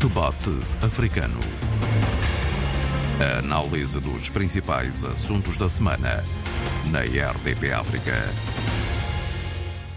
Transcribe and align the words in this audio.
Debate 0.00 0.48
Africano. 0.80 1.38
A 3.20 3.40
análise 3.40 4.00
dos 4.00 4.30
principais 4.30 5.04
assuntos 5.04 5.58
da 5.58 5.68
semana 5.68 6.24
na 6.90 7.00
RDP 7.00 7.70
África. 7.70 8.14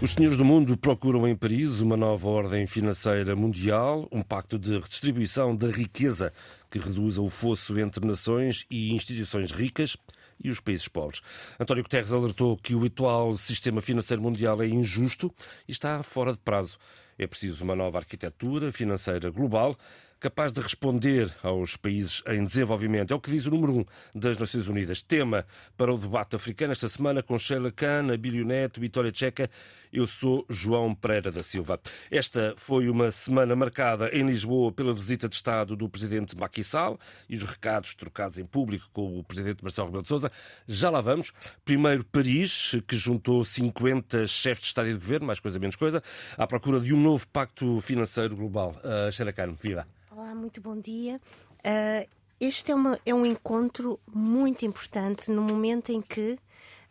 Os 0.02 0.12
senhores 0.12 0.36
do 0.36 0.44
mundo 0.44 0.76
procuram 0.76 1.26
em 1.26 1.34
Paris 1.34 1.80
uma 1.80 1.96
nova 1.96 2.28
ordem 2.28 2.66
financeira 2.66 3.34
mundial, 3.34 4.06
um 4.12 4.20
pacto 4.20 4.58
de 4.58 4.74
redistribuição 4.74 5.56
da 5.56 5.70
riqueza 5.70 6.34
que 6.70 6.78
reduza 6.78 7.22
o 7.22 7.30
fosso 7.30 7.78
entre 7.78 8.06
nações 8.06 8.66
e 8.70 8.92
instituições 8.92 9.52
ricas 9.52 9.96
e 10.38 10.50
os 10.50 10.60
países 10.60 10.86
pobres. 10.86 11.22
António 11.58 11.82
Guterres 11.82 12.12
alertou 12.12 12.58
que 12.58 12.74
o 12.74 12.84
atual 12.84 13.34
sistema 13.36 13.80
financeiro 13.80 14.22
mundial 14.22 14.60
é 14.60 14.66
injusto 14.66 15.32
e 15.66 15.72
está 15.72 16.02
fora 16.02 16.34
de 16.34 16.40
prazo. 16.40 16.76
É 17.18 17.26
preciso 17.26 17.64
uma 17.64 17.76
nova 17.76 17.98
arquitetura 17.98 18.72
financeira 18.72 19.30
global 19.30 19.76
capaz 20.24 20.52
de 20.52 20.60
responder 20.60 21.30
aos 21.42 21.76
países 21.76 22.22
em 22.26 22.42
desenvolvimento. 22.42 23.12
É 23.12 23.14
o 23.14 23.20
que 23.20 23.30
diz 23.30 23.44
o 23.44 23.50
número 23.50 23.80
um 23.80 23.84
das 24.14 24.38
Nações 24.38 24.66
Unidas. 24.68 25.02
Tema 25.02 25.46
para 25.76 25.92
o 25.92 25.98
debate 25.98 26.34
africano 26.34 26.72
esta 26.72 26.88
semana 26.88 27.22
com 27.22 27.38
Sheila 27.38 27.70
Khan, 27.70 28.10
Abílio 28.10 28.42
Neto, 28.42 28.80
Vitória 28.80 29.12
Tcheca. 29.12 29.50
Eu 29.94 30.08
sou 30.08 30.44
João 30.50 30.92
Pereira 30.92 31.30
da 31.30 31.44
Silva. 31.44 31.78
Esta 32.10 32.52
foi 32.56 32.88
uma 32.88 33.12
semana 33.12 33.54
marcada 33.54 34.08
em 34.08 34.26
Lisboa 34.26 34.72
pela 34.72 34.92
visita 34.92 35.28
de 35.28 35.36
Estado 35.36 35.76
do 35.76 35.88
presidente 35.88 36.36
Macky 36.36 36.64
Sall 36.64 36.98
e 37.28 37.36
os 37.36 37.44
recados 37.44 37.94
trocados 37.94 38.36
em 38.36 38.44
público 38.44 38.90
com 38.92 39.16
o 39.16 39.22
presidente 39.22 39.62
Marcelo 39.62 39.86
Rebelo 39.86 40.02
de 40.02 40.08
Sousa. 40.08 40.32
Já 40.66 40.90
lá 40.90 41.00
vamos. 41.00 41.32
Primeiro 41.64 42.04
Paris, 42.06 42.72
que 42.88 42.96
juntou 42.96 43.44
50 43.44 44.26
chefes 44.26 44.62
de 44.62 44.66
Estado 44.66 44.88
e 44.88 44.94
de 44.94 44.98
Governo, 44.98 45.28
mais 45.28 45.38
coisa 45.38 45.60
menos 45.60 45.76
coisa, 45.76 46.02
à 46.36 46.44
procura 46.44 46.80
de 46.80 46.92
um 46.92 47.00
novo 47.00 47.28
pacto 47.28 47.80
financeiro 47.80 48.34
global. 48.34 48.74
Uh, 48.80 49.32
Khan, 49.32 49.52
viva! 49.62 49.86
Olá, 50.10 50.34
muito 50.34 50.60
bom 50.60 50.76
dia. 50.76 51.20
Uh, 51.60 52.08
este 52.40 52.72
é, 52.72 52.74
uma, 52.74 52.98
é, 53.06 53.14
um 53.14 53.24
encontro 53.24 54.00
muito 54.12 54.66
importante 54.66 55.30
no 55.30 55.40
momento 55.40 55.92
em 55.92 56.02
que, 56.02 56.36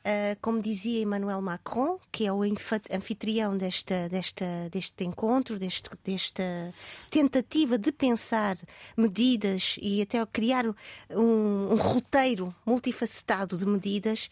uh, 0.05 0.37
como 0.41 0.61
dizia 0.61 1.01
Emmanuel 1.01 1.41
Macron, 1.41 1.99
que 2.11 2.25
é 2.25 2.33
o 2.33 2.41
anfitrião 2.43 3.57
desta, 3.57 4.07
desta, 4.09 4.45
deste 4.71 5.03
encontro, 5.03 5.57
deste, 5.57 5.89
desta 6.03 6.43
tentativa 7.09 7.77
de 7.77 7.91
pensar 7.91 8.57
medidas 8.95 9.75
e 9.81 10.01
até 10.01 10.23
criar 10.25 10.65
um, 10.65 10.75
um 11.71 11.75
roteiro 11.75 12.53
multifacetado 12.65 13.57
de 13.57 13.65
medidas, 13.65 14.29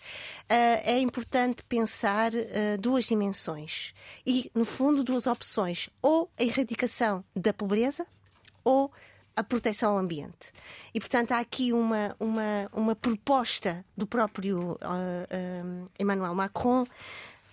uh, 0.50 0.82
é 0.84 1.00
importante 1.00 1.64
pensar 1.64 2.32
duas 2.80 3.06
dimensões. 3.06 3.94
E, 4.26 4.50
no 4.54 4.66
fundo, 4.66 5.04
duas 5.04 5.28
opções: 5.28 5.90
ou 6.02 6.30
a 6.40 6.44
erradicação 6.44 7.24
da 7.36 7.54
pobreza 7.54 8.06
ou 8.64 8.92
a 9.36 9.44
proteção 9.44 9.94
ao 9.94 9.98
ambiente. 9.98 10.52
E, 10.94 11.00
portanto, 11.00 11.32
há 11.32 11.40
aqui 11.40 11.74
uma, 11.74 12.16
uma, 12.20 12.70
uma 12.74 12.96
proposta 12.96 13.86
do 13.96 14.06
próprio 14.06 14.74
uh, 14.74 14.76
uh, 14.76 15.92
Emmanuel 16.00 16.36
Macron, 16.36 16.86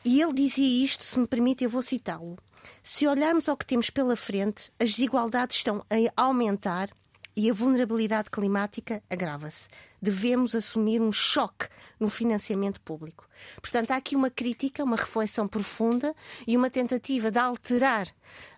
e 0.05 0.21
ele 0.21 0.33
dizia 0.33 0.85
isto, 0.85 1.05
se 1.05 1.19
me 1.19 1.27
permite, 1.27 1.65
eu 1.65 1.71
vou 1.71 1.83
citá-lo. 1.83 2.39
Se 2.83 3.07
olharmos 3.07 3.49
ao 3.49 3.57
que 3.57 3.67
temos 3.67 3.91
pela 3.91 4.17
frente, 4.17 4.73
as 4.81 4.91
desigualdades 4.91 5.57
estão 5.57 5.85
a 5.91 6.23
aumentar 6.23 6.91
e 7.39 7.49
a 7.49 7.55
vulnerabilidade 7.55 8.31
climática 8.31 9.01
agrava-se. 9.09 9.69
Devemos 10.03 10.57
assumir 10.57 11.01
um 11.01 11.13
choque 11.13 11.69
no 12.01 12.11
financiamento 12.11 12.81
público. 12.81 13.29
Portanto, 13.63 13.93
há 13.93 13.97
aqui 13.97 14.17
uma 14.17 14.29
crítica, 14.29 14.83
uma 14.83 14.97
reflexão 14.97 15.47
profunda 15.47 16.13
e 16.49 16.57
uma 16.57 16.69
tentativa 16.69 17.31
de 17.31 17.39
alterar 17.39 18.09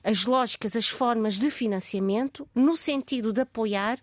as 0.02 0.24
lógicas, 0.24 0.74
as 0.74 0.88
formas 0.88 1.34
de 1.34 1.50
financiamento, 1.50 2.48
no 2.54 2.74
sentido 2.74 3.34
de 3.34 3.42
apoiar 3.42 4.00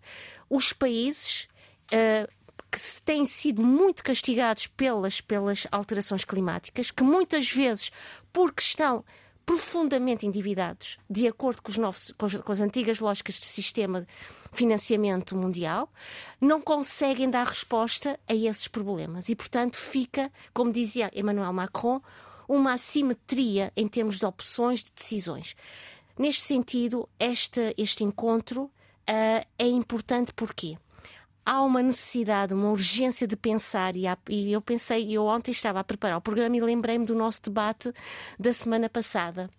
os 0.47 0.71
países. 0.71 1.47
Uh, 1.91 2.31
que 2.69 2.79
têm 3.05 3.25
sido 3.25 3.63
muito 3.63 4.03
castigados 4.03 4.67
pelas, 4.67 5.21
pelas 5.21 5.65
alterações 5.71 6.25
climáticas, 6.25 6.91
que 6.91 7.01
muitas 7.01 7.49
vezes, 7.49 7.91
porque 8.33 8.61
estão 8.61 9.05
profundamente 9.47 10.27
endividados, 10.27 10.99
de 11.09 11.25
acordo 11.25 11.63
com, 11.63 11.71
novos, 11.79 12.13
com, 12.17 12.25
as, 12.25 12.35
com 12.35 12.51
as 12.51 12.59
antigas 12.59 12.99
lógicas 12.99 13.35
de 13.35 13.45
sistema 13.45 14.05
financiamento 14.57 15.35
mundial, 15.35 15.87
não 16.41 16.59
conseguem 16.59 17.29
dar 17.29 17.45
resposta 17.45 18.19
a 18.27 18.33
esses 18.33 18.67
problemas. 18.67 19.29
E, 19.29 19.35
portanto, 19.35 19.77
fica, 19.77 20.31
como 20.53 20.73
dizia 20.73 21.11
Emmanuel 21.13 21.53
Macron, 21.53 22.01
uma 22.47 22.73
assimetria 22.73 23.71
em 23.75 23.87
termos 23.87 24.17
de 24.17 24.25
opções 24.25 24.83
de 24.83 24.91
decisões. 24.91 25.55
Neste 26.17 26.41
sentido, 26.41 27.07
este, 27.19 27.75
este 27.77 28.03
encontro 28.03 28.63
uh, 28.63 29.45
é 29.59 29.67
importante 29.67 30.33
porquê? 30.33 30.77
há 31.45 31.61
uma 31.61 31.81
necessidade, 31.81 32.53
uma 32.53 32.71
urgência 32.71 33.25
de 33.25 33.37
pensar, 33.37 33.95
e, 33.95 34.05
há, 34.05 34.17
e 34.27 34.51
eu 34.51 34.61
pensei, 34.61 35.09
eu 35.15 35.25
ontem 35.25 35.51
estava 35.51 35.79
a 35.79 35.83
preparar 35.83 36.17
o 36.17 36.21
programa 36.21 36.57
e 36.57 36.59
lembrei-me 36.59 37.05
do 37.05 37.15
nosso 37.15 37.41
debate 37.41 37.93
da 38.37 38.51
semana 38.51 38.89
passada, 38.89 39.49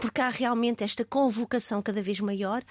porque 0.00 0.20
há 0.20 0.28
realmente 0.28 0.84
esta 0.84 1.04
convocação 1.04 1.82
cada 1.82 2.00
vez 2.00 2.20
maior 2.20 2.62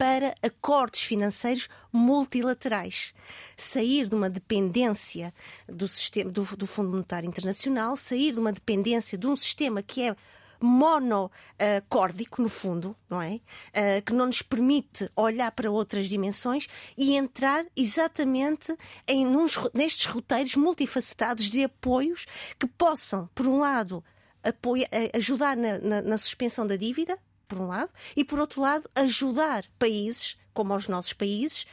para 0.00 0.34
acordos 0.42 1.02
financeiros 1.02 1.68
multilaterais. 1.92 3.12
Sair 3.54 4.08
de 4.08 4.14
uma 4.14 4.30
dependência 4.30 5.34
do, 5.68 5.86
sistema, 5.86 6.30
do, 6.30 6.42
do 6.56 6.66
Fundo 6.66 6.88
Monetário 6.88 7.28
Internacional, 7.28 7.98
sair 7.98 8.32
de 8.32 8.40
uma 8.40 8.50
dependência 8.50 9.18
de 9.18 9.26
um 9.26 9.36
sistema 9.36 9.82
que 9.82 10.04
é 10.04 10.16
monocórdico, 10.58 12.40
no 12.40 12.48
fundo, 12.48 12.96
não 13.10 13.20
é? 13.20 13.34
Uh, 13.34 14.02
que 14.06 14.14
não 14.14 14.24
nos 14.24 14.40
permite 14.40 15.10
olhar 15.14 15.52
para 15.52 15.70
outras 15.70 16.08
dimensões 16.08 16.66
e 16.96 17.14
entrar 17.14 17.66
exatamente 17.76 18.74
em 19.06 19.26
uns, 19.26 19.58
nestes 19.74 20.06
roteiros 20.06 20.56
multifacetados 20.56 21.44
de 21.44 21.62
apoios 21.62 22.24
que 22.58 22.66
possam, 22.66 23.28
por 23.34 23.46
um 23.46 23.58
lado, 23.58 24.02
apoia, 24.42 24.88
ajudar 25.14 25.58
na, 25.58 25.78
na, 25.78 26.00
na 26.00 26.16
suspensão 26.16 26.66
da 26.66 26.76
dívida, 26.76 27.18
por 27.50 27.60
um 27.60 27.66
lado, 27.66 27.90
e 28.16 28.24
por 28.24 28.38
outro 28.38 28.60
lado, 28.60 28.88
ajudar 28.94 29.64
países, 29.78 30.36
como 30.54 30.74
os 30.74 30.86
nossos 30.86 31.12
países, 31.12 31.66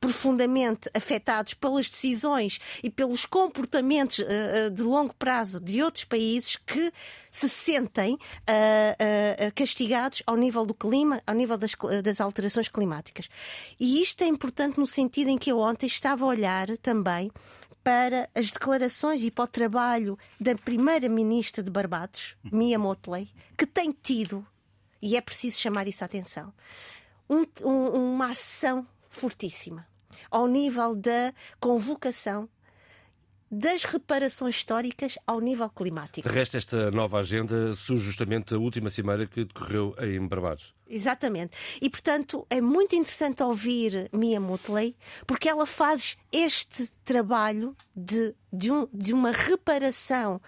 profundamente 0.00 0.90
afetados 0.92 1.54
pelas 1.54 1.88
decisões 1.88 2.58
e 2.82 2.90
pelos 2.90 3.24
comportamentos 3.24 4.18
uh, 4.18 4.70
de 4.70 4.82
longo 4.82 5.14
prazo 5.14 5.58
de 5.58 5.82
outros 5.82 6.04
países 6.04 6.56
que 6.56 6.92
se 7.30 7.48
sentem 7.48 8.12
uh, 8.12 8.16
uh, 8.16 9.52
castigados 9.54 10.22
ao 10.26 10.36
nível 10.36 10.66
do 10.66 10.74
clima, 10.74 11.22
ao 11.26 11.34
nível 11.34 11.56
das, 11.56 11.72
das 12.02 12.20
alterações 12.20 12.68
climáticas. 12.68 13.30
E 13.80 14.02
isto 14.02 14.22
é 14.22 14.26
importante 14.26 14.78
no 14.78 14.86
sentido 14.86 15.28
em 15.28 15.38
que 15.38 15.50
eu 15.50 15.58
ontem 15.58 15.86
estava 15.86 16.22
a 16.24 16.28
olhar 16.28 16.76
também 16.78 17.30
para 17.82 18.28
as 18.34 18.50
declarações 18.50 19.22
e 19.22 19.30
para 19.30 19.44
o 19.44 19.46
trabalho 19.48 20.18
da 20.40 20.54
primeira-ministra 20.54 21.62
de 21.62 21.70
Barbados, 21.70 22.34
Mia 22.42 22.78
Motley, 22.78 23.30
que 23.56 23.66
tem 23.66 23.90
tido, 23.92 24.44
e 25.04 25.18
é 25.18 25.20
preciso 25.20 25.60
chamar 25.60 25.86
isso 25.86 26.02
a 26.02 26.06
atenção, 26.06 26.50
um, 27.28 27.44
um, 27.62 28.14
uma 28.14 28.30
ação 28.30 28.86
fortíssima 29.10 29.86
ao 30.30 30.48
nível 30.48 30.96
da 30.96 31.34
convocação 31.60 32.48
das 33.50 33.84
reparações 33.84 34.56
históricas 34.56 35.18
ao 35.26 35.40
nível 35.40 35.68
climático. 35.68 36.26
De 36.26 36.34
resto, 36.34 36.56
esta 36.56 36.90
nova 36.90 37.18
agenda 37.18 37.76
surge 37.76 38.02
justamente 38.02 38.54
a 38.54 38.58
última 38.58 38.88
cimeira 38.88 39.26
que 39.26 39.44
decorreu 39.44 39.94
em 40.00 40.26
Barbados. 40.26 40.74
Exatamente. 40.88 41.52
E, 41.80 41.90
portanto, 41.90 42.46
é 42.48 42.60
muito 42.62 42.96
interessante 42.96 43.42
ouvir 43.42 44.08
Mia 44.10 44.40
Motley, 44.40 44.96
porque 45.26 45.48
ela 45.48 45.66
faz 45.66 46.16
este 46.32 46.90
trabalho 47.04 47.76
de, 47.94 48.34
de, 48.50 48.72
um, 48.72 48.88
de 48.92 49.12
uma 49.12 49.30
reparação 49.30 50.40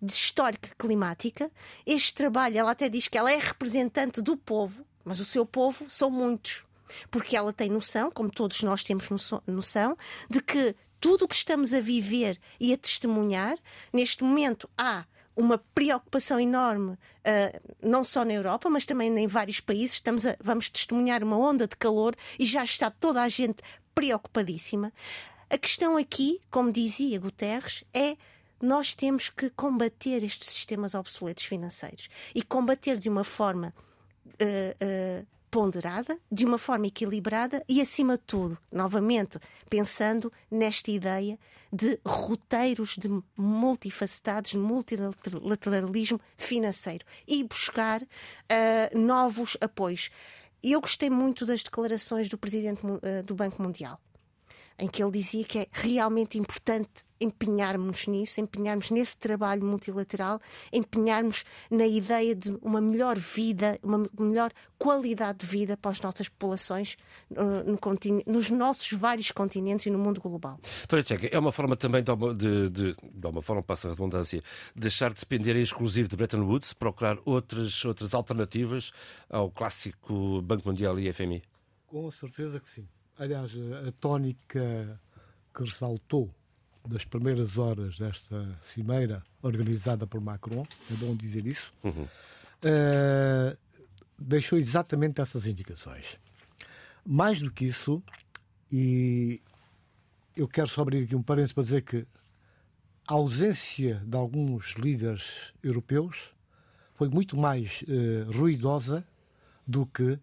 de 0.00 0.12
histórica 0.12 0.70
climática. 0.78 1.50
Este 1.86 2.14
trabalho, 2.14 2.58
ela 2.58 2.70
até 2.70 2.88
diz 2.88 3.08
que 3.08 3.18
ela 3.18 3.30
é 3.30 3.36
representante 3.36 4.20
do 4.22 4.36
povo, 4.36 4.84
mas 5.04 5.20
o 5.20 5.24
seu 5.24 5.44
povo 5.44 5.88
são 5.88 6.10
muitos 6.10 6.64
porque 7.10 7.36
ela 7.36 7.52
tem 7.52 7.70
noção, 7.70 8.10
como 8.10 8.30
todos 8.30 8.62
nós 8.62 8.82
temos 8.82 9.08
noção, 9.46 9.96
de 10.28 10.42
que 10.42 10.74
tudo 11.00 11.24
o 11.24 11.28
que 11.28 11.34
estamos 11.34 11.72
a 11.72 11.80
viver 11.80 12.38
e 12.58 12.72
a 12.72 12.76
testemunhar, 12.76 13.56
neste 13.92 14.22
momento 14.22 14.68
há 14.76 15.04
uma 15.34 15.58
preocupação 15.74 16.38
enorme, 16.38 16.92
uh, 16.92 17.76
não 17.82 18.04
só 18.04 18.24
na 18.24 18.34
Europa, 18.34 18.68
mas 18.68 18.84
também 18.84 19.16
em 19.18 19.26
vários 19.26 19.60
países. 19.60 19.94
Estamos 19.94 20.26
a, 20.26 20.36
vamos 20.42 20.68
testemunhar 20.68 21.22
uma 21.24 21.38
onda 21.38 21.66
de 21.66 21.76
calor 21.76 22.14
e 22.38 22.44
já 22.44 22.62
está 22.62 22.90
toda 22.90 23.22
a 23.22 23.28
gente 23.28 23.62
preocupadíssima. 23.94 24.92
A 25.48 25.56
questão 25.56 25.96
aqui, 25.96 26.40
como 26.50 26.70
dizia 26.70 27.18
Guterres, 27.18 27.84
é 27.94 28.16
nós 28.60 28.94
temos 28.94 29.28
que 29.28 29.50
combater 29.50 30.22
estes 30.22 30.48
sistemas 30.48 30.94
obsoletos 30.94 31.44
financeiros 31.44 32.08
e 32.34 32.42
combater 32.42 32.98
de 32.98 33.08
uma 33.08 33.24
forma 33.24 33.74
uh, 34.26 35.22
uh, 35.22 35.26
ponderada, 35.50 36.18
de 36.30 36.44
uma 36.44 36.58
forma 36.58 36.86
equilibrada 36.86 37.64
e, 37.68 37.80
acima 37.80 38.16
de 38.16 38.22
tudo, 38.24 38.58
novamente, 38.70 39.38
pensando 39.68 40.32
nesta 40.50 40.90
ideia 40.90 41.38
de 41.72 41.98
roteiros 42.06 42.96
de 42.96 43.08
multifacetados, 43.36 44.54
multilateralismo 44.54 46.20
financeiro 46.36 47.04
e 47.26 47.42
buscar 47.42 48.02
uh, 48.02 48.98
novos 48.98 49.56
apoios. 49.60 50.10
eu 50.62 50.80
gostei 50.80 51.10
muito 51.10 51.46
das 51.46 51.62
declarações 51.62 52.28
do 52.28 52.38
presidente 52.38 52.82
do 53.24 53.34
Banco 53.34 53.62
Mundial 53.62 54.00
em 54.80 54.88
que 54.88 55.02
ele 55.02 55.12
dizia 55.12 55.44
que 55.44 55.58
é 55.58 55.66
realmente 55.70 56.38
importante 56.38 57.04
empenharmos 57.20 58.06
nisso, 58.06 58.40
empenharmos 58.40 58.90
nesse 58.90 59.16
trabalho 59.16 59.62
multilateral, 59.62 60.40
empenharmos 60.72 61.44
na 61.70 61.86
ideia 61.86 62.34
de 62.34 62.50
uma 62.62 62.80
melhor 62.80 63.18
vida, 63.18 63.78
uma 63.82 64.08
melhor 64.18 64.50
qualidade 64.78 65.40
de 65.40 65.46
vida 65.46 65.76
para 65.76 65.90
as 65.90 66.00
nossas 66.00 66.30
populações 66.30 66.96
no, 67.28 67.62
no 67.64 67.78
nos 68.26 68.50
nossos 68.50 68.90
vários 68.92 69.30
continentes 69.30 69.84
e 69.84 69.90
no 69.90 69.98
mundo 69.98 70.18
global. 70.20 70.58
Doutora 70.78 71.02
Tcheca, 71.02 71.28
é 71.30 71.38
uma 71.38 71.52
forma 71.52 71.76
também 71.76 72.02
de, 72.02 72.12
de, 72.34 72.70
de, 72.70 72.96
de 73.02 73.26
uma 73.26 73.42
forma, 73.42 73.62
passa 73.62 73.88
a 73.88 73.90
redundância, 73.90 74.42
deixar 74.74 75.12
de 75.12 75.20
depender 75.20 75.56
em 75.56 75.62
exclusivo 75.62 76.08
de 76.08 76.16
Bretton 76.16 76.40
Woods, 76.40 76.72
procurar 76.72 77.18
outras, 77.26 77.84
outras 77.84 78.14
alternativas 78.14 78.92
ao 79.28 79.50
clássico 79.50 80.40
Banco 80.40 80.66
Mundial 80.66 80.98
e 80.98 81.12
FMI? 81.12 81.42
Com 81.86 82.10
certeza 82.10 82.58
que 82.58 82.70
sim. 82.70 82.88
Aliás, 83.20 83.52
a 83.86 83.92
tónica 84.00 84.98
que 85.54 85.62
ressaltou 85.62 86.34
das 86.88 87.04
primeiras 87.04 87.58
horas 87.58 87.98
desta 87.98 88.58
cimeira 88.72 89.22
organizada 89.42 90.06
por 90.06 90.22
Macron, 90.22 90.66
é 90.90 90.94
bom 90.94 91.14
dizer 91.14 91.46
isso, 91.46 91.70
uhum. 91.84 92.04
uh, 92.04 93.58
deixou 94.18 94.58
exatamente 94.58 95.20
essas 95.20 95.44
indicações. 95.44 96.16
Mais 97.04 97.42
do 97.42 97.52
que 97.52 97.66
isso, 97.66 98.02
e 98.72 99.42
eu 100.34 100.48
quero 100.48 100.68
só 100.68 100.80
abrir 100.80 101.04
aqui 101.04 101.14
um 101.14 101.22
parênteses 101.22 101.52
para 101.52 101.64
dizer 101.64 101.82
que 101.82 102.06
a 103.06 103.12
ausência 103.12 104.02
de 104.02 104.16
alguns 104.16 104.76
líderes 104.76 105.52
europeus 105.62 106.32
foi 106.94 107.10
muito 107.10 107.36
mais 107.36 107.82
uh, 107.82 108.32
ruidosa 108.32 109.06
do 109.66 109.84
que 109.84 110.18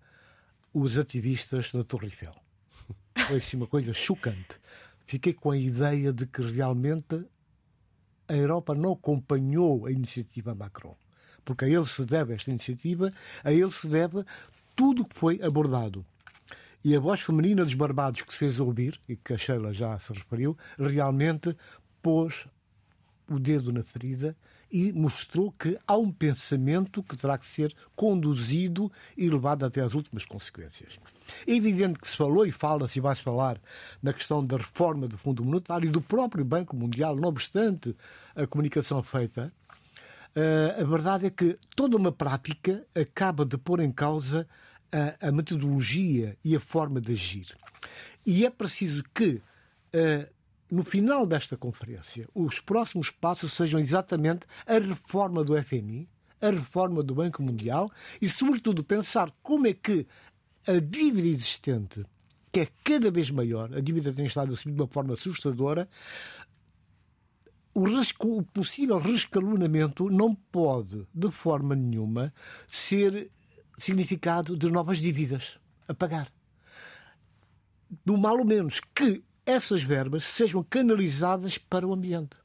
os 0.73 0.97
ativistas 0.97 1.71
da 1.71 1.83
Torre 1.83 2.07
Eiffel 2.07 2.33
foi 3.27 3.37
assim 3.37 3.57
uma 3.57 3.67
coisa 3.67 3.93
chocante. 3.93 4.57
Fiquei 5.05 5.33
com 5.33 5.51
a 5.51 5.57
ideia 5.57 6.13
de 6.13 6.25
que 6.25 6.41
realmente 6.41 7.25
a 8.25 8.33
Europa 8.33 8.73
não 8.73 8.93
acompanhou 8.93 9.85
a 9.85 9.91
iniciativa 9.91 10.55
Macron. 10.55 10.95
Porque 11.43 11.65
a 11.65 11.67
ele 11.67 11.85
se 11.85 12.05
deve 12.05 12.33
esta 12.33 12.49
iniciativa, 12.49 13.11
a 13.43 13.51
ele 13.51 13.69
se 13.69 13.85
deve 13.87 14.23
tudo 14.75 15.01
o 15.01 15.05
que 15.05 15.15
foi 15.15 15.41
abordado. 15.41 16.05
E 16.83 16.95
a 16.95 16.99
voz 17.01 17.19
feminina 17.19 17.65
dos 17.65 17.73
barbados 17.73 18.21
que 18.21 18.31
se 18.31 18.39
fez 18.39 18.61
ouvir, 18.61 18.97
e 19.09 19.17
que 19.17 19.33
a 19.33 19.37
Sheila 19.37 19.73
já 19.73 19.99
se 19.99 20.13
referiu, 20.13 20.57
realmente 20.77 21.53
pôs 22.01 22.47
o 23.29 23.37
dedo 23.39 23.73
na 23.73 23.83
ferida 23.83 24.37
e 24.71 24.91
mostrou 24.91 25.51
que 25.51 25.77
há 25.87 25.97
um 25.97 26.11
pensamento 26.11 27.01
que 27.01 27.15
terá 27.15 27.37
que 27.37 27.45
ser 27.45 27.73
conduzido 27.95 28.91
e 29.17 29.29
levado 29.29 29.65
até 29.65 29.81
às 29.81 29.93
últimas 29.93 30.25
consequências. 30.25 30.99
É 31.45 31.53
evidente 31.53 31.99
que 31.99 32.07
se 32.07 32.15
falou 32.15 32.45
e 32.45 32.51
fala-se 32.51 32.99
e 32.99 33.01
vai-se 33.01 33.21
falar 33.21 33.59
na 34.01 34.13
questão 34.13 34.45
da 34.45 34.57
reforma 34.57 35.07
do 35.07 35.17
Fundo 35.17 35.43
Monetário 35.43 35.87
e 35.87 35.91
do 35.91 36.01
próprio 36.01 36.45
Banco 36.45 36.75
Mundial, 36.75 37.15
não 37.15 37.29
obstante 37.29 37.95
a 38.35 38.47
comunicação 38.47 39.01
feita, 39.03 39.51
eh, 40.35 40.75
a 40.79 40.83
verdade 40.83 41.25
é 41.25 41.29
que 41.29 41.57
toda 41.75 41.97
uma 41.97 42.11
prática 42.11 42.85
acaba 42.95 43.45
de 43.45 43.57
pôr 43.57 43.79
em 43.79 43.91
causa 43.91 44.47
a, 45.21 45.31
metodologia 45.31 46.37
e 46.43 46.55
a 46.55 46.59
forma 46.59 47.01
de 47.01 47.13
agir. 47.13 47.57
E 48.25 48.45
é 48.45 48.49
preciso 48.49 49.03
que 49.13 49.41
eh, 49.91 50.29
no 50.69 50.83
final 50.83 51.25
desta 51.25 51.55
conferência, 51.55 52.27
os 52.33 52.59
próximos 52.59 53.09
passos 53.09 53.53
sejam 53.53 53.79
exatamente 53.79 54.45
a 54.65 54.79
reforma 54.79 55.43
do 55.43 55.61
FMI, 55.61 56.09
a 56.41 56.49
reforma 56.49 57.01
do 57.01 57.15
Banco 57.15 57.41
Mundial 57.41 57.91
e, 58.21 58.29
sobretudo, 58.29 58.83
pensar 58.83 59.31
como 59.41 59.67
é 59.67 59.73
que 59.73 60.05
a 60.67 60.79
dívida 60.79 61.27
existente, 61.27 62.05
que 62.51 62.59
é 62.61 62.67
cada 62.83 63.09
vez 63.09 63.31
maior, 63.31 63.73
a 63.73 63.79
dívida 63.79 64.11
tem 64.11 64.25
estado 64.25 64.53
a 64.53 64.57
subir 64.57 64.75
de 64.75 64.81
uma 64.81 64.87
forma 64.87 65.13
assustadora, 65.13 65.87
o, 67.73 67.85
o 67.85 68.43
possível 68.43 68.97
rescalonamento 68.97 70.09
não 70.09 70.35
pode, 70.35 71.07
de 71.13 71.31
forma 71.31 71.75
nenhuma, 71.75 72.33
ser 72.67 73.31
significado 73.77 74.57
de 74.57 74.69
novas 74.69 74.97
dívidas 74.97 75.59
a 75.87 75.93
pagar. 75.93 76.27
Do 78.05 78.17
mal 78.17 78.37
ou 78.39 78.45
menos 78.45 78.81
que 78.93 79.23
essas 79.47 79.81
verbas 79.81 80.25
sejam 80.25 80.61
canalizadas 80.61 81.57
para 81.57 81.87
o 81.87 81.93
ambiente. 81.93 82.35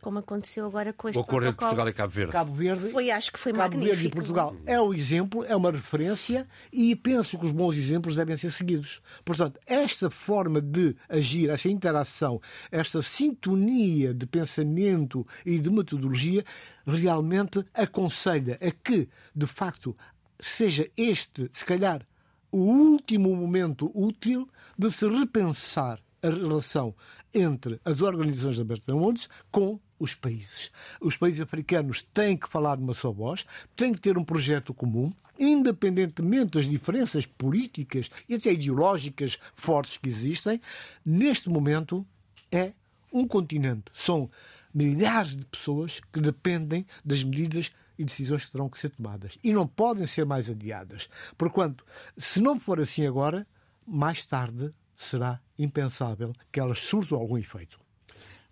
Como 0.00 0.18
aconteceu 0.18 0.66
agora 0.66 0.92
com 0.92 1.08
este 1.08 1.18
o 1.18 1.22
acordo 1.22 1.48
entre 1.48 1.58
Portugal 1.58 1.88
e 1.88 1.92
Cabo 1.92 2.12
Verde. 2.12 2.32
Cabo 2.32 2.54
Verde. 2.54 2.90
Foi, 2.90 3.10
acho 3.10 3.32
que 3.32 3.38
foi 3.38 3.52
Cabo 3.52 3.62
magnífico. 3.62 3.92
Verde 3.92 4.06
e 4.06 4.10
Portugal 4.10 4.56
é 4.64 4.80
o 4.80 4.94
exemplo, 4.94 5.44
é 5.44 5.54
uma 5.54 5.70
referência 5.70 6.46
e 6.72 6.94
penso 6.94 7.38
que 7.38 7.46
os 7.46 7.52
bons 7.52 7.76
exemplos 7.76 8.14
devem 8.14 8.36
ser 8.36 8.50
seguidos. 8.50 9.02
Portanto, 9.24 9.60
esta 9.66 10.08
forma 10.08 10.60
de 10.60 10.96
agir, 11.08 11.50
esta 11.50 11.68
interação, 11.68 12.40
esta 12.70 13.02
sintonia 13.02 14.14
de 14.14 14.26
pensamento 14.26 15.26
e 15.44 15.58
de 15.58 15.70
metodologia 15.70 16.44
realmente 16.86 17.64
aconselha 17.74 18.58
a 18.60 18.70
que, 18.70 19.08
de 19.34 19.46
facto, 19.46 19.96
seja 20.38 20.88
este, 20.96 21.50
se 21.52 21.64
calhar, 21.64 22.06
o 22.50 22.58
último 22.58 23.34
momento 23.34 23.90
útil 23.94 24.48
de 24.78 24.90
se 24.90 25.08
repensar 25.08 26.00
a 26.26 26.30
relação 26.30 26.94
entre 27.32 27.80
as 27.84 28.00
organizações 28.00 28.58
da 28.58 28.64
Bretton 28.64 28.98
Woods 28.98 29.28
com 29.50 29.78
os 29.98 30.14
países. 30.14 30.70
Os 31.00 31.16
países 31.16 31.40
africanos 31.40 32.02
têm 32.02 32.36
que 32.36 32.48
falar 32.48 32.76
de 32.76 32.82
uma 32.82 32.94
só 32.94 33.10
voz, 33.10 33.44
têm 33.74 33.92
que 33.92 34.00
ter 34.00 34.18
um 34.18 34.24
projeto 34.24 34.74
comum, 34.74 35.12
independentemente 35.38 36.52
das 36.52 36.68
diferenças 36.68 37.26
políticas 37.26 38.10
e 38.28 38.34
até 38.34 38.52
ideológicas 38.52 39.38
fortes 39.54 39.96
que 39.96 40.08
existem, 40.08 40.60
neste 41.04 41.48
momento 41.48 42.06
é 42.50 42.72
um 43.12 43.26
continente. 43.26 43.84
São 43.92 44.30
milhares 44.72 45.36
de 45.36 45.46
pessoas 45.46 46.00
que 46.12 46.20
dependem 46.20 46.86
das 47.04 47.22
medidas 47.22 47.72
e 47.98 48.04
decisões 48.04 48.44
que 48.44 48.52
terão 48.52 48.68
que 48.68 48.78
ser 48.78 48.90
tomadas. 48.90 49.38
E 49.42 49.52
não 49.52 49.66
podem 49.66 50.06
ser 50.06 50.26
mais 50.26 50.50
adiadas. 50.50 51.08
Porquanto, 51.36 51.84
se 52.16 52.40
não 52.40 52.58
for 52.60 52.80
assim 52.80 53.06
agora, 53.06 53.46
mais 53.86 54.24
tarde 54.26 54.72
será 54.96 55.40
impensável 55.58 56.32
que 56.50 56.60
elas 56.60 56.78
surtam 56.80 57.18
algum 57.18 57.38
efeito. 57.38 57.78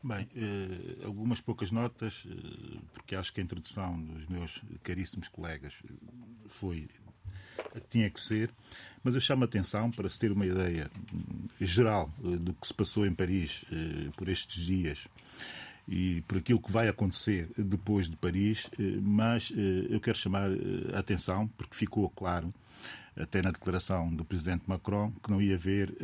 Bem, 0.02 0.28
eh, 0.36 1.04
algumas 1.04 1.40
poucas 1.40 1.70
notas, 1.70 2.24
eh, 2.26 2.78
porque 2.92 3.16
acho 3.16 3.32
que 3.32 3.40
a 3.40 3.44
introdução 3.44 3.98
dos 3.98 4.26
meus 4.26 4.60
caríssimos 4.82 5.28
colegas 5.28 5.72
foi 6.46 6.88
tinha 7.88 8.10
que 8.10 8.20
ser, 8.20 8.50
mas 9.02 9.14
eu 9.14 9.20
chamo 9.20 9.44
a 9.44 9.46
atenção 9.46 9.90
para 9.90 10.08
se 10.08 10.18
ter 10.18 10.30
uma 10.30 10.44
ideia 10.44 10.90
eh, 11.60 11.64
geral 11.64 12.12
eh, 12.22 12.36
do 12.36 12.52
que 12.52 12.66
se 12.66 12.74
passou 12.74 13.06
em 13.06 13.14
Paris 13.14 13.64
por 14.16 14.28
estes 14.28 14.64
dias 14.64 14.98
e 15.88 16.22
por 16.22 16.38
aquilo 16.38 16.60
que 16.60 16.72
vai 16.72 16.88
acontecer 16.88 17.48
depois 17.56 18.08
de 18.08 18.16
Paris, 18.16 18.70
mas 19.02 19.52
eu 19.90 20.00
quero 20.00 20.16
chamar 20.16 20.48
a 20.94 20.98
atenção 20.98 21.46
porque 21.58 21.74
ficou 21.74 22.08
claro 22.10 22.50
até 23.16 23.42
na 23.42 23.50
declaração 23.50 24.12
do 24.14 24.24
presidente 24.24 24.64
Macron, 24.66 25.12
que 25.22 25.30
não 25.30 25.40
ia 25.40 25.54
haver 25.54 25.94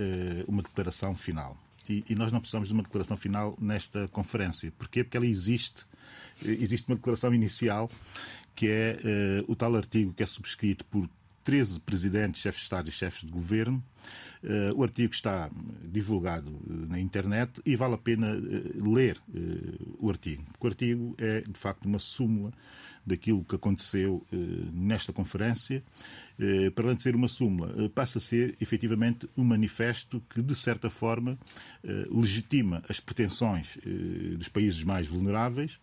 uma 0.47 0.63
declaração 0.63 1.15
final. 1.15 1.57
E, 1.89 2.15
nós 2.15 2.31
não 2.31 2.41
precisamos 2.41 2.69
de 2.69 2.75
uma 2.75 2.85
declaração 2.85 3.17
final 3.17 3.57
nesta 3.61 4.07
conferência. 4.09 4.73
Porquê? 4.79 5.03
Porque 5.03 5.17
ela 5.17 5.27
existe. 5.27 5.85
Eh, 6.45 6.51
existe 6.61 6.89
uma 6.89 6.95
declaração 6.95 7.35
inicial, 7.35 7.91
que 8.55 8.69
é 8.69 8.99
o 9.49 9.57
tal 9.57 9.75
artigo 9.75 10.13
que 10.13 10.23
é 10.23 10.27
subscrito 10.27 10.85
por 10.85 11.09
13 11.51 11.81
presidentes, 11.81 12.41
chefes 12.41 12.61
de 12.61 12.65
Estado 12.65 12.89
e 12.89 12.93
chefes 12.93 13.23
de 13.23 13.33
governo. 13.33 13.83
Uh, 14.41 14.73
o 14.77 14.85
artigo 14.85 15.13
está 15.13 15.51
divulgado 15.85 16.49
uh, 16.49 16.87
na 16.89 17.01
internet 17.01 17.61
e 17.67 17.75
vale 17.75 17.95
a 17.95 17.99
pena 17.99 18.37
uh, 18.37 18.95
ler 18.95 19.21
o 19.99 20.09
artigo. 20.09 20.45
O 20.61 20.67
artigo 20.69 21.17
é, 21.19 21.41
de 21.41 21.59
facto, 21.59 21.87
uma 21.87 21.99
súmula 21.99 22.53
daquilo 23.05 23.45
que 23.45 23.57
aconteceu 23.57 24.25
nesta 24.73 25.13
conferência 25.13 25.83
para 26.75 26.85
além 26.87 26.97
de 26.97 27.03
ser 27.03 27.15
uma 27.15 27.29
súmula, 27.29 27.75
eh, 27.77 27.89
passa 27.89 28.19
a 28.19 28.21
ser 28.21 28.57
efetivamente 28.61 29.29
um 29.37 29.45
manifesto 29.45 30.23
que, 30.31 30.41
de 30.41 30.55
certa 30.55 30.89
forma, 30.89 31.39
eh, 31.85 32.07
legitima 32.11 32.83
as 32.89 32.99
pretensões 32.99 33.79
dos 34.37 34.49
países 34.49 34.83
mais 34.83 35.07
vulneráveis, 35.07 35.79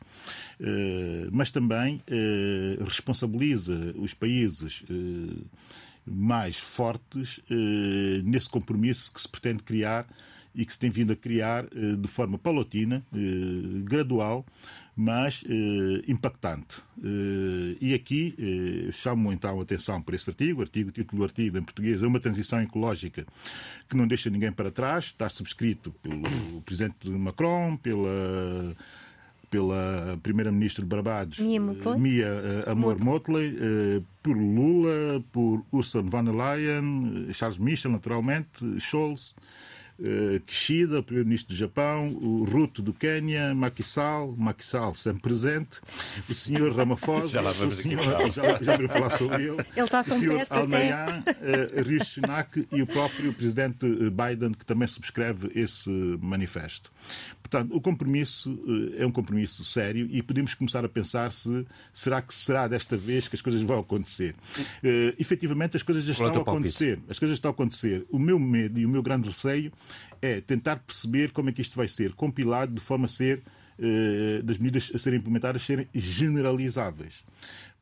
mas 1.32 1.52
também 1.52 2.02
responsabiliza 2.80 3.94
os 3.96 4.14
países 4.14 4.84
mais 6.06 6.58
fortes 6.58 7.40
nesse 8.24 8.50
compromisso 8.50 9.14
que 9.14 9.22
se 9.22 9.28
pretende 9.28 9.64
criar 9.64 10.08
e 10.56 10.66
que 10.66 10.74
se 10.74 10.80
tem 10.80 10.90
vindo 10.90 11.12
a 11.12 11.16
criar 11.16 11.66
de 11.66 12.08
forma 12.08 12.38
paulatina, 12.38 13.04
gradual, 13.84 14.46
mas 14.98 15.44
eh, 15.48 16.04
impactante. 16.08 16.78
Eh, 17.04 17.78
e 17.80 17.94
aqui 17.94 18.34
eh, 18.40 18.92
chamo 18.92 19.32
então 19.32 19.60
a 19.60 19.62
atenção 19.62 20.02
para 20.02 20.16
este 20.16 20.32
artigo, 20.32 20.62
artigo, 20.62 20.90
o 20.90 20.92
título 20.92 21.20
do 21.20 21.24
artigo 21.24 21.56
em 21.60 21.64
português 21.64 22.02
é 22.02 22.08
uma 22.08 22.20
transição 22.20 22.60
ecológica 22.60 23.24
que 23.88 23.96
não 23.96 24.08
deixa 24.08 24.32
ninguém 24.32 24.52
para 24.52 24.72
trás, 24.72 25.06
está 25.06 25.30
subscrito 25.30 25.92
pelo 26.02 26.62
presidente 26.64 27.08
Macron, 27.08 27.78
pela 27.78 28.76
pela 29.50 30.20
primeira-ministra 30.22 30.84
de 30.84 30.90
Barbados, 30.90 31.40
Mia 31.40 31.62
Mottley. 31.62 32.00
Mia 32.00 32.28
uh, 32.68 32.70
Amor 32.72 33.00
Motley, 33.00 33.56
uh, 33.56 34.06
por 34.22 34.36
Lula, 34.36 35.24
por 35.32 35.64
Ursula 35.72 36.04
von 36.04 36.26
der 36.26 36.34
Leyen, 36.34 37.30
Charles 37.32 37.58
Michel, 37.58 37.92
naturalmente, 37.92 38.78
Scholz. 38.78 39.34
Uh, 40.00 40.40
Kishida, 40.42 41.02
primeiro-ministro 41.02 41.56
do 41.56 41.58
Japão, 41.58 42.10
o 42.14 42.44
Ruto 42.44 42.82
do 42.82 42.94
Quênia, 42.94 43.56
Macky 43.56 43.84
Sall 43.84 44.36
sempre 44.96 45.22
presente, 45.24 45.80
o 46.30 46.34
senhor 46.34 46.76
Ramaphosa, 46.76 47.28
Já 47.34 47.42
lá 47.42 47.52
o 47.52 47.54
vamos 47.54 47.80
aqui 47.80 47.90
senhor, 47.90 48.04
falar. 48.04 48.30
já, 48.30 48.64
já 48.64 48.72
ouviram 48.74 48.90
falar 48.94 49.10
sobre 49.12 49.44
ele, 49.44 49.66
Ele 49.76 49.86
está 49.86 50.02
o 50.02 50.12
senhor 50.12 50.48
Almeida, 50.50 51.24
uh, 51.26 51.84
Rishi 51.84 52.12
Sunak 52.12 52.68
e 52.72 52.82
o 52.82 52.88
próprio 52.88 53.34
presidente 53.34 53.88
Biden, 54.12 54.54
que 54.54 54.66
também 54.66 54.88
subscreve 54.88 55.52
esse 55.56 55.90
manifesto. 56.22 56.92
Portanto, 57.42 57.76
o 57.76 57.80
compromisso 57.80 58.60
é 58.98 59.06
um 59.06 59.12
compromisso 59.12 59.64
sério 59.64 60.08
e 60.12 60.22
podemos 60.22 60.54
começar 60.54 60.84
a 60.84 60.90
pensar 60.90 61.32
se 61.32 61.66
será 61.94 62.22
que 62.22 62.36
será 62.36 62.68
desta 62.68 62.98
vez 62.98 63.28
que 63.30 63.36
as 63.38 63.42
coisas 63.42 63.62
vão 63.62 63.80
acontecer. 63.80 64.36
Uh, 64.84 65.16
efetivamente, 65.18 65.78
as 65.78 65.84
coisas 65.84 66.04
já 66.04 66.12
é 66.12 66.28
o 66.28 66.28
estão 66.28 66.42
a 66.42 66.42
acontecer. 66.42 67.00
As 67.10 67.18
coisas 67.18 67.38
estão 67.38 67.50
a 67.50 67.54
acontecer. 67.54 68.06
O 68.12 68.20
meu 68.20 68.38
medo 68.38 68.78
e 68.80 68.86
o 68.86 68.90
meu 68.90 69.02
grande 69.02 69.30
receio 69.30 69.72
é 70.22 70.42
tentar 70.42 70.78
perceber 70.78 71.32
como 71.32 71.50
é 71.50 71.52
que 71.52 71.62
isto 71.62 71.76
vai 71.76 71.88
ser 71.88 72.14
compilado 72.14 72.74
de 72.74 72.82
forma 72.82 73.06
a 73.06 73.10
ser 73.10 73.44
eh, 73.80 74.42
das 74.44 74.58
medidas 74.58 74.92
a 74.94 74.98
serem 74.98 75.20
implementadas 75.20 75.62
serem 75.62 75.88
generalizáveis. 75.94 77.24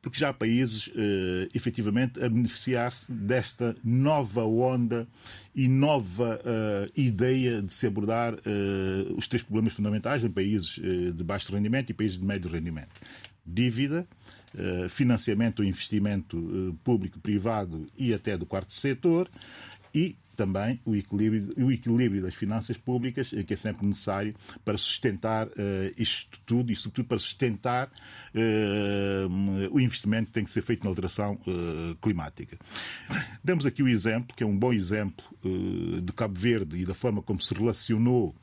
Porque 0.01 0.19
já 0.19 0.29
há 0.29 0.33
países, 0.33 0.91
eh, 0.95 1.49
efetivamente, 1.55 2.23
a 2.23 2.29
beneficiar-se 2.29 3.11
desta 3.11 3.75
nova 3.83 4.43
onda 4.43 5.07
e 5.55 5.67
nova 5.67 6.39
eh, 6.45 6.91
ideia 6.95 7.59
de 7.59 7.73
se 7.73 7.87
abordar 7.87 8.35
eh, 8.35 9.13
os 9.17 9.25
três 9.27 9.41
problemas 9.41 9.73
fundamentais 9.73 10.23
em 10.23 10.29
países 10.29 10.79
eh, 10.83 11.11
de 11.11 11.23
baixo 11.23 11.51
rendimento 11.51 11.89
e 11.89 11.93
países 11.93 12.19
de 12.19 12.25
médio 12.25 12.51
rendimento. 12.51 12.91
Dívida, 13.43 14.07
financiamento 14.89 15.59
ou 15.59 15.65
investimento 15.65 16.37
eh, 16.37 16.75
público-privado 16.83 17.87
e 17.97 18.13
até 18.13 18.37
do 18.37 18.45
quarto 18.45 18.73
setor 18.73 19.29
e 19.93 20.15
também 20.35 20.79
o 20.85 20.95
equilíbrio, 20.95 21.53
o 21.57 21.71
equilíbrio 21.71 22.21
das 22.21 22.35
finanças 22.35 22.77
públicas, 22.77 23.31
eh, 23.33 23.43
que 23.43 23.53
é 23.53 23.57
sempre 23.57 23.85
necessário 23.85 24.35
para 24.63 24.77
sustentar 24.77 25.47
eh, 25.57 25.93
isto 25.97 26.39
tudo 26.45 26.71
e, 26.71 26.75
sobretudo, 26.75 27.07
para 27.07 27.19
sustentar 27.19 27.89
eh, 28.33 29.25
o 29.71 29.79
investimento 29.79 30.27
que 30.27 30.33
tem 30.33 30.45
que 30.45 30.51
ser 30.51 30.61
feito 30.61 30.83
na 30.83 30.89
alteração 30.89 31.39
eh, 31.47 31.95
climática. 32.01 32.57
Damos 33.43 33.65
aqui 33.65 33.81
o 33.81 33.87
exemplo, 33.87 34.35
que 34.35 34.43
é 34.43 34.45
um 34.45 34.57
bom 34.57 34.73
exemplo 34.73 35.25
de 36.03 36.11
Cabo 36.13 36.39
Verde 36.39 36.75
e 36.75 36.85
da 36.85 36.95
forma 36.95 37.21
como 37.21 37.39
se 37.39 37.53
relacionou 37.53 38.33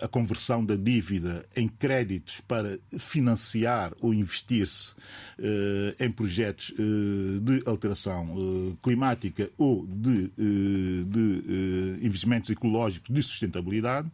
a 0.00 0.08
conversão 0.08 0.64
da 0.64 0.76
dívida 0.76 1.46
em 1.56 1.68
créditos 1.68 2.40
para 2.46 2.78
financiar 2.98 3.92
ou 4.00 4.12
investir-se 4.12 4.94
eh, 5.38 5.94
em 5.98 6.10
projetos 6.10 6.72
eh, 6.78 7.40
de 7.40 7.62
alteração 7.66 8.34
eh, 8.36 8.76
climática 8.82 9.50
ou 9.56 9.86
de, 9.86 10.30
eh, 10.38 11.04
de 11.06 11.44
eh, 12.00 12.06
investimentos 12.06 12.50
ecológicos 12.50 13.14
de 13.14 13.22
sustentabilidade, 13.22 14.10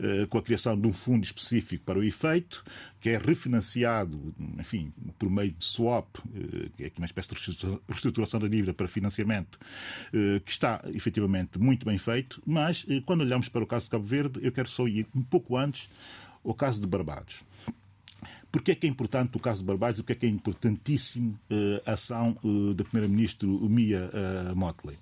eh, 0.00 0.26
com 0.28 0.38
a 0.38 0.42
criação 0.42 0.78
de 0.78 0.86
um 0.86 0.92
fundo 0.92 1.24
específico 1.24 1.84
para 1.84 1.98
o 1.98 2.04
efeito, 2.04 2.64
que 3.00 3.08
é 3.10 3.18
refinanciado, 3.18 4.32
enfim, 4.58 4.92
por 5.18 5.28
meio 5.28 5.50
de 5.52 5.64
swap, 5.64 6.06
eh, 6.34 6.68
que 6.76 6.84
é 6.84 6.92
uma 6.98 7.06
espécie 7.06 7.28
de 7.30 7.34
reestrutura- 7.34 7.80
reestruturação 7.88 8.38
da 8.40 8.48
dívida 8.48 8.72
para 8.74 8.86
financiamento, 8.86 9.58
eh, 10.12 10.40
que 10.44 10.52
está 10.52 10.80
efetivamente 10.94 11.58
muito 11.58 11.84
bem 11.86 11.98
feito, 11.98 12.40
mas 12.46 12.84
eh, 12.88 13.02
quando 13.04 13.22
olhamos 13.22 13.48
para 13.48 13.61
o 13.64 13.66
caso 13.66 13.84
de 13.84 13.90
Cabo 13.90 14.04
Verde, 14.04 14.40
eu 14.42 14.52
quero 14.52 14.68
só 14.68 14.86
ir 14.86 15.06
um 15.14 15.22
pouco 15.22 15.56
antes 15.56 15.88
ao 16.44 16.54
caso 16.54 16.80
de 16.80 16.86
Barbados. 16.86 17.36
Porquê 18.50 18.72
é 18.72 18.74
que 18.74 18.86
é 18.86 18.90
importante 18.90 19.36
o 19.36 19.40
caso 19.40 19.60
de 19.60 19.66
Barbados 19.66 19.98
e 19.98 20.02
porquê 20.02 20.12
é 20.12 20.16
que 20.16 20.26
é 20.26 20.28
importantíssimo 20.28 21.38
eh, 21.48 21.82
a 21.86 21.94
ação 21.94 22.36
eh, 22.44 22.74
da 22.74 22.84
Primeira-Ministra 22.84 23.48
Mia 23.48 24.10
eh, 24.12 24.54
Motley? 24.54 24.98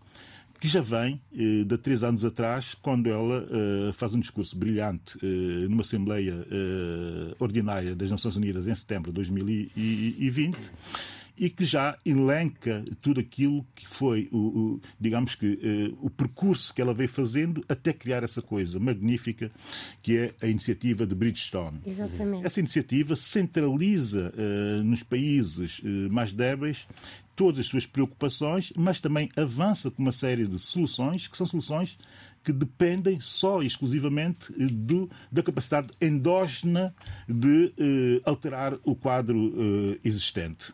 Que 0.60 0.68
já 0.68 0.82
vem 0.82 1.18
de 1.32 1.78
três 1.78 2.02
anos 2.02 2.22
atrás, 2.22 2.76
quando 2.82 3.08
ela 3.08 3.48
faz 3.94 4.12
um 4.12 4.20
discurso 4.20 4.54
brilhante 4.54 5.16
numa 5.70 5.80
Assembleia 5.80 6.46
Ordinária 7.38 7.96
das 7.96 8.10
Nações 8.10 8.36
Unidas 8.36 8.68
em 8.68 8.74
setembro 8.74 9.10
de 9.10 9.14
2020 9.14 10.58
e 11.42 11.48
que 11.48 11.64
já 11.64 11.96
elenca 12.04 12.84
tudo 13.00 13.18
aquilo 13.18 13.66
que 13.74 13.88
foi, 13.88 14.28
o, 14.30 14.36
o- 14.38 14.80
digamos 15.00 15.34
que, 15.34 15.58
eh, 15.62 15.94
o 16.02 16.10
percurso 16.10 16.74
que 16.74 16.82
ela 16.82 16.92
veio 16.92 17.08
fazendo 17.08 17.64
até 17.66 17.94
criar 17.94 18.22
essa 18.22 18.42
coisa 18.42 18.78
magnífica 18.78 19.50
que 20.02 20.18
é 20.18 20.34
a 20.42 20.46
iniciativa 20.46 21.06
de 21.06 21.14
Bridgestone. 21.14 21.80
Exatamente. 21.86 22.44
Essa 22.44 22.60
iniciativa 22.60 23.16
centraliza 23.16 24.32
eh, 24.36 24.82
nos 24.82 25.02
países 25.02 25.80
eh, 25.82 25.88
mais 26.10 26.34
débeis 26.34 26.86
todas 27.34 27.60
as 27.60 27.66
suas 27.68 27.86
preocupações, 27.86 28.70
mas 28.76 29.00
também 29.00 29.30
avança 29.34 29.90
com 29.90 30.02
uma 30.02 30.12
série 30.12 30.46
de 30.46 30.58
soluções 30.58 31.26
que 31.26 31.38
são 31.38 31.46
soluções 31.46 31.96
que 32.44 32.52
dependem 32.52 33.18
só 33.18 33.62
e 33.62 33.66
exclusivamente 33.66 34.52
do, 34.70 35.08
da 35.32 35.42
capacidade 35.42 35.88
endógena 36.02 36.94
de 37.26 37.72
alterar 38.24 38.78
o 38.84 38.94
quadro 38.94 39.98
existente. 40.04 40.72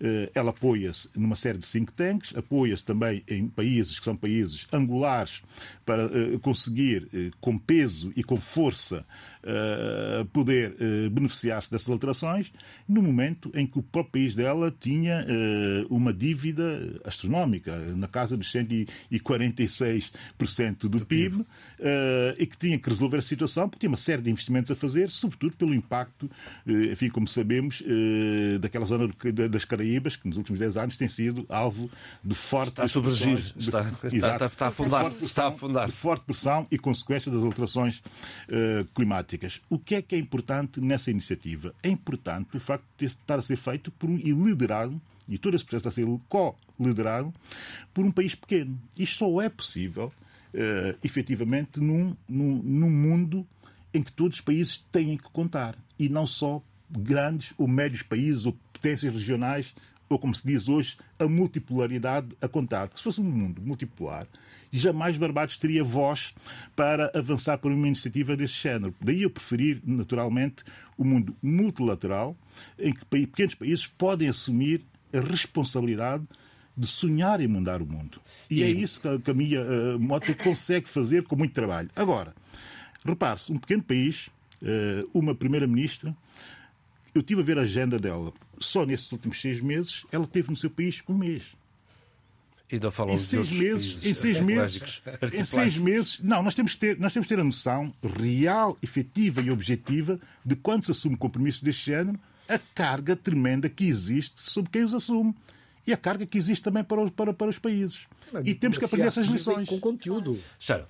Eh, 0.00 0.30
Ela 0.34 0.50
apoia-se 0.50 1.08
numa 1.16 1.36
série 1.36 1.58
de 1.58 1.66
think 1.66 1.92
tanks, 1.92 2.34
apoia-se 2.36 2.84
também 2.84 3.22
em 3.28 3.48
países 3.48 3.98
que 3.98 4.04
são 4.04 4.16
países 4.16 4.66
angulares 4.72 5.40
para 5.84 6.04
eh, 6.04 6.38
conseguir, 6.42 7.08
eh, 7.14 7.30
com 7.40 7.56
peso 7.58 8.12
e 8.16 8.22
com 8.24 8.38
força, 8.40 9.04
eh, 9.46 10.24
poder 10.32 10.74
eh, 10.80 11.08
beneficiar-se 11.10 11.70
dessas 11.70 11.88
alterações, 11.90 12.50
no 12.88 13.02
momento 13.02 13.50
em 13.54 13.66
que 13.66 13.78
o 13.78 13.82
próprio 13.82 14.12
país 14.12 14.34
dela 14.34 14.74
tinha 14.80 15.24
eh, 15.28 15.84
uma 15.90 16.12
dívida 16.12 17.00
astronómica, 17.04 17.76
na 17.94 18.08
casa 18.08 18.36
dos 18.36 18.50
146% 18.52 20.88
do 20.88 21.04
PIB, 21.04 21.44
eh, 21.78 22.34
e 22.38 22.46
que 22.46 22.56
tinha 22.56 22.78
que 22.78 22.88
resolver 22.88 23.18
a 23.18 23.22
situação, 23.22 23.68
porque 23.68 23.80
tinha 23.80 23.90
uma 23.90 23.96
série 23.96 24.22
de 24.22 24.30
investimentos 24.30 24.70
a 24.70 24.76
fazer, 24.76 25.10
sobretudo 25.10 25.56
pelo 25.56 25.74
impacto, 25.74 26.30
enfim, 26.66 27.08
como 27.08 27.28
sabemos, 27.28 27.82
daquela 28.60 28.84
zona 28.86 29.08
do- 29.08 29.48
das 29.48 29.64
Caraíbas, 29.64 30.16
que 30.16 30.26
nos 30.28 30.36
últimos 30.36 30.58
10 30.58 30.76
anos 30.76 30.96
tem 30.96 31.08
sido 31.08 31.44
alvo 31.48 31.90
de 32.22 32.34
forte 32.34 32.70
Está 32.74 32.82
a 32.82 32.86
está- 33.56 33.80
está- 34.16 34.46
está- 34.46 34.64
a 34.64 34.68
afundar, 34.68 35.06
está 35.06 35.44
a 35.44 35.48
afundar. 35.48 35.86
de 35.86 35.92
forte 35.92 36.24
pressão 36.24 36.66
e 36.70 36.78
consequência 36.78 37.30
das 37.30 37.42
alterações 37.42 38.02
eh, 38.48 38.84
O 39.68 39.78
que 39.78 39.94
é 39.94 40.02
que 40.02 40.14
é 40.14 40.18
importante 40.18 40.80
nessa 40.80 41.10
iniciativa? 41.10 41.74
É 41.82 41.88
importante 41.88 42.56
o 42.56 42.60
facto 42.60 42.84
de 42.96 43.06
estar 43.06 43.38
a 43.38 43.42
ser 43.42 43.56
feito 43.56 43.90
por 43.90 44.10
e 44.10 44.30
liderado, 44.30 45.00
e 45.28 45.38
todo 45.38 45.54
esse 45.54 45.64
processo 45.64 45.88
está 45.88 46.02
a 46.02 46.04
ser 46.04 46.20
co-liderado, 46.28 47.32
por 47.92 48.04
um 48.04 48.10
país 48.10 48.34
pequeno. 48.34 48.78
Isto 48.98 49.18
só 49.18 49.40
é 49.40 49.48
possível, 49.48 50.12
eh, 50.52 50.96
efetivamente, 51.02 51.80
num, 51.80 52.16
num, 52.28 52.62
num 52.62 52.90
mundo 52.90 53.46
em 53.92 54.02
que 54.02 54.12
todos 54.12 54.38
os 54.38 54.44
países 54.44 54.84
têm 54.90 55.16
que 55.16 55.30
contar. 55.30 55.78
E 55.98 56.08
não 56.08 56.26
só 56.26 56.62
grandes 56.90 57.54
ou 57.56 57.66
médios 57.66 58.02
países 58.02 58.44
ou 58.44 58.56
potências 58.72 59.14
regionais, 59.14 59.74
ou 60.08 60.18
como 60.18 60.34
se 60.34 60.46
diz 60.46 60.68
hoje, 60.68 60.96
a 61.18 61.26
multipolaridade 61.26 62.28
a 62.40 62.48
contar. 62.48 62.90
Se 62.94 63.04
fosse 63.04 63.20
um 63.20 63.24
mundo 63.24 63.62
multipolar, 63.62 64.26
jamais 64.78 65.16
Barbados 65.16 65.56
teria 65.56 65.84
voz 65.84 66.34
para 66.74 67.10
avançar 67.14 67.58
por 67.58 67.70
uma 67.70 67.86
iniciativa 67.86 68.36
desse 68.36 68.54
género. 68.54 68.94
Daí 69.00 69.22
eu 69.22 69.30
preferir, 69.30 69.80
naturalmente, 69.84 70.64
o 70.98 71.04
mundo 71.04 71.36
multilateral, 71.42 72.36
em 72.78 72.92
que 72.92 73.04
pequenos 73.04 73.54
países 73.54 73.86
podem 73.86 74.28
assumir 74.28 74.82
a 75.12 75.20
responsabilidade 75.20 76.24
de 76.76 76.86
sonhar 76.86 77.40
em 77.40 77.46
mudar 77.46 77.80
o 77.80 77.86
mundo. 77.86 78.20
E, 78.50 78.62
é 78.62 78.68
isso 78.68 79.00
que 79.00 79.06
a 79.06 79.18
Camila 79.20 79.64
uh, 79.64 79.98
Mota 79.98 80.34
consegue 80.34 80.88
fazer 80.88 81.22
com 81.22 81.36
muito 81.36 81.54
trabalho. 81.54 81.88
Agora, 81.94 82.34
repare-se, 83.04 83.52
um 83.52 83.58
pequeno 83.58 83.82
país, 83.82 84.28
eh, 84.62 85.04
uma 85.12 85.34
primeira-ministra, 85.34 86.16
eu 87.14 87.20
estive 87.20 87.42
a 87.42 87.44
ver 87.44 87.58
a 87.58 87.62
agenda 87.62 87.98
dela. 87.98 88.32
Só 88.58 88.84
nesses 88.84 89.10
últimos 89.12 89.40
seis 89.40 89.60
meses, 89.60 90.04
ela 90.10 90.26
teve 90.26 90.50
no 90.50 90.56
seu 90.56 90.70
país 90.70 91.02
um 91.08 91.14
mês. 91.14 91.42
Não 92.80 92.90
falam 92.90 93.14
Em 93.14 93.18
seis 93.18 93.52
meses, 93.52 94.04
em 94.04 94.14
seis 94.14 94.40
meses, 94.40 95.02
em 95.32 95.44
seis 95.44 95.78
meses, 95.78 96.18
não, 96.20 96.42
nós 96.42 96.54
temos 96.54 96.74
que 96.74 96.80
ter, 96.80 96.98
nós 96.98 97.12
temos 97.12 97.28
que 97.28 97.34
ter 97.34 97.40
a 97.40 97.44
noção 97.44 97.92
real, 98.18 98.76
efetiva 98.82 99.40
e 99.42 99.50
objetiva 99.50 100.18
de 100.44 100.56
quando 100.56 100.84
se 100.84 100.90
assume 100.90 101.16
compromissos 101.16 101.62
deste 101.62 101.86
género, 101.86 102.18
a 102.48 102.58
carga 102.74 103.14
tremenda 103.14 103.68
que 103.68 103.86
existe 103.86 104.42
sobre 104.42 104.70
quem 104.70 104.82
os 104.82 104.94
assume 104.94 105.34
e 105.86 105.92
a 105.92 105.96
carga 105.96 106.26
que 106.26 106.38
existe 106.38 106.62
também 106.62 106.82
para 106.82 107.02
os, 107.02 107.10
para, 107.10 107.32
para 107.32 107.48
os 107.48 107.58
países. 107.58 108.00
E 108.44 108.54
temos 108.54 108.78
que 108.78 108.84
aprender 108.84 109.06
essas 109.06 109.26
lições. 109.26 109.68
Com 109.68 109.78
conteúdo. 109.78 110.40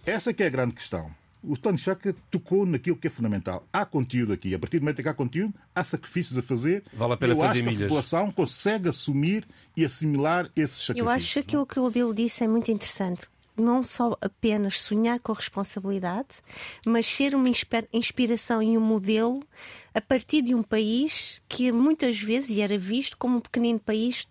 Essa 0.06 0.32
que 0.32 0.42
é 0.42 0.46
a 0.46 0.50
grande 0.50 0.74
questão. 0.74 1.10
O 1.46 1.58
Tony 1.58 1.76
Chaka 1.76 2.14
tocou 2.30 2.64
naquilo 2.64 2.96
que 2.96 3.06
é 3.06 3.10
fundamental. 3.10 3.66
Há 3.70 3.84
conteúdo 3.84 4.32
aqui. 4.32 4.54
A 4.54 4.58
partir 4.58 4.78
do 4.78 4.82
momento 4.82 5.00
em 5.00 5.02
que 5.02 5.08
há 5.10 5.12
conteúdo, 5.14 5.52
há 5.74 5.84
sacrifícios 5.84 6.38
a 6.38 6.42
fazer. 6.42 6.82
Vale 6.94 7.12
a 7.12 7.16
pena 7.18 7.34
Eu 7.34 7.36
fazer 7.36 7.50
acho 7.50 7.58
que 7.58 7.66
milhas. 7.66 7.82
a 7.82 7.84
população 7.88 8.30
consegue 8.32 8.88
assumir 8.88 9.46
e 9.76 9.84
assimilar 9.84 10.50
esses 10.56 10.78
Eu 10.88 11.06
sacrifícios. 11.06 11.16
acho 11.24 11.32
que 11.34 11.38
aquilo 11.40 11.66
que 11.66 11.80
o 11.80 11.90
Bill 11.90 12.12
disse 12.14 12.44
é 12.44 12.48
muito 12.48 12.70
interessante. 12.70 13.26
não 13.56 13.84
só 13.84 14.16
apenas 14.20 14.80
sonhar 14.80 15.20
com 15.20 15.32
responsabilidade, 15.32 16.28
mas 16.84 17.06
ser 17.06 17.36
uma 17.36 17.48
inspiração 17.92 18.60
e 18.60 18.76
um 18.76 18.80
modelo 18.80 19.44
a 19.94 20.00
partir 20.00 20.42
de 20.42 20.54
um 20.56 20.62
país 20.62 21.40
que 21.48 21.70
muitas 21.70 22.18
vezes 22.18 22.58
era 22.58 22.76
visto 22.76 23.16
como 23.16 23.36
um 23.36 23.40
pequenino 23.40 23.78
país 23.78 24.26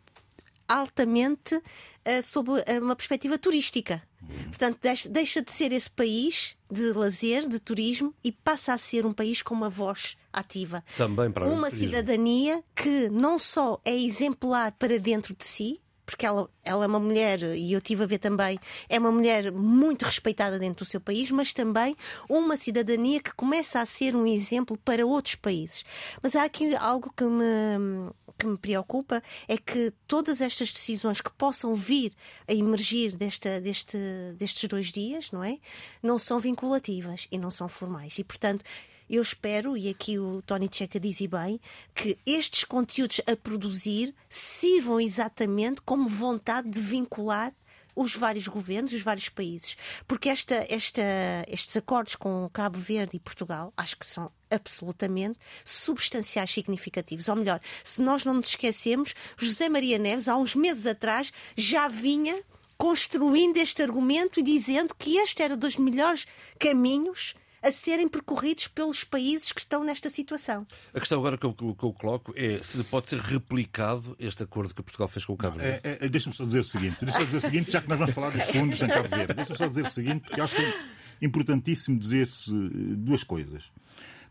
altamente 0.67 1.55
uh, 1.55 2.23
sob 2.23 2.51
uma 2.81 2.95
perspectiva 2.95 3.37
turística. 3.37 4.01
Portanto, 4.47 4.79
deixa 5.09 5.41
de 5.41 5.51
ser 5.51 5.73
esse 5.73 5.89
país 5.89 6.55
de 6.71 6.93
lazer, 6.93 7.47
de 7.47 7.59
turismo, 7.59 8.13
e 8.23 8.31
passa 8.31 8.73
a 8.73 8.77
ser 8.77 9.05
um 9.05 9.13
país 9.13 9.41
com 9.41 9.53
uma 9.53 9.69
voz 9.69 10.17
ativa. 10.31 10.83
Também 10.95 11.31
para 11.31 11.47
Uma 11.47 11.69
cidadania 11.69 12.63
que 12.75 13.09
não 13.09 13.37
só 13.37 13.79
é 13.83 13.95
exemplar 13.95 14.71
para 14.73 14.97
dentro 14.97 15.35
de 15.35 15.43
si, 15.43 15.81
porque 16.05 16.25
ela, 16.25 16.49
ela 16.63 16.83
é 16.83 16.87
uma 16.87 16.99
mulher, 16.99 17.41
e 17.55 17.71
eu 17.71 17.81
tive 17.81 18.03
a 18.03 18.07
ver 18.07 18.17
também, 18.17 18.59
é 18.89 18.99
uma 18.99 19.11
mulher 19.11 19.51
muito 19.51 20.03
respeitada 20.03 20.59
dentro 20.59 20.85
do 20.85 20.89
seu 20.89 20.99
país, 20.99 21.31
mas 21.31 21.53
também 21.53 21.95
uma 22.29 22.57
cidadania 22.57 23.21
que 23.21 23.33
começa 23.33 23.79
a 23.79 23.85
ser 23.85 24.15
um 24.15 24.27
exemplo 24.27 24.77
para 24.77 25.05
outros 25.05 25.35
países. 25.35 25.83
Mas 26.21 26.35
há 26.35 26.43
aqui 26.43 26.75
algo 26.75 27.11
que 27.15 27.23
me, 27.23 28.11
que 28.37 28.45
me 28.45 28.57
preocupa 28.57 29.23
é 29.47 29.57
que 29.57 29.93
todas 30.07 30.41
estas 30.41 30.71
decisões 30.71 31.21
que 31.21 31.31
possam 31.31 31.73
vir 31.75 32.13
a 32.47 32.53
emergir 32.53 33.15
desta, 33.15 33.61
deste, 33.61 33.97
destes 34.37 34.67
dois 34.67 34.91
dias, 34.91 35.31
não 35.31 35.43
é? 35.43 35.57
Não 36.01 36.19
são 36.19 36.39
vinculativas 36.39 37.27
e 37.31 37.37
não 37.37 37.49
são 37.49 37.69
formais. 37.69 38.17
E, 38.19 38.23
portanto, 38.23 38.63
eu 39.09 39.21
espero, 39.21 39.77
e 39.77 39.89
aqui 39.89 40.17
o 40.17 40.41
Tony 40.41 40.69
Checa 40.71 40.99
diz 40.99 41.19
bem, 41.21 41.59
que 41.93 42.17
estes 42.25 42.63
conteúdos 42.63 43.21
a 43.31 43.35
produzir 43.35 44.13
sirvam 44.29 44.99
exatamente 44.99 45.81
como 45.81 46.07
vontade 46.07 46.69
de 46.69 46.81
vincular 46.81 47.53
os 47.95 48.15
vários 48.15 48.47
governos, 48.47 48.91
os 48.93 49.01
vários 49.01 49.29
países. 49.29 49.77
Porque 50.07 50.29
esta, 50.29 50.65
esta, 50.69 51.01
estes 51.47 51.75
acordos 51.77 52.15
com 52.15 52.49
Cabo 52.51 52.79
Verde 52.79 53.17
e 53.17 53.19
Portugal 53.19 53.71
acho 53.77 53.97
que 53.97 54.05
são 54.05 54.31
absolutamente 54.49 55.39
substanciais, 55.63 56.51
significativos. 56.51 57.27
Ou 57.27 57.35
melhor, 57.35 57.59
se 57.83 58.01
nós 58.01 58.25
não 58.25 58.35
nos 58.35 58.49
esquecemos, 58.49 59.13
José 59.37 59.69
Maria 59.69 59.97
Neves, 59.97 60.27
há 60.27 60.35
uns 60.37 60.55
meses 60.55 60.85
atrás, 60.85 61.31
já 61.55 61.87
vinha 61.87 62.41
construindo 62.77 63.57
este 63.57 63.81
argumento 63.81 64.39
e 64.39 64.43
dizendo 64.43 64.93
que 64.95 65.17
este 65.17 65.41
era 65.41 65.55
dos 65.55 65.77
melhores 65.77 66.25
caminhos 66.59 67.35
a 67.63 67.71
serem 67.71 68.07
percorridos 68.07 68.67
pelos 68.67 69.03
países 69.03 69.51
que 69.51 69.61
estão 69.61 69.83
nesta 69.83 70.09
situação. 70.09 70.67
A 70.93 70.99
questão 70.99 71.19
agora 71.19 71.37
que 71.37 71.45
eu, 71.45 71.53
que 71.53 71.63
eu 71.83 71.93
coloco 71.93 72.33
é 72.35 72.57
se 72.57 72.83
pode 72.83 73.09
ser 73.09 73.19
replicado 73.19 74.15
este 74.19 74.43
acordo 74.43 74.75
que 74.75 74.83
Portugal 74.83 75.07
fez 75.07 75.25
com 75.25 75.33
o 75.33 75.37
Cabo 75.37 75.57
Verde. 75.57 75.79
É, 75.83 76.05
é, 76.05 76.09
Deixa-me 76.09 76.35
só 76.35 76.45
dizer 76.45 76.59
o 76.59 76.63
seguinte, 76.63 76.97
deixa 77.03 77.19
só 77.19 77.25
dizer 77.25 77.37
o 77.37 77.41
seguinte, 77.41 77.71
já 77.71 77.81
que 77.81 77.89
nós 77.89 77.97
vamos 77.97 78.13
falar 78.13 78.31
dos 78.31 78.43
fundos 78.43 78.81
em 78.81 78.87
Cabo 78.87 79.07
Verde, 79.07 79.33
deixa-me 79.33 79.57
só 79.57 79.67
dizer 79.67 79.85
o 79.85 79.89
seguinte, 79.89 80.21
porque 80.21 80.41
acho 80.41 80.61
é 80.61 80.73
importantíssimo 81.21 81.97
dizer-se 81.97 82.51
duas 82.51 83.23
coisas. 83.23 83.63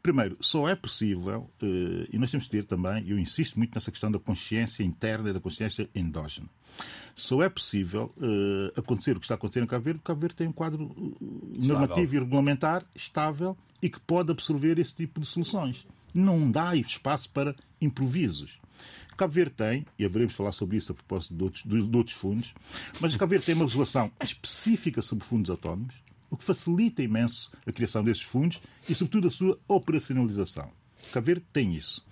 Primeiro, 0.03 0.37
só 0.41 0.69
é 0.69 0.75
possível, 0.75 1.49
eh, 1.63 2.09
e 2.13 2.19
nós 2.19 2.29
temos 2.29 2.47
que 2.47 2.51
ter 2.51 2.65
também, 2.65 3.09
eu 3.09 3.17
insisto 3.17 3.57
muito 3.57 3.73
nessa 3.73 3.91
questão 3.91 4.11
da 4.11 4.19
consciência 4.19 4.83
interna 4.83 5.31
e 5.31 5.33
da 5.33 5.39
consciência 5.39 5.89
endógena. 5.95 6.49
Só 7.15 7.41
é 7.41 7.49
possível 7.49 8.13
uh, 8.17 8.81
acontecer 8.81 9.13
o 9.17 9.21
que 9.21 9.27
está 9.27 9.35
acontecendo 9.35 9.65
em 9.65 9.67
Cabo 9.69 9.85
Verde, 9.85 9.99
porque 10.01 10.07
Cabo 10.09 10.21
Verde 10.21 10.37
tem 10.37 10.49
um 10.49 10.53
quadro 10.53 10.85
uh, 10.87 11.17
normativo 11.53 12.17
e 12.17 12.19
regulamentar 12.19 12.85
estável 12.95 13.57
e 13.81 13.89
que 13.89 14.01
pode 14.01 14.33
absorver 14.33 14.79
esse 14.79 14.95
tipo 14.95 15.21
de 15.21 15.27
soluções. 15.27 15.87
Não 16.13 16.51
dá 16.51 16.75
espaço 16.75 17.29
para 17.31 17.55
improvisos. 17.81 18.59
Cabo 19.17 19.35
Verde 19.35 19.53
tem, 19.53 19.87
e 19.99 20.05
haveremos 20.05 20.33
de 20.33 20.37
falar 20.37 20.53
sobre 20.53 20.79
isso 20.79 20.91
a 20.91 20.95
propósito 20.95 21.35
de 21.35 21.45
outros, 21.45 21.63
de, 21.65 21.87
de 21.87 21.97
outros 21.97 22.17
fundos, 22.17 22.53
mas 22.99 23.15
Cabo 23.15 23.31
Verde 23.31 23.47
tem 23.47 23.55
uma 23.55 23.65
legislação 23.65 24.11
específica 24.21 25.01
sobre 25.01 25.25
fundos 25.25 25.51
autónomos, 25.51 25.95
o 26.33 26.37
que 26.37 26.45
facilita 26.45 27.03
imenso 27.03 27.53
a 27.67 27.71
criação 27.71 28.03
desses 28.03 28.23
fundos 28.23 28.61
e, 28.89 28.95
sobretudo, 28.95 29.29
a 29.29 29.31
sua 29.31 29.59
operacionalização. 29.69 30.71
Cabo 31.13 31.27
Verde 31.27 31.45
tem 31.53 31.75
isso. 31.75 32.05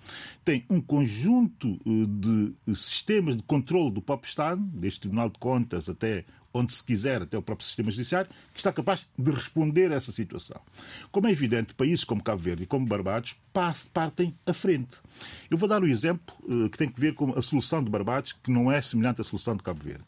Tem 0.45 0.63
um 0.69 0.79
conjunto 0.79 1.79
eh, 1.85 2.53
de 2.67 2.75
sistemas 2.75 3.35
de 3.35 3.43
controle 3.43 3.89
do 3.89 4.01
próprio 4.01 4.29
Estado, 4.29 4.61
desde 4.61 4.99
o 4.99 5.01
Tribunal 5.01 5.29
de 5.29 5.39
Contas 5.39 5.89
até 5.89 6.23
onde 6.53 6.73
se 6.73 6.83
quiser, 6.83 7.21
até 7.21 7.37
o 7.37 7.41
próprio 7.41 7.65
sistema 7.65 7.89
judiciário, 7.89 8.29
que 8.53 8.59
está 8.59 8.71
capaz 8.73 9.07
de 9.17 9.31
responder 9.31 9.91
a 9.91 9.95
essa 9.95 10.11
situação. 10.11 10.59
Como 11.09 11.27
é 11.27 11.31
evidente, 11.31 11.73
países 11.73 12.03
como 12.03 12.21
Cabo 12.21 12.41
Verde 12.41 12.63
e 12.63 12.67
como 12.67 12.85
Barbados 12.85 13.35
partem 13.93 14.35
à 14.45 14.53
frente. 14.53 14.97
Eu 15.49 15.57
vou 15.57 15.67
dar 15.67 15.81
um 15.81 15.87
exemplo 15.87 16.35
eh, 16.43 16.69
que 16.69 16.77
tem 16.77 16.89
que 16.89 16.99
ver 16.99 17.15
com 17.15 17.31
a 17.31 17.41
solução 17.41 17.83
de 17.83 17.89
Barbados, 17.89 18.33
que 18.33 18.51
não 18.51 18.71
é 18.71 18.81
semelhante 18.81 19.21
à 19.21 19.23
solução 19.23 19.55
de 19.55 19.63
Cabo 19.63 19.81
Verde. 19.83 20.03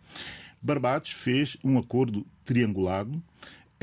Barbados 0.62 1.12
fez 1.12 1.58
um 1.64 1.78
acordo 1.78 2.26
triangulado 2.46 3.22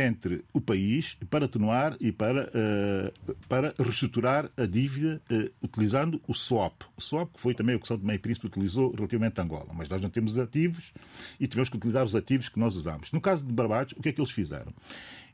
entre 0.06 0.44
o 0.52 0.60
país 0.60 1.16
para 1.28 1.44
atenuar 1.44 1.96
e 2.00 2.12
para, 2.12 2.48
uh, 2.48 3.34
para 3.48 3.74
reestruturar 3.78 4.50
a 4.56 4.66
dívida 4.66 5.20
uh, 5.30 5.50
utilizando 5.62 6.20
o 6.26 6.34
swap. 6.34 6.82
O 6.96 7.00
swap 7.00 7.30
foi 7.36 7.54
também 7.54 7.74
o 7.76 7.80
que 7.80 7.88
São 7.88 7.98
Tomé 7.98 8.14
e 8.14 8.18
Príncipe 8.18 8.46
utilizou 8.46 8.92
relativamente 8.94 9.40
a 9.40 9.44
Angola, 9.44 9.68
mas 9.74 9.88
nós 9.88 10.00
não 10.00 10.10
temos 10.10 10.36
ativos 10.36 10.92
e 11.38 11.46
tivemos 11.46 11.68
que 11.68 11.76
utilizar 11.76 12.04
os 12.04 12.14
ativos 12.14 12.48
que 12.48 12.58
nós 12.58 12.76
usamos. 12.76 13.12
No 13.12 13.20
caso 13.20 13.44
de 13.44 13.52
Barbados, 13.52 13.94
o 13.96 14.02
que 14.02 14.08
é 14.08 14.12
que 14.12 14.20
eles 14.20 14.32
fizeram? 14.32 14.72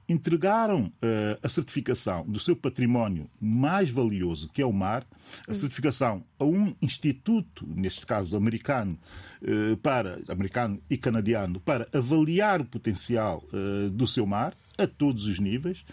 Entregaram 0.08 0.86
uh, 0.86 1.38
a 1.42 1.48
certificação 1.48 2.24
do 2.26 2.38
seu 2.38 2.54
património 2.54 3.28
mais 3.40 3.90
valioso, 3.90 4.48
que 4.50 4.62
é 4.62 4.66
o 4.66 4.72
mar, 4.72 5.04
a 5.48 5.54
certificação 5.54 6.24
a 6.38 6.44
um 6.44 6.74
instituto, 6.80 7.66
neste 7.66 8.06
caso 8.06 8.36
americano, 8.36 8.98
uh, 9.42 9.76
para 9.78 10.20
americano 10.28 10.80
e 10.88 10.96
canadiano, 10.96 11.58
para 11.60 11.88
avaliar 11.92 12.60
o 12.60 12.64
potencial 12.64 13.42
uh, 13.52 13.90
do 13.90 14.06
seu 14.06 14.26
mar 14.26 14.56
a 14.78 14.86
todos 14.86 15.26
os 15.26 15.38
níveis. 15.38 15.84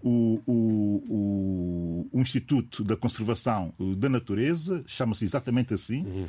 O, 0.00 0.40
o, 0.46 1.04
o, 1.08 2.08
o 2.12 2.20
Instituto 2.20 2.84
da 2.84 2.96
Conservação 2.96 3.74
da 3.96 4.08
Natureza 4.08 4.82
chama-se 4.86 5.24
exatamente 5.24 5.74
assim. 5.74 6.04
Uhum. 6.04 6.26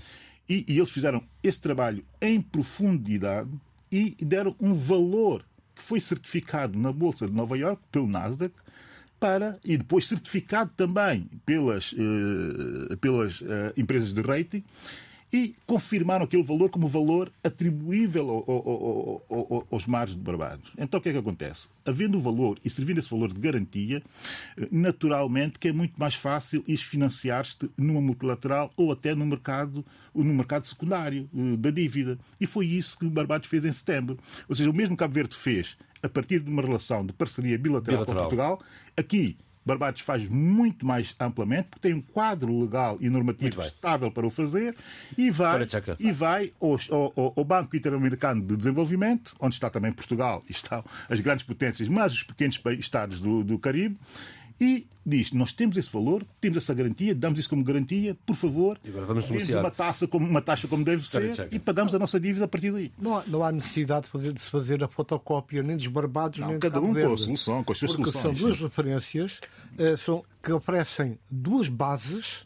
E, 0.49 0.65
e 0.67 0.80
eles 0.80 0.91
fizeram 0.91 1.23
esse 1.43 1.62
trabalho 1.62 2.04
em 2.19 2.41
profundidade 2.41 3.52
e 3.91 4.15
deram 4.19 4.56
um 4.60 4.73
valor 4.73 5.45
que 5.80 5.84
foi 5.84 6.02
certificado 6.02 6.78
na 6.78 6.92
Bolsa 6.92 7.26
de 7.26 7.34
Nova 7.34 7.58
York 7.58 7.82
pelo 7.89 8.06
Nasdaq 8.06 8.54
para 9.20 9.58
e 9.63 9.78
depois 9.78 10.08
certificado 10.08 10.72
também 10.76 11.30
pelas, 11.46 11.94
uh, 11.94 12.98
pelas 12.98 13.39
uh, 13.42 13.74
empresas 13.78 14.13
de 14.13 14.22
rating 14.22 14.63
e 15.32 15.56
confirmaram 15.65 16.26
aquele 16.26 16.44
valor 16.44 16.70
como 16.70 16.88
valor 16.88 17.32
atribuível 17.44 18.30
ao, 18.30 18.52
ao, 18.52 19.26
ao, 19.30 19.68
aos 19.72 19.86
mares 19.86 20.15
de 20.15 20.22
Barbados. 20.22 20.72
Então 20.78 21.00
o 21.00 21.04
que 21.04 21.10
é 21.10 21.12
que 21.12 21.18
acontece? 21.18 21.68
Havendo 21.86 22.18
o 22.18 22.22
valor 22.22 22.58
e 22.63 22.70
servindo 22.70 23.00
esse 23.00 23.10
valor 23.10 23.32
de 23.32 23.39
garantia, 23.39 24.02
naturalmente 24.72 25.60
que 25.60 25.68
é 25.68 25.72
muito 25.72 26.00
mais 26.00 26.15
fácil 26.15 26.63
financiar-te 26.78 27.70
numa 27.78 28.02
multilateral 28.02 28.72
ou 28.76 28.92
até 28.92 29.13
no 29.13 29.26
mercado, 29.26 29.86
no 30.13 30.34
mercado 30.34 30.65
secundário 30.65 31.30
eh, 31.36 31.58
da 31.58 31.70
dívida. 31.70 32.18
E 32.39 32.48
foi 32.48 32.65
isso 32.65 32.98
que 32.98 33.06
Barbados 33.06 33.48
fez 33.48 33.65
em 33.65 33.72
setembro. 33.72 34.18
Ou 34.48 34.56
seja, 34.56 34.70
o 34.70 34.74
mesmo 34.74 34.98
Cabo 34.98 35.13
Verde 35.13 35.36
fez 35.36 35.78
a 36.02 36.10
partir 36.10 36.39
de 36.39 36.50
uma 36.50 36.62
relação 36.62 37.06
de 37.06 37.13
parceria 37.13 37.58
bilateral, 37.58 38.06
bilateral. 38.06 38.24
com 38.24 38.30
Portugal, 38.30 38.62
aqui 38.96 39.38
Barbados 39.70 40.02
faz 40.02 40.28
muito 40.28 40.86
mais 40.86 41.16
amplamente, 41.20 41.70
porque 41.70 41.88
tem 41.88 41.94
um 41.94 42.02
quadro 42.02 42.60
legal 42.60 42.98
e 43.00 43.10
normativo 43.10 43.62
estável 43.62 44.12
para 44.12 44.26
o 44.26 44.30
fazer, 44.30 44.76
e 45.18 45.30
vai, 45.30 45.68
e 46.00 46.12
vai 46.12 46.54
ao, 46.60 46.80
ao, 46.90 47.34
ao 47.38 47.46
Banco 47.46 47.76
Interamericano 47.76 48.42
de 48.42 48.58
Desenvolvimento, 48.58 49.36
onde 49.40 49.56
está 49.56 49.70
também 49.70 49.92
Portugal, 49.92 50.44
e 50.50 50.52
estão 50.52 50.84
as 51.08 51.20
grandes 51.20 51.46
potências, 51.46 51.88
mas 51.88 52.14
os 52.14 52.24
pequenos 52.24 52.60
estados 52.80 53.20
do, 53.20 53.44
do 53.44 53.60
Caribe, 53.60 53.98
e 54.60 54.88
diz: 55.06 55.32
Nós 55.32 55.52
temos 55.52 55.78
esse 55.78 55.91
valor, 55.91 56.26
temos 56.39 56.58
essa 56.58 56.74
garantia, 56.74 57.15
damos 57.15 57.39
isso 57.39 57.50
como 57.50 57.63
garantia, 57.63 58.15
por 58.26 58.36
favor, 58.36 58.80
e 58.84 58.89
agora 58.89 59.06
vamos 59.06 59.26
temos 59.26 59.50
uma, 59.50 59.72
taxa 59.72 60.08
como, 60.08 60.28
uma 60.28 60.41
taxa 60.41 60.67
como 60.67 60.84
deve 60.84 61.08
ser 61.08 61.48
e 61.52 61.60
pagamos 61.60 61.93
a 61.95 62.00
nossa 62.00 62.19
dívida 62.19 62.45
a 62.45 62.48
partir 62.48 62.72
daí. 62.72 62.91
Não 62.98 63.17
há, 63.17 63.24
não 63.28 63.43
há 63.43 63.52
necessidade 63.52 64.06
de, 64.06 64.12
fazer, 64.12 64.34
de 64.34 64.41
se 64.41 64.50
fazer 64.50 64.84
a 64.84 64.88
fotocópia 64.88 65.63
nem 65.63 65.78
dos 65.78 65.88
barbados, 65.88 66.39
não, 66.39 66.50
nem 66.50 66.60
cada 66.60 66.80
um 66.80 66.93
com 66.93 67.13
a 67.13 67.17
solução, 67.17 67.63
com 67.63 67.72
as 67.72 67.80
suas 67.80 67.95
porque 67.95 68.12
soluções. 68.12 68.38
São 68.38 68.48
duas 68.48 68.60
referências 68.60 69.41
uh, 69.78 69.98
são, 69.98 70.24
que 70.41 70.52
oferecem 70.52 71.17
duas 71.30 71.67
bases 71.67 72.45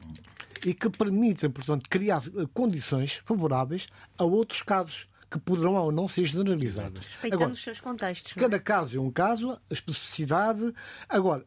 e 0.65 0.73
que 0.73 0.89
permitem, 0.89 1.49
portanto, 1.49 1.89
criar 1.89 2.23
eh, 2.26 2.47
condições 2.54 3.21
favoráveis 3.26 3.88
a 4.17 4.23
outros 4.23 4.62
casos 4.62 5.10
que 5.30 5.39
poderão 5.39 5.76
ou 5.76 5.91
não 5.91 6.08
ser 6.08 6.26
generalizadas. 6.26 7.06
Respeitando 7.06 7.36
Agora, 7.43 7.54
os 7.54 7.63
seus 7.63 7.82
contextos. 7.82 8.38
É? 8.38 8.39
Cada 8.39 8.60
caso 8.60 8.97
é 8.97 9.02
um 9.02 9.10
caso, 9.10 9.52
a 9.52 9.73
especificidade. 9.73 10.73
Agora, 11.10 11.43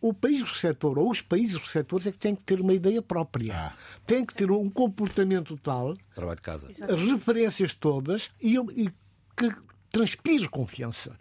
o 0.00 0.14
país 0.14 0.42
receptor 0.42 0.98
ou 0.98 1.10
os 1.10 1.20
países 1.20 1.56
receptores 1.56 2.06
é 2.06 2.12
que 2.12 2.18
têm 2.18 2.34
que 2.34 2.42
ter 2.42 2.60
uma 2.60 2.72
ideia 2.72 3.02
própria. 3.02 3.54
Ah. 3.54 3.72
Têm 4.06 4.24
que 4.24 4.34
ter 4.34 4.50
um 4.50 4.70
comportamento 4.70 5.56
tal, 5.56 5.96
trabalho 6.14 6.36
de 6.36 6.42
casa, 6.42 6.68
as 6.68 7.02
referências 7.02 7.74
todas 7.74 8.30
e, 8.40 8.56
e 8.56 8.90
que 9.36 9.54
transpire 9.90 10.48
confiança. 10.48 11.18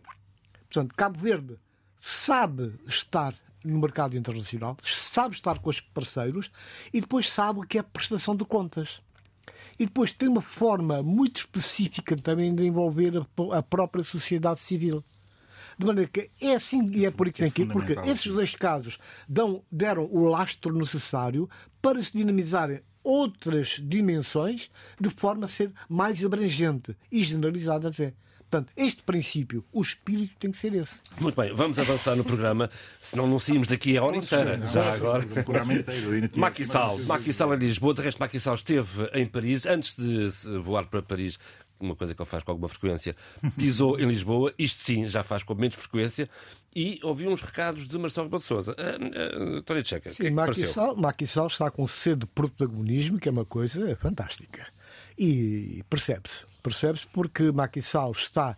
Portanto, 0.69 0.93
Cabo 0.95 1.19
Verde 1.19 1.57
sabe 1.97 2.73
estar 2.85 3.33
no 3.63 3.79
mercado 3.79 4.15
internacional, 4.15 4.77
sabe 4.81 5.35
estar 5.35 5.59
com 5.59 5.69
os 5.69 5.81
parceiros 5.81 6.51
e 6.93 7.01
depois 7.01 7.29
sabe 7.29 7.59
o 7.59 7.63
que 7.63 7.77
é 7.77 7.83
prestação 7.83 8.35
de 8.35 8.45
contas. 8.45 9.01
E 9.79 9.85
depois 9.85 10.13
tem 10.13 10.27
uma 10.27 10.41
forma 10.41 11.03
muito 11.03 11.37
específica 11.37 12.15
também 12.15 12.53
de 12.53 12.65
envolver 12.65 13.13
a 13.53 13.61
própria 13.61 14.03
sociedade 14.03 14.59
civil. 14.59 15.03
De 15.77 15.85
maneira 15.85 16.09
que 16.09 16.29
é 16.41 16.55
assim 16.55 16.89
e 16.91 17.05
é 17.05 17.11
por 17.11 17.27
isso 17.27 17.35
que 17.35 17.43
tem 17.43 17.51
que 17.51 17.61
ir, 17.61 17.67
porque 17.67 17.93
esses 18.09 18.31
dois 18.31 18.55
casos 18.55 18.97
dão, 19.29 19.63
deram 19.71 20.05
o 20.11 20.27
lastro 20.27 20.73
necessário 20.73 21.49
para 21.81 22.01
se 22.01 22.11
dinamizarem 22.11 22.81
outras 23.03 23.79
dimensões 23.81 24.69
de 24.99 25.09
forma 25.09 25.45
a 25.45 25.47
ser 25.47 25.71
mais 25.87 26.23
abrangente 26.25 26.97
e 27.11 27.23
generalizada 27.23 27.87
até. 27.89 28.13
Portanto, 28.49 28.71
este 28.77 29.03
princípio, 29.03 29.63
o 29.73 29.81
espírito 29.81 30.33
tem 30.39 30.51
que 30.51 30.57
ser 30.57 30.73
esse. 30.73 30.95
Muito 31.19 31.35
bem, 31.35 31.53
vamos 31.53 31.77
avançar 31.77 32.15
no 32.15 32.23
programa, 32.23 32.69
senão 33.01 33.27
não 33.27 33.39
saímos 33.39 33.67
daqui 33.67 33.97
a 33.97 34.03
hora 34.03 34.15
inteira. 34.15 34.65
Já 34.67 34.93
agora. 34.93 35.25
Maquissal, 36.33 36.97
Maquissal 36.99 37.53
em 37.53 37.57
Lisboa, 37.57 37.93
de 37.93 38.01
resto, 38.01 38.19
Maquissal 38.19 38.55
esteve 38.55 39.09
em 39.13 39.25
Paris, 39.25 39.65
antes 39.65 39.97
de 39.97 40.29
voar 40.59 40.85
para 40.85 41.01
Paris, 41.01 41.37
uma 41.79 41.95
coisa 41.95 42.13
que 42.13 42.21
ele 42.21 42.29
faz 42.29 42.43
com 42.43 42.51
alguma 42.51 42.67
frequência, 42.67 43.15
pisou 43.57 43.99
em 43.99 44.07
Lisboa, 44.07 44.53
isto 44.57 44.83
sim 44.83 45.07
já 45.07 45.23
faz 45.23 45.43
com 45.43 45.55
menos 45.55 45.75
frequência, 45.75 46.29
e 46.75 46.99
ouvi 47.03 47.27
uns 47.27 47.41
recados 47.41 47.87
de 47.87 47.97
Marcelo 47.97 48.25
Rebelo 48.27 48.41
de 48.41 48.47
Sousa. 48.47 48.75
Uh, 48.77 49.57
uh, 49.57 49.61
Tony 49.63 49.83
Checa, 49.83 50.09
sim, 50.09 50.15
que 50.15 50.27
é 50.27 50.31
Maquissal, 50.31 50.95
Maquissal 50.95 51.47
está 51.47 51.71
com 51.71 51.87
sede 51.87 52.21
de 52.21 52.27
protagonismo, 52.27 53.19
que 53.19 53.29
é 53.29 53.31
uma 53.31 53.45
coisa 53.45 53.95
fantástica. 53.95 54.67
E 55.17 55.83
percebe-se 55.89 56.45
Percebe-se 56.67 57.07
porque 57.13 57.49
Macky 57.49 57.81
Sall 57.81 58.11
está 58.11 58.57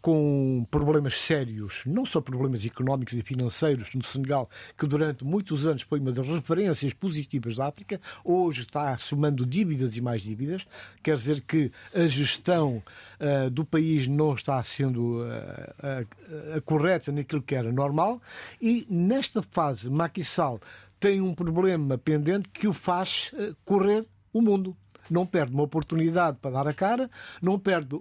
com 0.00 0.66
problemas 0.70 1.14
sérios, 1.14 1.82
não 1.84 2.06
só 2.06 2.20
problemas 2.20 2.64
económicos 2.64 3.14
e 3.14 3.22
financeiros 3.22 3.94
no 3.94 4.02
Senegal, 4.02 4.48
que 4.76 4.86
durante 4.86 5.24
muitos 5.24 5.66
anos 5.66 5.82
foi 5.82 6.00
uma 6.00 6.12
das 6.12 6.26
referências 6.26 6.92
positivas 6.94 7.56
da 7.56 7.66
África, 7.66 8.00
hoje 8.24 8.62
está 8.62 8.96
somando 8.96 9.44
dívidas 9.44 9.96
e 9.96 10.00
mais 10.00 10.22
dívidas, 10.22 10.66
quer 11.02 11.16
dizer 11.16 11.40
que 11.42 11.70
a 11.94 12.06
gestão 12.06 12.82
uh, 13.20 13.50
do 13.50 13.64
país 13.64 14.06
não 14.06 14.34
está 14.34 14.62
sendo 14.62 15.22
uh, 15.22 16.62
correta 16.64 17.12
naquilo 17.12 17.42
que 17.42 17.54
era 17.54 17.70
normal, 17.70 18.20
e 18.60 18.86
nesta 18.88 19.42
fase 19.42 19.90
Macky 19.90 20.24
Sall 20.24 20.60
tem 20.98 21.20
um 21.20 21.34
problema 21.34 21.96
pendente 21.98 22.48
que 22.48 22.68
o 22.68 22.72
faz 22.72 23.32
correr 23.64 24.06
o 24.32 24.42
mundo. 24.42 24.76
Não 25.10 25.26
perde 25.26 25.54
uma 25.54 25.62
oportunidade 25.62 26.38
para 26.40 26.50
dar 26.50 26.68
a 26.68 26.74
cara, 26.74 27.10
não 27.42 27.58
perde 27.58 27.98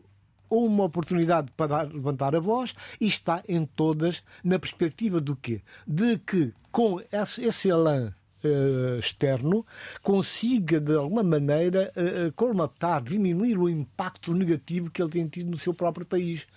uma 0.50 0.86
oportunidade 0.86 1.52
para 1.56 1.84
levantar 1.84 2.36
a 2.36 2.40
voz 2.40 2.74
e 3.00 3.08
está 3.08 3.44
em 3.48 3.66
todas 3.66 4.24
na 4.44 4.60
perspectiva 4.60 5.20
do 5.20 5.36
quê? 5.36 5.62
De 5.88 6.18
que 6.18 6.54
com 6.72 7.02
esse, 7.12 7.44
esse 7.44 7.70
elan 7.70 8.14
Uh, 8.42 8.98
externo 8.98 9.66
consiga, 10.02 10.80
de 10.80 10.96
alguma 10.96 11.22
maneira, 11.22 11.92
uh, 11.92 12.32
colmatar, 12.32 13.04
diminuir 13.04 13.58
o 13.58 13.68
impacto 13.68 14.34
negativo 14.34 14.90
que 14.90 15.02
ele 15.02 15.12
tem 15.12 15.28
tido 15.28 15.52
no 15.52 15.60
seu 15.60 15.74
próprio 15.74 16.06
país. 16.06 16.48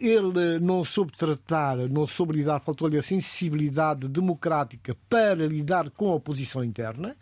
Ele 0.00 0.60
não 0.60 0.84
soube 0.84 1.10
tratar, 1.10 1.76
não 1.88 2.06
soube 2.06 2.34
lidar, 2.34 2.60
faltou-lhe 2.60 2.96
a 2.96 3.02
sensibilidade 3.02 4.06
democrática 4.06 4.96
para 5.08 5.44
lidar 5.44 5.90
com 5.90 6.08
a 6.08 6.14
oposição 6.14 6.62
interna, 6.62 7.16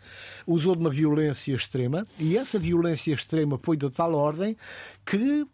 usou 0.45 0.75
de 0.75 0.81
uma 0.81 0.91
violência 0.91 1.55
extrema, 1.55 2.05
e 2.19 2.37
essa 2.37 2.59
violência 2.59 3.11
extrema 3.11 3.57
foi 3.57 3.77
de 3.77 3.89
tal 3.89 4.13
ordem 4.13 4.55
que 5.03 5.47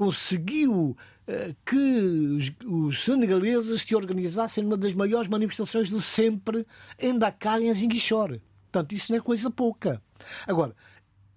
conseguiu 0.00 0.96
uh, 1.28 1.56
que 1.62 2.56
os, 2.64 3.04
senegaleses 3.04 3.82
se 3.82 3.94
organizassem 3.94 4.64
numa 4.64 4.78
das 4.78 4.94
maiores 4.94 5.28
manifestações 5.28 5.90
de 5.90 6.00
sempre 6.00 6.66
em 6.98 7.18
Dakar, 7.18 7.60
em 7.60 7.70
Zinguichor. 7.74 8.40
Portanto, 8.62 8.94
isso 8.94 9.12
não 9.12 9.18
é 9.18 9.20
coisa 9.20 9.50
pouca. 9.50 10.00
Agora, 10.46 10.74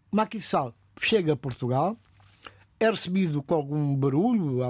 Macky 0.09 0.39
Sall 0.39 0.73
chega 1.01 1.33
a 1.33 1.35
Portugal, 1.35 1.97
é 2.79 2.89
recebido 2.89 3.43
com 3.43 3.53
algum 3.53 3.93
barulho 3.97 4.63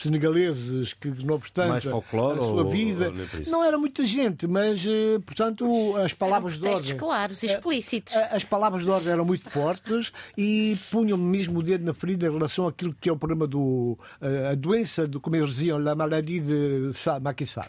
senegaleses 0.00 0.92
que, 0.94 1.08
não 1.08 1.34
obstante 1.34 1.68
Mais 1.68 1.84
folclore, 1.84 2.38
a 2.38 2.42
sua 2.42 2.64
vida, 2.64 3.10
ou, 3.10 3.40
ou 3.40 3.50
não 3.50 3.64
era 3.64 3.78
muita 3.78 4.04
gente, 4.04 4.46
mas, 4.46 4.84
eh, 4.86 5.18
portanto, 5.24 5.96
as 5.96 6.12
palavras 6.12 6.58
de 6.58 6.68
ordem. 6.68 6.96
claros, 6.96 7.42
eh, 7.42 7.46
explícitos. 7.46 8.14
As 8.14 8.44
palavras 8.44 8.84
de 8.84 8.90
ordem 8.90 9.12
eram 9.12 9.24
muito 9.24 9.48
fortes 9.50 10.12
e 10.36 10.76
punham 10.90 11.18
mesmo 11.18 11.60
o 11.60 11.62
dedo 11.62 11.84
na 11.84 11.94
ferida 11.94 12.26
em 12.26 12.32
relação 12.32 12.66
àquilo 12.66 12.94
que 13.00 13.08
é 13.08 13.12
o 13.12 13.16
problema 13.16 13.46
do. 13.46 13.98
Eh, 14.20 14.50
a 14.52 14.54
doença, 14.54 15.06
do, 15.06 15.20
como 15.20 15.36
eles 15.36 15.50
diziam, 15.50 15.76
a 15.76 15.94
maladie 15.94 16.40
de 16.40 16.90
Macky 17.20 17.46
Sall, 17.46 17.66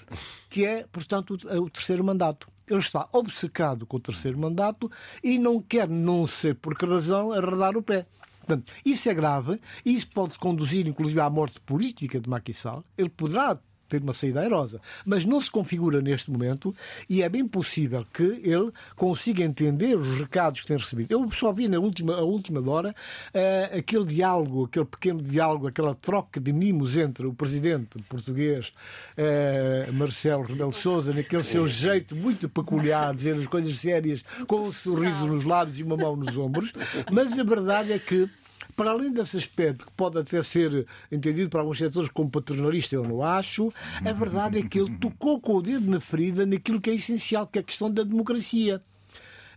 que 0.49 0.65
é, 0.65 0.85
portanto, 0.91 1.33
o 1.33 1.69
terceiro 1.69 2.03
mandato 2.03 2.47
ele 2.67 2.79
está 2.79 3.07
obcecado 3.11 3.85
com 3.85 3.97
o 3.97 3.99
terceiro 3.99 4.37
mandato 4.37 4.89
e 5.23 5.37
não 5.37 5.61
quer, 5.61 5.87
não 5.87 6.25
sei 6.25 6.53
por 6.53 6.77
que 6.77 6.85
razão, 6.85 7.31
arredar 7.31 7.75
o 7.75 7.83
pé. 7.83 8.05
Portanto, 8.45 8.73
isso 8.85 9.09
é 9.09 9.13
grave, 9.13 9.59
isso 9.85 10.07
pode 10.07 10.37
conduzir, 10.37 10.85
inclusive, 10.85 11.19
à 11.21 11.29
morte 11.29 11.59
política 11.61 12.19
de 12.19 12.29
Macky 12.29 12.53
Sall. 12.53 12.83
Ele 12.97 13.09
poderá 13.09 13.57
ter 13.93 14.01
uma 14.01 14.13
saída 14.13 14.41
airosa. 14.41 14.81
Mas 15.05 15.23
não 15.23 15.39
se 15.39 15.51
configura 15.51 16.01
neste 16.01 16.31
momento 16.31 16.75
e 17.07 17.21
é 17.21 17.29
bem 17.29 17.47
possível 17.47 18.03
que 18.11 18.23
ele 18.43 18.71
consiga 18.95 19.43
entender 19.43 19.95
os 19.95 20.19
recados 20.19 20.61
que 20.61 20.67
tem 20.67 20.77
recebido. 20.77 21.11
Eu 21.11 21.29
só 21.31 21.51
vi 21.51 21.67
na 21.67 21.79
última, 21.79 22.15
a 22.15 22.21
última 22.21 22.67
hora 22.69 22.89
uh, 22.89 23.77
aquele 23.77 24.05
diálogo, 24.05 24.65
aquele 24.65 24.85
pequeno 24.85 25.21
diálogo, 25.21 25.67
aquela 25.67 25.93
troca 25.93 26.39
de 26.39 26.51
mimos 26.51 26.97
entre 26.97 27.27
o 27.27 27.33
presidente 27.33 28.01
português 28.09 28.73
uh, 29.17 29.93
Marcelo 29.93 30.43
Rebelo 30.43 30.71
de 30.71 30.77
Sousa, 30.77 31.13
naquele 31.13 31.43
seu 31.43 31.67
jeito 31.67 32.15
muito 32.15 32.49
peculiar, 32.49 33.13
dizer 33.13 33.35
as 33.35 33.47
coisas 33.47 33.75
sérias, 33.77 34.23
com 34.47 34.67
um 34.67 34.71
sorriso 34.73 35.27
nos 35.27 35.43
lábios 35.43 35.79
e 35.79 35.83
uma 35.83 35.97
mão 35.97 36.15
nos 36.15 36.35
ombros. 36.35 36.73
Mas 37.11 37.37
a 37.37 37.43
verdade 37.43 37.91
é 37.91 37.99
que 37.99 38.27
para 38.75 38.91
além 38.91 39.11
desse 39.11 39.37
aspecto 39.37 39.85
que 39.85 39.91
pode 39.91 40.17
até 40.17 40.41
ser 40.43 40.85
entendido 41.11 41.49
para 41.49 41.61
alguns 41.61 41.77
setores 41.77 42.09
como 42.09 42.29
paternalista, 42.29 42.95
eu 42.95 43.03
não 43.03 43.23
acho, 43.23 43.73
a 44.03 44.11
verdade 44.11 44.59
é 44.59 44.63
que 44.63 44.79
ele 44.79 44.97
tocou 44.97 45.39
com 45.39 45.55
o 45.55 45.61
dedo 45.61 45.89
na 45.89 45.99
ferida 45.99 46.45
naquilo 46.45 46.81
que 46.81 46.89
é 46.89 46.95
essencial, 46.95 47.47
que 47.47 47.59
é 47.59 47.61
a 47.61 47.63
questão 47.63 47.89
da 47.91 48.03
democracia. 48.03 48.81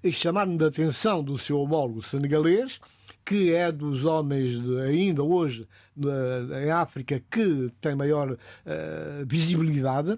E 0.03 0.13
chamar-me 0.13 0.57
da 0.59 0.67
atenção 0.69 1.23
do 1.23 1.39
seu 1.39 1.59
homólogo 1.59 2.03
senegalês, 2.03 2.81
que 3.27 3.53
é 3.53 3.73
dos 3.73 4.05
homens 4.05 4.57
de, 4.63 4.81
ainda 4.83 5.25
hoje 5.25 5.67
em 6.65 6.71
África 6.71 7.21
que 7.29 7.73
tem 7.81 7.97
maior 7.97 8.33
uh, 8.33 8.39
visibilidade, 9.27 10.17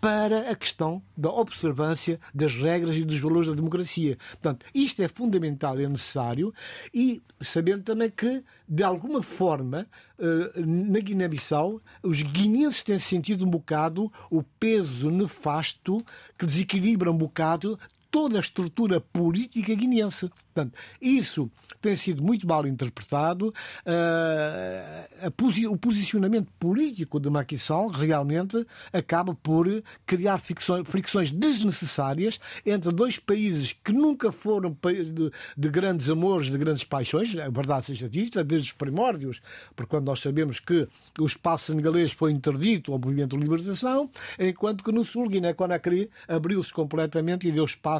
para 0.00 0.50
a 0.50 0.54
questão 0.54 1.02
da 1.16 1.30
observância 1.30 2.20
das 2.32 2.54
regras 2.54 2.96
e 2.96 3.04
dos 3.04 3.18
valores 3.18 3.48
da 3.48 3.54
democracia. 3.54 4.16
Portanto, 4.32 4.64
isto 4.72 5.02
é 5.02 5.08
fundamental, 5.08 5.76
é 5.80 5.88
necessário, 5.88 6.54
e 6.94 7.20
sabendo 7.40 7.82
também 7.82 8.10
que, 8.10 8.44
de 8.68 8.84
alguma 8.84 9.22
forma, 9.22 9.86
uh, 10.18 10.64
na 10.64 11.00
Guiné-Bissau, 11.00 11.80
os 12.02 12.22
guineenses 12.22 12.82
têm 12.82 13.00
sentido 13.00 13.44
um 13.44 13.50
bocado 13.50 14.12
o 14.30 14.42
peso 14.42 15.10
nefasto 15.10 16.04
que 16.38 16.46
desequilibra 16.46 17.10
um 17.10 17.16
bocado 17.16 17.76
toda 18.10 18.38
a 18.38 18.40
estrutura 18.40 19.00
política 19.00 19.74
guineense. 19.74 20.30
Portanto, 20.56 20.74
isso 21.00 21.50
tem 21.82 21.94
sido 21.94 22.22
muito 22.22 22.46
mal 22.46 22.66
interpretado. 22.66 23.52
Uh, 23.84 25.70
o 25.70 25.76
posicionamento 25.76 26.50
político 26.58 27.20
de 27.20 27.28
Macky 27.28 27.58
Sall 27.58 27.88
realmente 27.88 28.66
acaba 28.90 29.34
por 29.34 29.66
criar 30.06 30.38
fricções, 30.38 31.30
desnecessárias 31.30 32.40
entre 32.64 32.90
dois 32.90 33.18
países 33.18 33.74
que 33.84 33.92
nunca 33.92 34.32
foram 34.32 34.74
de, 34.82 35.30
de, 35.56 35.68
grandes 35.68 36.08
amores, 36.08 36.50
de 36.50 36.56
grandes 36.56 36.84
paixões, 36.84 37.36
a 37.36 37.50
verdade 37.50 37.86
seja 37.86 38.08
dita, 38.08 38.42
desde 38.42 38.68
os 38.68 38.72
primórdios, 38.72 39.42
porque 39.74 39.90
quando 39.90 40.06
nós 40.06 40.20
sabemos 40.20 40.58
que 40.58 40.88
o 41.18 41.26
espaço 41.26 41.66
senegalês 41.66 42.12
foi 42.12 42.32
interdito 42.32 42.92
ao 42.92 42.98
movimento 42.98 43.36
de 43.36 43.42
libertação, 43.42 44.08
enquanto 44.38 44.82
que 44.82 44.92
no 44.92 45.04
sul, 45.04 45.28
Guiné-Conakry 45.28 46.08
abriu-se 46.26 46.72
completamente 46.72 47.46
e 47.46 47.52
deu 47.52 47.64
espaço 47.64 47.95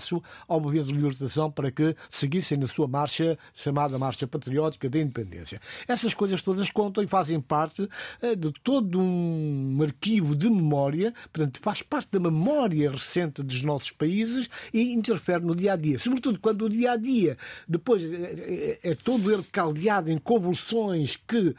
ao 0.47 0.61
movimento 0.61 0.89
de 0.89 0.95
libertação 0.95 1.51
para 1.51 1.71
que 1.71 1.95
seguisse 2.11 2.37
seguissem 2.47 2.59
na 2.59 2.69
sua 2.69 2.87
marcha 2.87 3.39
chamada 3.55 3.99
Marcha 3.99 4.27
Patriótica 4.27 4.89
da 4.89 4.99
Independência. 4.99 5.61
Essas 5.89 6.15
coisas 6.15 6.43
todas 6.43 6.71
contam 6.71 7.03
e 7.03 7.07
fazem 7.07 7.41
parte 7.41 7.89
eh, 8.21 8.37
de 8.37 8.53
todo 8.63 9.01
um 9.01 9.79
arquivo 9.83 10.37
de 10.37 10.49
memória, 10.49 11.13
portanto, 11.33 11.61
faz 11.63 11.83
parte 11.83 12.11
da 12.13 12.21
memória 12.21 12.91
recente 12.91 13.43
dos 13.43 13.63
nossos 13.63 13.91
países 13.91 14.49
e 14.73 14.93
interfere 14.93 15.45
no 15.45 15.55
dia 15.55 15.73
a 15.73 15.77
dia. 15.77 15.99
Sobretudo 15.99 16.39
quando 16.39 16.67
o 16.67 16.69
dia 16.69 16.93
a 16.93 16.97
dia 16.97 17.37
depois 17.67 18.03
é, 18.05 18.79
é, 18.83 18.91
é 18.91 18.95
todo 18.95 19.33
ele 19.33 19.45
caldeado 19.51 20.11
em 20.11 20.19
convulsões 20.19 21.17
que 21.17 21.55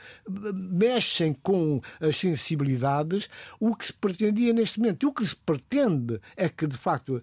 mexem 0.53 1.33
com 1.33 1.81
as 1.99 2.17
sensibilidades, 2.17 3.29
o 3.59 3.75
que 3.75 3.85
se 3.85 3.93
pretendia 3.93 4.53
neste 4.53 4.79
momento, 4.79 5.03
e 5.03 5.07
o 5.07 5.13
que 5.13 5.25
se 5.25 5.35
pretende 5.35 6.19
é 6.35 6.49
que, 6.49 6.67
de 6.67 6.77
facto, 6.77 7.21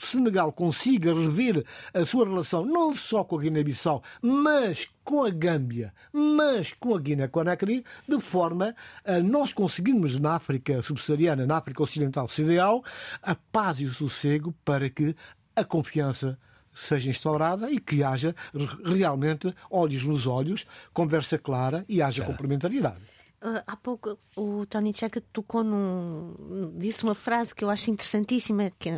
o 0.00 0.06
Senegal 0.06 0.43
consiga 0.52 1.14
rever 1.14 1.64
a 1.92 2.04
sua 2.04 2.26
relação 2.26 2.64
não 2.64 2.94
só 2.94 3.24
com 3.24 3.38
a 3.38 3.42
Guiné-Bissau, 3.42 4.02
mas 4.22 4.88
com 5.04 5.24
a 5.24 5.30
Gâmbia, 5.30 5.92
mas 6.12 6.72
com 6.72 6.94
a 6.94 7.00
Guiné-Conakry, 7.00 7.84
de 8.08 8.20
forma 8.20 8.74
a 9.04 9.18
nós 9.20 9.52
conseguirmos 9.52 10.18
na 10.18 10.34
África 10.34 10.82
subsaariana, 10.82 11.46
na 11.46 11.56
África 11.56 11.82
Ocidental 11.82 12.24
Ocidental, 12.24 12.84
a 13.22 13.34
paz 13.34 13.80
e 13.80 13.84
o 13.84 13.90
sossego 13.90 14.54
para 14.64 14.88
que 14.88 15.14
a 15.54 15.64
confiança 15.64 16.38
seja 16.72 17.08
instaurada 17.08 17.70
e 17.70 17.78
que 17.78 18.02
haja 18.02 18.34
realmente 18.84 19.54
olhos 19.70 20.04
nos 20.04 20.26
olhos, 20.26 20.66
conversa 20.92 21.38
clara 21.38 21.84
e 21.88 22.02
haja 22.02 22.24
complementariedade. 22.24 23.13
Uh, 23.44 23.62
há 23.66 23.76
pouco 23.76 24.18
o 24.34 24.64
Tony 24.64 24.94
Checa 24.94 25.20
tocou 25.30 25.62
num. 25.62 26.72
disse 26.78 27.04
uma 27.04 27.14
frase 27.14 27.54
que 27.54 27.62
eu 27.62 27.68
acho 27.68 27.90
interessantíssima. 27.90 28.72
Que, 28.78 28.88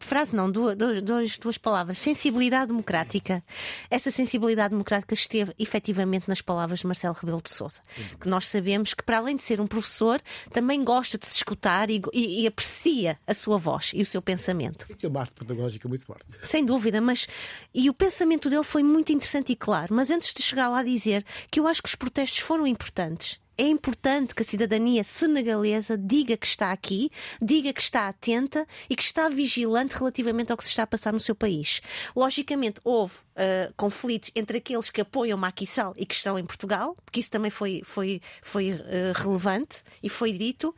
frase 0.00 0.36
não, 0.36 0.50
duas, 0.50 0.76
duas, 0.76 1.38
duas 1.38 1.56
palavras. 1.56 1.98
Sensibilidade 1.98 2.66
democrática. 2.66 3.42
Essa 3.90 4.10
sensibilidade 4.10 4.72
democrática 4.72 5.14
esteve 5.14 5.54
efetivamente 5.58 6.28
nas 6.28 6.42
palavras 6.42 6.80
de 6.80 6.86
Marcelo 6.86 7.16
Rebelo 7.18 7.40
de 7.40 7.50
Souza. 7.50 7.80
Que 8.20 8.28
nós 8.28 8.46
sabemos 8.48 8.92
que, 8.92 9.02
para 9.02 9.16
além 9.16 9.34
de 9.34 9.42
ser 9.42 9.62
um 9.62 9.66
professor, 9.66 10.20
também 10.52 10.84
gosta 10.84 11.16
de 11.16 11.26
se 11.26 11.36
escutar 11.36 11.88
e, 11.88 12.02
e, 12.12 12.42
e 12.42 12.46
aprecia 12.46 13.18
a 13.26 13.32
sua 13.32 13.56
voz 13.56 13.92
e 13.94 14.02
o 14.02 14.06
seu 14.06 14.20
pensamento. 14.20 14.86
Tem 14.98 15.08
uma 15.08 15.20
arte 15.20 15.32
pedagógica 15.32 15.88
muito 15.88 16.04
forte. 16.04 16.26
Sem 16.42 16.62
dúvida, 16.66 17.00
mas. 17.00 17.26
E 17.74 17.88
o 17.88 17.94
pensamento 17.94 18.50
dele 18.50 18.62
foi 18.62 18.82
muito 18.82 19.10
interessante 19.10 19.52
e 19.52 19.56
claro. 19.56 19.94
Mas 19.94 20.10
antes 20.10 20.34
de 20.34 20.42
chegar 20.42 20.68
lá 20.68 20.80
a 20.80 20.84
dizer 20.84 21.24
que 21.50 21.58
eu 21.58 21.66
acho 21.66 21.82
que 21.82 21.88
os 21.88 21.94
protestos 21.94 22.40
foram 22.40 22.66
importantes 22.66 23.40
é 23.58 23.66
importante 23.66 24.34
que 24.34 24.42
a 24.42 24.44
cidadania 24.44 25.02
senegalesa 25.02 25.96
diga 25.96 26.36
que 26.36 26.46
está 26.46 26.72
aqui, 26.72 27.10
diga 27.40 27.72
que 27.72 27.80
está 27.80 28.08
atenta 28.08 28.66
e 28.88 28.96
que 28.96 29.02
está 29.02 29.28
vigilante 29.28 29.96
relativamente 29.96 30.52
ao 30.52 30.58
que 30.58 30.64
se 30.64 30.70
está 30.70 30.82
a 30.82 30.86
passar 30.86 31.12
no 31.12 31.20
seu 31.20 31.34
país. 31.34 31.80
Logicamente, 32.14 32.80
houve 32.84 33.14
uh, 33.14 33.72
conflitos 33.76 34.30
entre 34.34 34.58
aqueles 34.58 34.90
que 34.90 35.00
apoiam 35.00 35.38
Macky 35.38 35.66
Sall 35.66 35.94
e 35.96 36.04
que 36.04 36.14
estão 36.14 36.38
em 36.38 36.44
Portugal, 36.44 36.94
porque 37.04 37.20
isso 37.20 37.30
também 37.30 37.50
foi, 37.50 37.82
foi, 37.84 38.20
foi 38.42 38.72
uh, 38.72 38.78
relevante 39.14 39.82
e 40.02 40.08
foi 40.08 40.32
dito, 40.32 40.74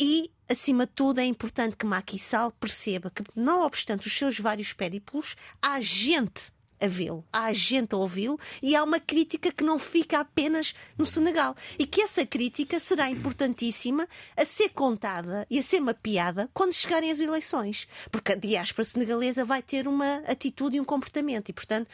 e 0.00 0.30
acima 0.48 0.86
de 0.86 0.92
tudo, 0.92 1.20
é 1.20 1.24
importante 1.24 1.76
que 1.76 1.86
Macky 1.86 2.18
Sall 2.18 2.52
perceba 2.52 3.10
que, 3.10 3.22
não 3.34 3.62
obstante 3.62 4.06
os 4.06 4.16
seus 4.16 4.38
vários 4.38 4.72
périplos, 4.72 5.36
há 5.60 5.80
gente 5.80 6.53
a 6.80 6.86
vê-lo, 6.86 7.24
há 7.32 7.52
gente 7.52 7.94
a 7.94 7.98
ouvi-lo 7.98 8.38
e 8.62 8.74
há 8.74 8.82
uma 8.82 9.00
crítica 9.00 9.52
que 9.52 9.64
não 9.64 9.78
fica 9.78 10.20
apenas 10.20 10.74
no 10.96 11.06
Senegal. 11.06 11.56
E 11.78 11.86
que 11.86 12.02
essa 12.02 12.26
crítica 12.26 12.78
será 12.80 13.08
importantíssima 13.10 14.08
a 14.36 14.44
ser 14.44 14.70
contada 14.70 15.46
e 15.50 15.58
a 15.58 15.62
ser 15.62 15.80
mapeada 15.80 16.48
quando 16.52 16.72
chegarem 16.72 17.10
as 17.10 17.20
eleições. 17.20 17.88
Porque 18.10 18.32
a 18.32 18.36
diáspora 18.36 18.84
senegalesa 18.84 19.44
vai 19.44 19.62
ter 19.62 19.86
uma 19.88 20.16
atitude 20.26 20.76
e 20.76 20.80
um 20.80 20.84
comportamento. 20.84 21.48
E, 21.48 21.52
portanto, 21.52 21.88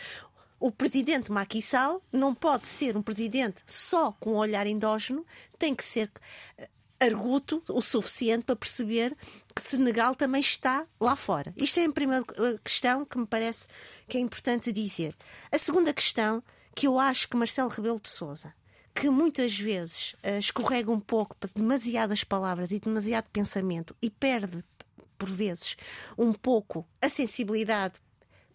o 0.59 0.71
presidente 0.71 1.33
Macky 1.33 1.63
Sall 1.63 2.03
não 2.13 2.35
pode 2.35 2.67
ser 2.67 2.97
um 2.97 3.03
presidente 3.03 3.63
só 3.67 4.13
com 4.13 4.35
um 4.35 4.37
olhar 4.37 4.67
endógeno, 4.67 5.25
tem 5.59 5.75
que 5.75 5.83
ser 5.83 6.11
arguto 7.01 7.63
o 7.69 7.81
suficiente 7.81 8.45
para 8.45 8.55
perceber 8.55 9.17
que 9.55 9.63
Senegal 9.63 10.15
também 10.15 10.41
está 10.41 10.87
lá 11.01 11.17
fora. 11.17 11.53
Isto 11.57 11.81
é 11.81 11.87
a 11.87 11.93
primeira 11.93 12.25
questão 12.63 13.05
que 13.05 13.19
me 13.19 13.27
parece 13.27 13.67
que 14.07 14.19
é 14.19 14.21
importante 14.21 14.71
dizer. 14.71 15.17
A 15.51 15.59
segunda 15.59 15.95
questão, 15.95 16.43
que 16.75 16.87
eu 16.87 16.99
acho 16.99 17.29
que 17.29 17.37
Marcelo 17.37 17.71
Rebelo 17.71 17.99
de 18.01 18.11
Souza, 18.11 18.55
que 18.95 19.09
muitas 19.09 19.59
vezes 19.59 20.15
uh, 20.25 20.39
escorrega 20.39 20.91
um 20.91 21.01
pouco 21.01 21.35
para 21.37 21.51
demasiadas 21.55 22.23
palavras 22.23 22.71
e 22.71 22.79
demasiado 22.79 23.29
pensamento 23.33 23.97
e 24.03 24.11
perde, 24.11 24.63
por 25.17 25.29
vezes, 25.29 25.77
um 26.19 26.33
pouco 26.33 26.87
a 27.01 27.09
sensibilidade 27.09 27.95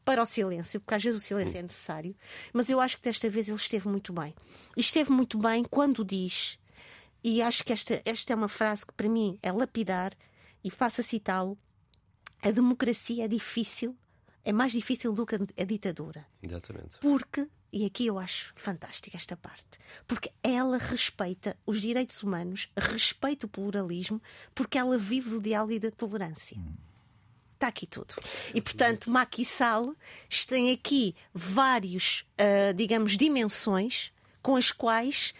para 0.03 0.21
o 0.21 0.25
silêncio, 0.25 0.79
porque 0.79 0.93
às 0.93 1.03
vezes 1.03 1.21
o 1.21 1.25
silêncio 1.25 1.58
é 1.58 1.63
necessário, 1.63 2.15
mas 2.53 2.69
eu 2.69 2.79
acho 2.79 2.97
que 2.97 3.03
desta 3.03 3.27
vez 3.27 3.47
ele 3.47 3.58
esteve 3.58 3.88
muito 3.88 4.13
bem. 4.13 4.36
E 4.77 4.81
esteve 4.81 5.12
muito 5.12 5.38
bem 5.39 5.63
quando 5.63 6.05
diz 6.05 6.60
e 7.25 7.41
acho 7.41 7.63
que 7.63 7.73
esta, 7.73 7.99
esta 8.05 8.33
é 8.33 8.35
uma 8.35 8.47
frase 8.47 8.85
que 8.85 8.93
para 8.93 9.09
mim 9.09 9.39
é 9.41 9.51
lapidar 9.51 10.13
e 10.63 10.69
faço 10.69 11.01
citá-lo. 11.01 11.57
A 12.39 12.51
democracia 12.51 13.25
é 13.25 13.27
difícil, 13.27 13.97
é 14.43 14.53
mais 14.53 14.71
difícil 14.71 15.11
do 15.11 15.25
que 15.25 15.33
a 15.35 15.63
ditadura. 15.63 16.23
Exatamente. 16.39 16.99
Porque, 16.99 17.47
e 17.73 17.83
aqui 17.83 18.05
eu 18.05 18.19
acho 18.19 18.53
fantástica 18.55 19.17
esta 19.17 19.35
parte, 19.35 19.79
porque 20.05 20.31
ela 20.43 20.77
respeita 20.77 21.57
os 21.65 21.81
direitos 21.81 22.21
humanos, 22.21 22.69
respeita 22.77 23.47
o 23.47 23.49
pluralismo, 23.49 24.21
porque 24.53 24.77
ela 24.77 24.95
vive 24.95 25.31
do 25.31 25.41
diálogo 25.41 25.73
e 25.73 25.79
da 25.79 25.89
tolerância. 25.89 26.55
Está 27.55 27.69
aqui 27.69 27.88
tudo. 27.88 28.13
E, 28.53 28.61
portanto, 28.61 29.09
Macky 29.09 29.43
Sall 29.43 29.95
tem 30.47 30.71
aqui 30.71 31.15
vários, 31.33 32.23
uh, 32.39 32.71
digamos, 32.75 33.17
dimensões 33.17 34.11
com 34.43 34.55
as 34.55 34.71
quais 34.71 35.33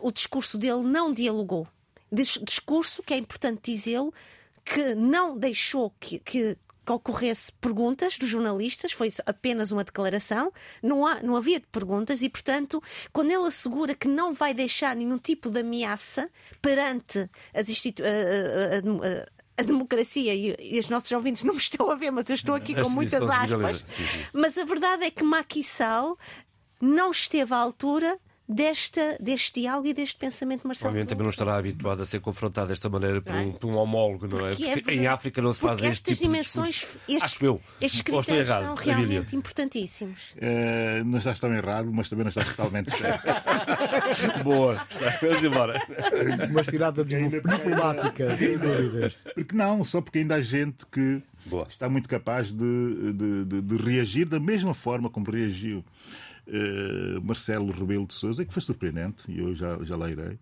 o 0.00 0.10
discurso 0.10 0.58
dele 0.58 0.82
não 0.82 1.12
dialogou. 1.12 1.66
Discurso 2.12 3.02
que 3.02 3.14
é 3.14 3.16
importante 3.16 3.70
dizê-lo, 3.72 4.12
que 4.64 4.94
não 4.94 5.36
deixou 5.36 5.92
que, 5.98 6.18
que, 6.18 6.56
que 6.84 6.92
ocorresse 6.92 7.52
perguntas 7.60 8.18
dos 8.18 8.28
jornalistas, 8.28 8.92
foi 8.92 9.12
apenas 9.26 9.70
uma 9.72 9.84
declaração, 9.84 10.52
não, 10.82 11.06
há, 11.06 11.22
não 11.22 11.36
havia 11.36 11.60
perguntas 11.72 12.22
e, 12.22 12.28
portanto, 12.28 12.82
quando 13.12 13.30
ele 13.30 13.46
assegura 13.46 13.94
que 13.94 14.08
não 14.08 14.34
vai 14.34 14.52
deixar 14.54 14.94
nenhum 14.96 15.18
tipo 15.18 15.50
de 15.50 15.60
ameaça 15.60 16.28
perante 16.60 17.28
as 17.54 17.68
institu 17.68 18.02
a, 18.02 18.06
a, 18.06 19.62
a, 19.62 19.62
democracia 19.62 20.34
e, 20.34 20.56
e, 20.58 20.78
os 20.78 20.88
nossos 20.88 21.10
ouvintes 21.12 21.44
não 21.44 21.54
me 21.54 21.60
estão 21.60 21.90
a 21.90 21.94
ver, 21.94 22.10
mas 22.10 22.28
eu 22.28 22.34
estou 22.34 22.54
aqui 22.54 22.74
com 22.74 22.88
muitas 22.88 23.22
aspas. 23.22 23.84
Mas 24.32 24.56
a 24.58 24.64
verdade 24.64 25.04
é 25.04 25.10
que 25.10 25.22
Macky 25.22 25.62
Sall 25.62 26.18
não 26.80 27.10
esteve 27.10 27.52
à 27.54 27.58
altura 27.58 28.18
desta, 28.50 29.16
deste 29.20 29.60
diálogo 29.60 29.86
e 29.86 29.94
deste 29.94 30.16
pensamento 30.16 30.66
Marcelo. 30.66 30.88
Obviamente 30.88 31.10
também 31.10 31.22
não 31.22 31.30
estará 31.30 31.56
habituado 31.56 32.02
a 32.02 32.06
ser 32.06 32.20
confrontado 32.20 32.68
desta 32.68 32.88
maneira 32.88 33.22
por, 33.22 33.32
um, 33.32 33.52
por 33.52 33.66
um 33.68 33.76
homólogo, 33.76 34.26
não 34.26 34.44
é? 34.44 34.50
Porque, 34.50 34.64
é 34.64 34.72
Porque 34.74 34.90
é 34.90 34.94
em 34.94 35.06
África 35.06 35.40
não 35.40 35.52
se 35.52 35.60
faz 35.60 35.80
este 35.80 36.14
tipo 36.14 36.22
dimensões, 36.24 36.98
de 37.06 37.14
estes, 37.14 37.22
Acho 37.22 37.44
eu. 37.44 37.60
Estes 37.80 38.02
critérios 38.02 38.48
errado, 38.48 38.64
são 38.64 38.74
realmente 38.74 39.36
importantíssimos. 39.36 40.32
Uh, 40.32 41.04
não 41.04 41.18
estás 41.18 41.38
tão 41.38 41.54
errado, 41.54 41.90
mas 41.92 42.08
também 42.08 42.24
não 42.24 42.30
estás 42.30 42.48
totalmente 42.48 42.90
certo. 42.90 43.22
Boa. 44.42 44.84
Vamos 45.22 45.44
embora. 45.44 45.80
Umas 46.50 46.66
tiradas 46.66 47.06
diplomáticas, 47.06 48.38
sem 48.38 48.58
dúvidas. 48.58 49.16
Porque 49.34 49.54
não, 49.54 49.84
só 49.84 50.00
porque 50.00 50.18
ainda 50.18 50.34
há 50.34 50.40
gente 50.40 50.84
que 50.86 51.22
Boa. 51.46 51.68
está 51.70 51.88
muito 51.88 52.08
capaz 52.08 52.52
de, 52.52 53.12
de, 53.12 53.44
de, 53.44 53.62
de 53.62 53.76
reagir 53.76 54.24
da 54.24 54.40
mesma 54.40 54.74
forma 54.74 55.08
como 55.08 55.30
reagiu 55.30 55.84
uh, 56.50 57.22
Marcelo 57.22 57.72
Rebelo 57.72 58.06
de 58.06 58.14
Sousa, 58.14 58.44
que 58.44 58.52
foi 58.52 58.62
surpreendente, 58.62 59.22
e 59.28 59.38
eu 59.38 59.54
já, 59.54 59.78
já 59.82 59.96
lá 59.96 60.10
irei, 60.10 60.38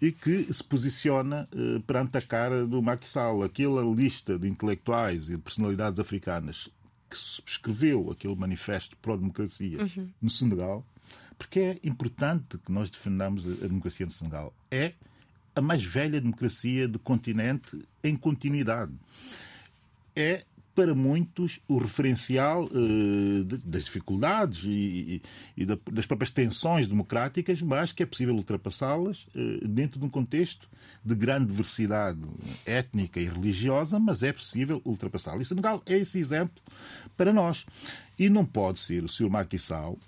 e 0.00 0.12
que 0.12 0.52
se 0.52 0.62
posiciona 0.62 1.48
uh, 1.52 1.80
perante 1.82 2.18
a 2.18 2.22
cara 2.22 2.66
do 2.66 2.82
Macky 2.82 3.08
Sall. 3.08 3.42
Aquela 3.42 3.82
lista 3.82 4.38
de 4.38 4.48
intelectuais 4.48 5.28
e 5.28 5.32
de 5.32 5.38
personalidades 5.38 5.98
africanas 5.98 6.68
que 7.08 7.16
subscreveu 7.16 8.10
aquele 8.10 8.34
manifesto 8.34 8.96
pró-democracia 8.96 9.82
uhum. 9.82 10.08
no 10.20 10.28
Senegal, 10.28 10.84
porque 11.38 11.60
é 11.60 11.78
importante 11.84 12.58
que 12.58 12.72
nós 12.72 12.90
defendamos 12.90 13.46
a 13.46 13.66
democracia 13.66 14.06
no 14.06 14.12
Senegal. 14.12 14.52
É 14.70 14.92
a 15.54 15.60
mais 15.60 15.82
velha 15.84 16.20
democracia 16.20 16.86
do 16.86 16.98
continente 16.98 17.80
em 18.02 18.16
continuidade. 18.16 18.92
É 20.14 20.44
para 20.76 20.94
muitos, 20.94 21.58
o 21.66 21.78
referencial 21.78 22.66
uh, 22.66 23.44
de, 23.44 23.56
das 23.64 23.84
dificuldades 23.84 24.62
e, 24.62 25.22
e, 25.56 25.62
e, 25.62 25.64
das 25.64 26.04
próprias 26.04 26.30
tensões 26.30 26.86
democráticas, 26.86 27.62
mas 27.62 27.92
que 27.92 28.02
é 28.02 28.06
possível 28.06 28.34
ultrapassá-las 28.34 29.26
uh, 29.34 29.66
dentro 29.66 29.98
de 29.98 30.04
um 30.04 30.10
contexto 30.10 30.68
de 31.02 31.14
grande 31.14 31.46
diversidade 31.46 32.20
étnica 32.66 33.18
e 33.18 33.24
religiosa, 33.24 33.98
mas 33.98 34.22
é 34.22 34.32
possível 34.32 34.82
ultrapassá-las. 34.84 35.46
E 35.46 35.48
Senegal 35.48 35.82
é 35.86 35.96
esse 35.96 36.18
exemplo 36.18 36.62
para 37.16 37.32
nós. 37.32 37.64
E 38.18 38.30
não 38.30 38.46
pode 38.46 38.78
ser 38.78 39.04
o 39.04 39.08
Sr. 39.08 39.28
Macky 39.28 39.58
Sall, 39.58 39.98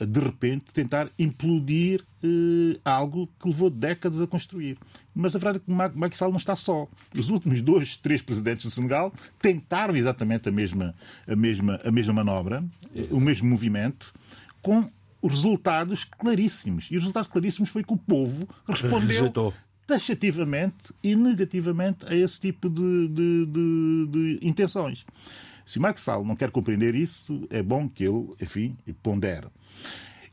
de 0.00 0.20
repente, 0.20 0.64
tentar 0.72 1.08
implodir 1.16 2.04
uh, 2.24 2.80
algo 2.84 3.28
que 3.38 3.46
levou 3.48 3.70
décadas 3.70 4.20
a 4.20 4.26
construir. 4.26 4.76
Mas 5.14 5.36
a 5.36 5.38
verdade 5.38 5.58
é 5.58 5.60
que 5.60 5.98
Macky 5.98 6.18
Sall 6.18 6.30
não 6.30 6.38
está 6.38 6.56
só. 6.56 6.88
Os 7.16 7.30
últimos 7.30 7.60
dois, 7.60 7.96
três 7.96 8.20
presidentes 8.20 8.64
do 8.64 8.70
Senegal 8.70 9.12
tentaram 9.40 9.94
exatamente 9.94 10.48
a 10.48 10.52
mesma, 10.52 10.92
a 11.26 11.36
mesma, 11.36 11.80
a 11.84 11.90
mesma 11.92 12.12
manobra, 12.12 12.64
o 13.10 13.20
mesmo 13.20 13.48
movimento, 13.48 14.12
com 14.60 14.90
resultados 15.22 16.04
claríssimos. 16.04 16.86
E 16.90 16.96
os 16.96 17.02
resultados 17.02 17.30
claríssimos 17.30 17.70
foi 17.70 17.84
que 17.84 17.92
o 17.92 17.96
povo 17.96 18.48
respondeu 18.66 19.06
Rejeitou. 19.06 19.54
taxativamente 19.86 20.92
e 21.02 21.14
negativamente 21.14 22.04
a 22.06 22.14
esse 22.14 22.40
tipo 22.40 22.68
de, 22.68 23.08
de, 23.08 23.46
de, 23.46 24.06
de 24.10 24.38
intenções. 24.42 25.04
Se 25.66 25.78
Max 25.78 26.02
Sall 26.02 26.24
não 26.24 26.36
quer 26.36 26.50
compreender 26.50 26.94
isso, 26.94 27.46
é 27.50 27.62
bom 27.62 27.88
que 27.88 28.04
ele, 28.04 28.34
enfim, 28.40 28.76
pondere. 29.02 29.48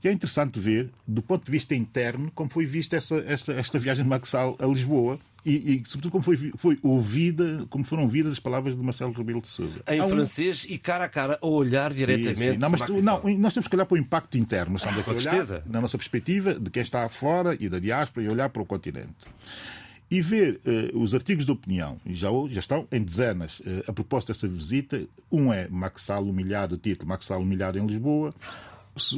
E 0.04 0.08
é 0.08 0.12
interessante 0.12 0.60
ver, 0.60 0.90
do 1.08 1.22
ponto 1.22 1.46
de 1.46 1.52
vista 1.52 1.76
interno, 1.76 2.32
como 2.34 2.50
foi 2.50 2.66
vista 2.66 2.96
essa, 2.96 3.18
esta, 3.28 3.54
esta 3.54 3.78
viagem 3.78 4.04
de 4.04 4.10
Max 4.10 4.30
Sall 4.30 4.58
a 4.60 4.66
Lisboa 4.66 5.20
e, 5.46 5.76
e, 5.76 5.84
sobretudo, 5.88 6.12
como 6.12 6.24
foi, 6.24 6.52
foi 6.56 6.80
ouvida, 6.82 7.66
como 7.70 7.84
foram 7.84 8.04
ouvidas 8.04 8.34
as 8.34 8.40
palavras 8.40 8.76
de 8.76 8.82
Marcelo 8.82 9.12
Rebelo 9.12 9.42
de 9.42 9.48
Sousa. 9.48 9.82
Em 9.88 10.08
francês 10.08 10.66
e 10.70 10.78
cara 10.78 11.06
a 11.06 11.10
cara, 11.10 11.40
a 11.40 11.48
olhar 11.48 11.92
sim, 11.92 12.00
diretamente. 12.00 12.54
Sim. 12.54 12.58
Não, 12.58 12.70
mas 12.70 12.82
tu, 12.82 13.02
não, 13.02 13.22
nós 13.38 13.54
temos 13.54 13.68
que 13.68 13.76
olhar 13.76 13.86
para 13.86 13.96
o 13.96 13.98
impacto 13.98 14.38
interno. 14.38 14.74
Nós 14.74 14.84
ah, 14.86 15.04
com 15.04 15.18
certeza. 15.18 15.64
Na 15.68 15.82
nossa 15.82 15.98
perspectiva, 15.98 16.56
de 16.56 16.70
quem 16.70 16.82
está 16.82 17.08
fora 17.10 17.56
e 17.60 17.70
da 17.70 17.80
diáspora, 17.80 18.26
e 18.26 18.30
olhar 18.30 18.50
para 18.50 18.62
o 18.62 18.66
continente 18.66 19.28
e 20.12 20.20
ver 20.20 20.60
uh, 20.94 21.00
os 21.00 21.16
artigos 21.16 21.46
de 21.46 21.52
opinião, 21.54 21.98
e 22.06 22.14
já, 22.14 22.28
já 22.50 22.60
estão 22.60 22.86
em 22.92 23.02
dezenas, 23.02 23.62
uh, 23.62 23.84
a 23.88 23.94
propósito 23.94 24.28
dessa 24.34 24.48
visita. 24.48 25.02
Um 25.32 25.54
é 25.54 25.70
Maxal 25.70 26.24
humilhado, 26.26 26.76
o 26.76 26.78
título 26.78 27.08
Maxal 27.08 27.42
humilhado 27.42 27.80
em 27.80 27.86
Lisboa. 27.88 28.36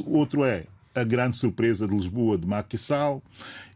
O 0.06 0.18
outro 0.18 0.44
é 0.44 0.66
a 0.94 1.02
grande 1.02 1.36
surpresa 1.36 1.88
de 1.88 1.94
Lisboa 1.94 2.38
de 2.38 2.46
Macky 2.46 2.78
Sall. 2.78 3.20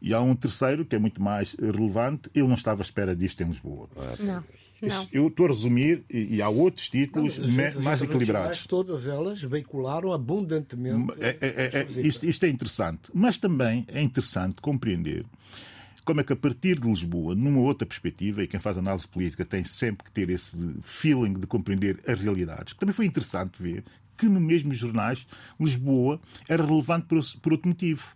E 0.00 0.14
há 0.14 0.20
um 0.20 0.36
terceiro 0.36 0.84
que 0.84 0.94
é 0.94 0.98
muito 1.00 1.20
mais 1.20 1.56
relevante. 1.60 2.30
Ele 2.32 2.46
não 2.46 2.54
estava 2.54 2.82
à 2.82 2.84
espera 2.84 3.16
disto 3.16 3.42
em 3.42 3.48
Lisboa. 3.48 3.88
Não. 4.20 4.44
Não. 4.80 5.08
Eu 5.10 5.26
estou 5.26 5.46
a 5.46 5.48
resumir 5.48 6.04
e, 6.08 6.36
e 6.36 6.42
há 6.42 6.48
outros 6.48 6.88
títulos 6.88 7.36
Não, 7.36 7.48
mais 7.48 7.74
internacionais, 7.74 8.02
equilibrados. 8.02 8.66
Todas 8.68 9.06
elas 9.08 9.42
veicularam 9.42 10.12
abundantemente. 10.12 11.14
É- 11.18 11.36
é- 11.40 11.80
é- 11.80 11.80
é- 11.80 12.06
isto, 12.06 12.24
isto 12.24 12.44
é 12.46 12.48
interessante. 12.48 13.10
Mas 13.12 13.36
também 13.38 13.84
é 13.88 14.00
interessante 14.00 14.60
compreender 14.60 15.26
como 16.08 16.22
é 16.22 16.24
que 16.24 16.32
a 16.32 16.36
partir 16.36 16.80
de 16.80 16.88
Lisboa, 16.88 17.34
numa 17.34 17.60
outra 17.60 17.86
perspectiva, 17.86 18.42
e 18.42 18.46
quem 18.46 18.58
faz 18.58 18.78
análise 18.78 19.06
política 19.06 19.44
tem 19.44 19.62
sempre 19.62 20.06
que 20.06 20.10
ter 20.10 20.30
esse 20.30 20.56
feeling 20.82 21.34
de 21.34 21.46
compreender 21.46 22.00
as 22.08 22.18
realidades, 22.18 22.72
também 22.72 22.94
foi 22.94 23.04
interessante 23.04 23.62
ver 23.62 23.84
que 24.16 24.26
no 24.26 24.40
mesmo 24.40 24.72
jornais 24.72 25.26
Lisboa 25.60 26.18
era 26.48 26.64
relevante 26.64 27.04
por, 27.04 27.20
por 27.42 27.52
outro 27.52 27.68
motivo. 27.68 28.06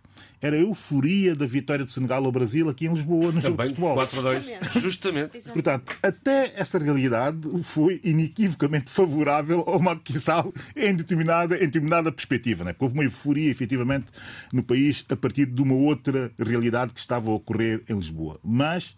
Era 0.41 0.57
a 0.57 0.59
euforia 0.59 1.35
da 1.35 1.45
vitória 1.45 1.85
de 1.85 1.91
Senegal 1.91 2.25
ao 2.25 2.31
Brasil 2.31 2.67
aqui 2.67 2.85
em 2.85 2.93
Lisboa 2.93 3.31
no 3.31 3.39
jogo 3.39 3.53
de 3.53 3.57
Também 3.57 3.67
futebol. 3.69 3.93
4 3.93 4.19
a 4.19 4.21
2. 4.23 4.45
Exatamente. 4.45 4.79
Justamente. 4.79 5.41
Portanto, 5.41 5.97
até 6.03 6.53
essa 6.55 6.77
realidade 6.77 7.63
foi 7.63 8.01
inequivocamente 8.03 8.89
favorável 8.89 9.61
ao 9.61 9.79
Sall 10.19 10.53
em 10.75 10.93
determinada, 10.93 11.55
em 11.55 11.65
determinada 11.65 12.11
perspectiva. 12.11 12.63
Né? 12.63 12.73
Porque 12.73 12.85
houve 12.85 12.95
uma 12.95 13.03
euforia, 13.03 13.49
efetivamente, 13.49 14.07
no 14.51 14.63
país 14.63 15.05
a 15.09 15.15
partir 15.15 15.45
de 15.45 15.61
uma 15.61 15.75
outra 15.75 16.31
realidade 16.37 16.93
que 16.93 16.99
estava 16.99 17.29
a 17.29 17.33
ocorrer 17.33 17.81
em 17.87 17.95
Lisboa. 17.95 18.39
Mas 18.43 18.95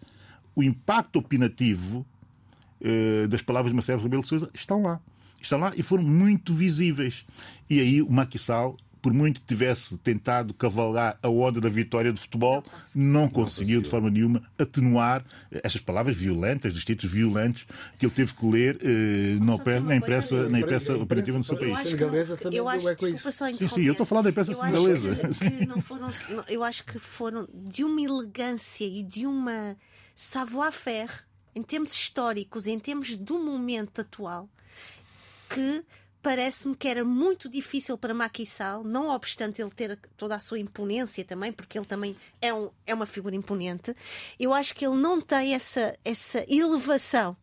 o 0.54 0.62
impacto 0.62 1.20
opinativo 1.20 2.04
eh, 2.80 3.26
das 3.28 3.42
palavras 3.42 3.72
de 3.72 3.74
Marcelo 3.74 4.02
Rebelo 4.02 4.22
de 4.22 4.28
Sousa 4.28 4.50
estão 4.52 4.82
lá. 4.82 5.00
Estão 5.40 5.58
lá 5.58 5.72
e 5.76 5.82
foram 5.82 6.02
muito 6.02 6.52
visíveis. 6.52 7.24
E 7.68 7.80
aí 7.80 8.02
o 8.02 8.08
Sall, 8.38 8.76
por 9.06 9.12
muito 9.14 9.40
que 9.40 9.46
tivesse 9.46 9.96
tentado 9.98 10.52
cavalgar 10.52 11.16
a 11.22 11.28
onda 11.28 11.60
da 11.60 11.68
vitória 11.68 12.12
do 12.12 12.18
futebol, 12.18 12.64
não 12.92 13.28
conseguiu 13.28 13.80
de 13.80 13.88
forma 13.88 14.10
nenhuma 14.10 14.42
atenuar 14.58 15.24
estas 15.62 15.80
palavras 15.80 16.16
violentas, 16.16 16.74
dos 16.74 16.84
títulos 16.84 17.12
violentos 17.14 17.64
que 18.00 18.04
ele 18.04 18.12
teve 18.12 18.34
que 18.34 18.44
ler 18.44 18.80
eh, 18.82 19.36
uma 19.40 19.56
na 19.84 19.94
imprensa, 19.94 20.48
na 20.48 20.58
imprensa 20.58 20.96
operativa 20.96 21.38
no 21.38 21.44
seu 21.44 21.54
Eu 21.54 21.60
país. 21.72 21.92
Eu 22.50 22.68
acho 22.68 22.96
que, 22.96 23.04
não, 23.04 23.12
desculpa 23.12 23.30
só 23.30 23.46
sim, 23.46 23.52
interromper. 23.52 23.86
eu 23.86 23.92
estou 23.92 24.02
a 24.02 24.06
falar 24.08 24.22
da 24.22 24.30
imprensa 24.30 24.50
Eu 24.52 24.60
acho 24.62 24.72
senegalesa. 24.74 25.14
que- 25.38 25.50
que 25.60 25.66
não 25.70 25.80
foram, 25.80 26.10
não, 26.30 26.44
eu 26.48 26.64
acho 26.64 26.82
que 26.84 26.98
foram 26.98 27.48
de 27.54 27.84
uma 27.84 28.00
elegância 28.02 28.84
e 28.84 29.04
de 29.04 29.24
uma 29.24 29.76
savoir-faire 30.16 31.12
em 31.54 31.62
termos 31.62 31.92
históricos, 31.94 32.66
em 32.66 32.76
termos 32.80 33.16
do 33.16 33.38
momento 33.38 34.00
atual, 34.00 34.48
que 35.48 35.84
parece-me 36.26 36.74
que 36.74 36.88
era 36.88 37.04
muito 37.04 37.48
difícil 37.48 37.96
para 37.96 38.12
Macky 38.12 38.42
não 38.84 39.10
obstante 39.10 39.62
ele 39.62 39.70
ter 39.70 39.96
toda 40.16 40.34
a 40.34 40.40
sua 40.40 40.58
imponência 40.58 41.24
também, 41.24 41.52
porque 41.52 41.78
ele 41.78 41.86
também 41.86 42.16
é, 42.42 42.52
um, 42.52 42.68
é 42.84 42.92
uma 42.92 43.06
figura 43.06 43.36
imponente, 43.36 43.94
eu 44.36 44.52
acho 44.52 44.74
que 44.74 44.84
ele 44.84 44.96
não 44.96 45.20
tem 45.20 45.54
essa, 45.54 45.96
essa 46.04 46.44
elevação 46.48 47.36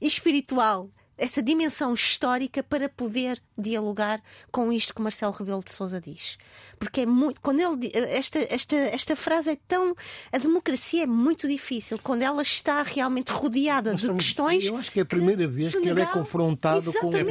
espiritual, 0.00 0.88
essa 1.18 1.42
dimensão 1.42 1.92
histórica 1.92 2.62
para 2.62 2.88
poder 2.88 3.38
dialogar 3.60 4.20
com 4.50 4.72
isto 4.72 4.94
que 4.94 5.02
Marcelo 5.02 5.32
Rebelo 5.32 5.62
de 5.64 5.70
Sousa 5.72 6.00
diz. 6.00 6.38
Porque 6.78 7.02
é 7.02 7.06
muito, 7.06 7.38
quando 7.42 7.60
ele 7.60 7.90
esta, 7.94 8.38
esta, 8.50 8.74
esta 8.74 9.14
frase 9.14 9.50
é 9.50 9.56
tão 9.68 9.94
a 10.32 10.38
democracia 10.38 11.02
é 11.02 11.06
muito 11.06 11.46
difícil 11.46 11.98
quando 12.02 12.22
ela 12.22 12.40
está 12.40 12.82
realmente 12.82 13.28
rodeada 13.30 13.92
Nós 13.92 14.00
de 14.00 14.12
questões. 14.14 14.64
Eu 14.64 14.76
acho 14.78 14.90
que 14.90 14.98
é 15.00 15.02
a 15.02 15.06
primeira 15.06 15.46
vez 15.46 15.72
que 15.74 15.86
ele 15.86 16.00
é 16.00 16.06
confrontado 16.06 16.90
com, 16.94 17.00
com 17.10 17.16
esta. 17.16 17.18
É 17.18 17.20
a 17.20 17.24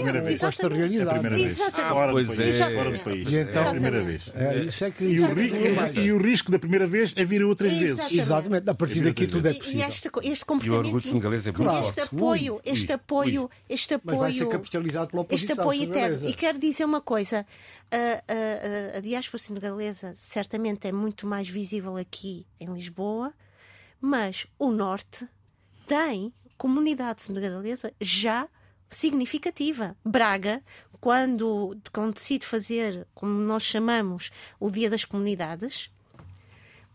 realidade. 0.70 1.10
primeira 1.20 1.36
vez. 1.36 1.46
Exatamente. 1.48 1.90
Fora 1.94 2.12
Pois 2.12 2.28
país. 2.28 2.40
é. 2.54 2.72
Fora 2.76 2.92
do 2.92 3.00
país. 3.00 3.28
E 3.30 3.36
então- 3.38 3.64
é 3.64 3.68
a 3.68 3.72
primeira 3.72 4.02
vez. 4.02 4.22
É, 4.36 4.56
isso 4.66 4.86
é 4.86 4.92
que 4.92 5.04
E 5.04 5.08
o, 5.08 5.24
Exatamente. 5.24 5.58
ri- 5.58 5.72
mais. 5.74 5.98
e 5.98 6.12
o 6.12 6.22
risco 6.22 6.52
da 6.52 6.60
primeira 6.60 6.86
vez 6.86 7.14
é 7.16 7.26
vir 7.26 7.44
outras 7.44 7.74
vezes. 7.74 8.12
Exatamente. 8.12 8.70
A 8.70 8.76
partir 8.76 9.02
daqui 9.02 9.26
tudo 9.26 9.48
é 9.48 9.52
E- 9.52 9.56
e 9.56 9.60
possível. 9.60 9.88
este, 9.88 10.08
este 10.08 10.10
E 10.30 10.44
o 10.44 10.46
comportamento. 10.46 10.86
orgulho 10.86 11.02
senegalês 11.02 11.48
é 11.48 11.52
muito 11.52 11.64
Claro. 11.64 11.86
este 11.88 12.02
forte. 12.02 12.16
apoio, 12.16 12.62
este 12.64 12.92
apoio, 12.94 13.50
este 13.68 14.00
Mas 14.04 14.18
vai 14.18 14.32
ser 14.32 14.44
apoio. 14.44 14.52
capitalizado 14.60 15.08
pela 15.10 15.26
Este 15.32 15.52
apoio 15.54 15.84
eterno. 15.84 16.19
E 16.28 16.34
quero 16.34 16.60
dizer 16.60 16.86
uma 16.86 17.02
coisa: 17.02 17.46
a, 17.92 18.96
a, 18.96 18.98
a, 18.98 19.00
diáspora 19.02 19.42
senegalesa 19.42 20.14
certamente 20.16 20.88
é 20.88 20.92
muito 20.92 21.28
mais 21.28 21.48
visível 21.48 21.96
aqui 21.98 22.46
em 22.60 22.74
Lisboa, 22.74 23.34
mas 24.02 24.48
o 24.58 24.72
Norte 24.72 25.28
tem 25.88 26.34
comunidade 26.58 27.22
senegalesa 27.22 27.92
já 28.02 28.48
significativa. 28.90 29.96
Braga, 30.04 30.64
quando, 31.00 31.78
quando 31.94 32.14
decide 32.14 32.46
fazer, 32.46 33.08
como 33.14 33.32
nós 33.32 33.64
chamamos, 33.64 34.32
o 34.60 34.70
Dia 34.70 34.90
das 34.90 35.06
Comunidades, 35.06 35.90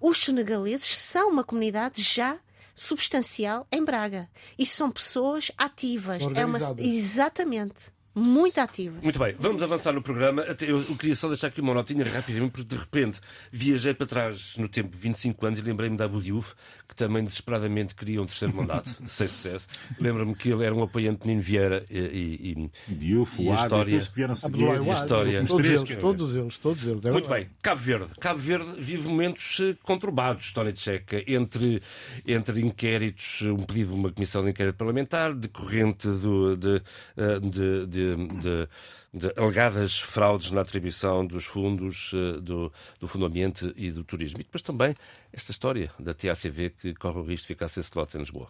os 0.00 0.18
senegaleses 0.18 0.96
são 0.96 1.30
uma 1.30 1.44
comunidade 1.44 2.02
já 2.02 2.38
substancial 2.74 3.66
em 3.70 3.82
Braga. 3.84 4.28
E 4.58 4.66
são 4.66 4.90
pessoas 4.90 5.50
ativas. 5.56 6.22
É 6.34 6.44
uma, 6.44 6.58
exatamente. 6.78 7.92
Muito 8.14 8.58
ativas. 8.58 9.02
Muito 9.02 9.18
bem, 9.18 9.34
vamos 9.38 9.62
avançar 9.62 9.92
no 9.92 10.00
programa. 10.02 10.42
Eu 10.60 10.82
queria 10.96 11.16
só 11.16 11.26
deixar 11.28 11.48
aqui 11.48 11.60
uma 11.60 11.74
notinha 11.74 12.04
rapidamente, 12.04 12.52
porque 12.52 12.68
de 12.74 12.76
repente 12.76 13.20
viajei 13.50 13.92
para 13.92 14.06
trás 14.06 14.54
no 14.56 14.68
tempo, 14.68 14.96
25 14.96 15.44
anos, 15.46 15.58
e 15.58 15.62
lembrei-me 15.62 15.96
da 15.96 16.04
Abu 16.04 16.20
Diouf, 16.22 16.54
que 16.88 16.94
também 16.94 17.24
desesperadamente 17.24 17.94
queria 17.94 18.22
um 18.22 18.26
terceiro 18.26 18.54
mandato, 18.54 18.88
sem 19.08 19.26
sucesso. 19.26 19.66
Lembro-me 20.00 20.34
que 20.36 20.48
ele 20.50 20.64
era 20.64 20.74
um 20.74 20.82
apoiante 20.82 21.22
de 21.22 21.28
Nino 21.28 21.40
Vieira 21.42 21.84
e, 21.90 21.98
e- 21.98 22.70
e- 22.88 22.94
Diouf, 22.94 23.42
E 23.42 23.48
a 23.48 23.54
história- 23.62 24.00
que 24.00 24.14
vieram 24.14 24.34
a 24.34 24.36
seguir. 24.36 24.64
História. 24.94 25.44
Todos 25.46 25.66
eles, 25.66 25.96
todos 25.96 26.36
eles, 26.36 26.58
todos 26.58 26.82
eles. 26.86 27.04
É 27.04 27.10
Muito 27.10 27.26
verdade. 27.28 27.46
bem, 27.46 27.56
Cabo 27.62 27.80
Verde. 27.80 28.06
Cabo 28.20 28.38
Verde 28.38 28.72
vive 28.80 29.08
momentos 29.08 29.58
eh, 29.60 29.76
conturbados, 29.82 30.52
Tony 30.52 30.72
Tcheca, 30.72 31.22
entre, 31.26 31.82
entre 32.26 32.60
inquéritos, 32.60 33.42
um 33.42 33.56
pedido 33.64 33.92
de 33.92 33.98
uma 33.98 34.12
comissão 34.12 34.44
de 34.44 34.50
inquérito 34.50 34.76
parlamentar, 34.76 35.34
decorrente 35.34 36.06
do, 36.06 36.56
de, 36.56 36.82
eh, 37.16 37.40
de, 37.40 37.86
de, 38.16 38.68
de- 39.12 39.32
alegadas 39.40 39.98
fraudes 40.00 40.50
na 40.50 40.60
atribuição 40.60 41.26
dos 41.26 41.44
fundos 41.44 42.10
eh, 42.14 42.40
do, 42.40 42.72
do 43.00 43.08
Fundo 43.08 43.26
Ambiente 43.26 43.72
e 43.76 43.90
do 43.90 44.02
Turismo. 44.04 44.40
E 44.40 44.44
depois 44.44 44.62
também 44.62 44.94
esta 45.32 45.50
história 45.50 45.90
da 45.98 46.12
TACV 46.14 46.70
que 46.70 46.94
corre 46.94 47.18
o 47.18 47.22
risco 47.24 47.42
de 47.42 47.48
ficar 47.54 47.68
sem 47.68 47.80
slot 47.82 48.16
em 48.16 48.20
Lisboa. 48.20 48.48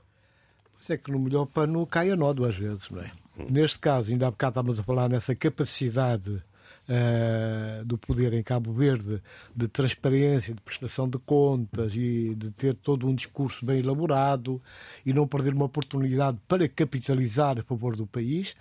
Pois 0.76 0.90
é 0.90 0.96
que 1.02 1.10
no 1.10 1.18
melhor 1.18 1.46
pano 1.46 1.86
cai 1.86 2.10
a 2.10 2.16
nó 2.16 2.32
duas 2.32 2.54
vezes, 2.56 2.90
não 2.90 3.00
é? 3.00 3.10
Neste 3.50 3.78
caso, 3.78 4.10
ainda 4.12 4.26
há 4.28 4.30
bocado 4.30 4.50
estávamos 4.52 4.78
a 4.78 4.82
falar 4.82 5.08
nessa 5.08 5.34
capacidade 5.34 6.42
eh, 6.88 7.82
do 7.84 7.96
poder 7.96 8.32
em 8.34 8.42
Cabo 8.42 8.72
Verde 8.72 9.22
de 9.54 9.68
transparência, 9.68 10.54
de 10.54 10.60
prestação 10.60 11.08
de 11.08 11.18
contas 11.18 11.94
e 11.96 12.34
de 12.34 12.50
ter 12.50 12.74
todo 12.74 13.06
um 13.06 13.14
discurso 13.14 13.64
bem 13.64 13.78
elaborado 13.80 14.60
e 15.04 15.12
não 15.12 15.26
perder 15.26 15.54
uma 15.54 15.64
oportunidade 15.64 16.38
para 16.46 16.68
capitalizar 16.68 17.58
a 17.58 17.62
favor 17.62 17.96
do 17.96 18.06
país. 18.06 18.54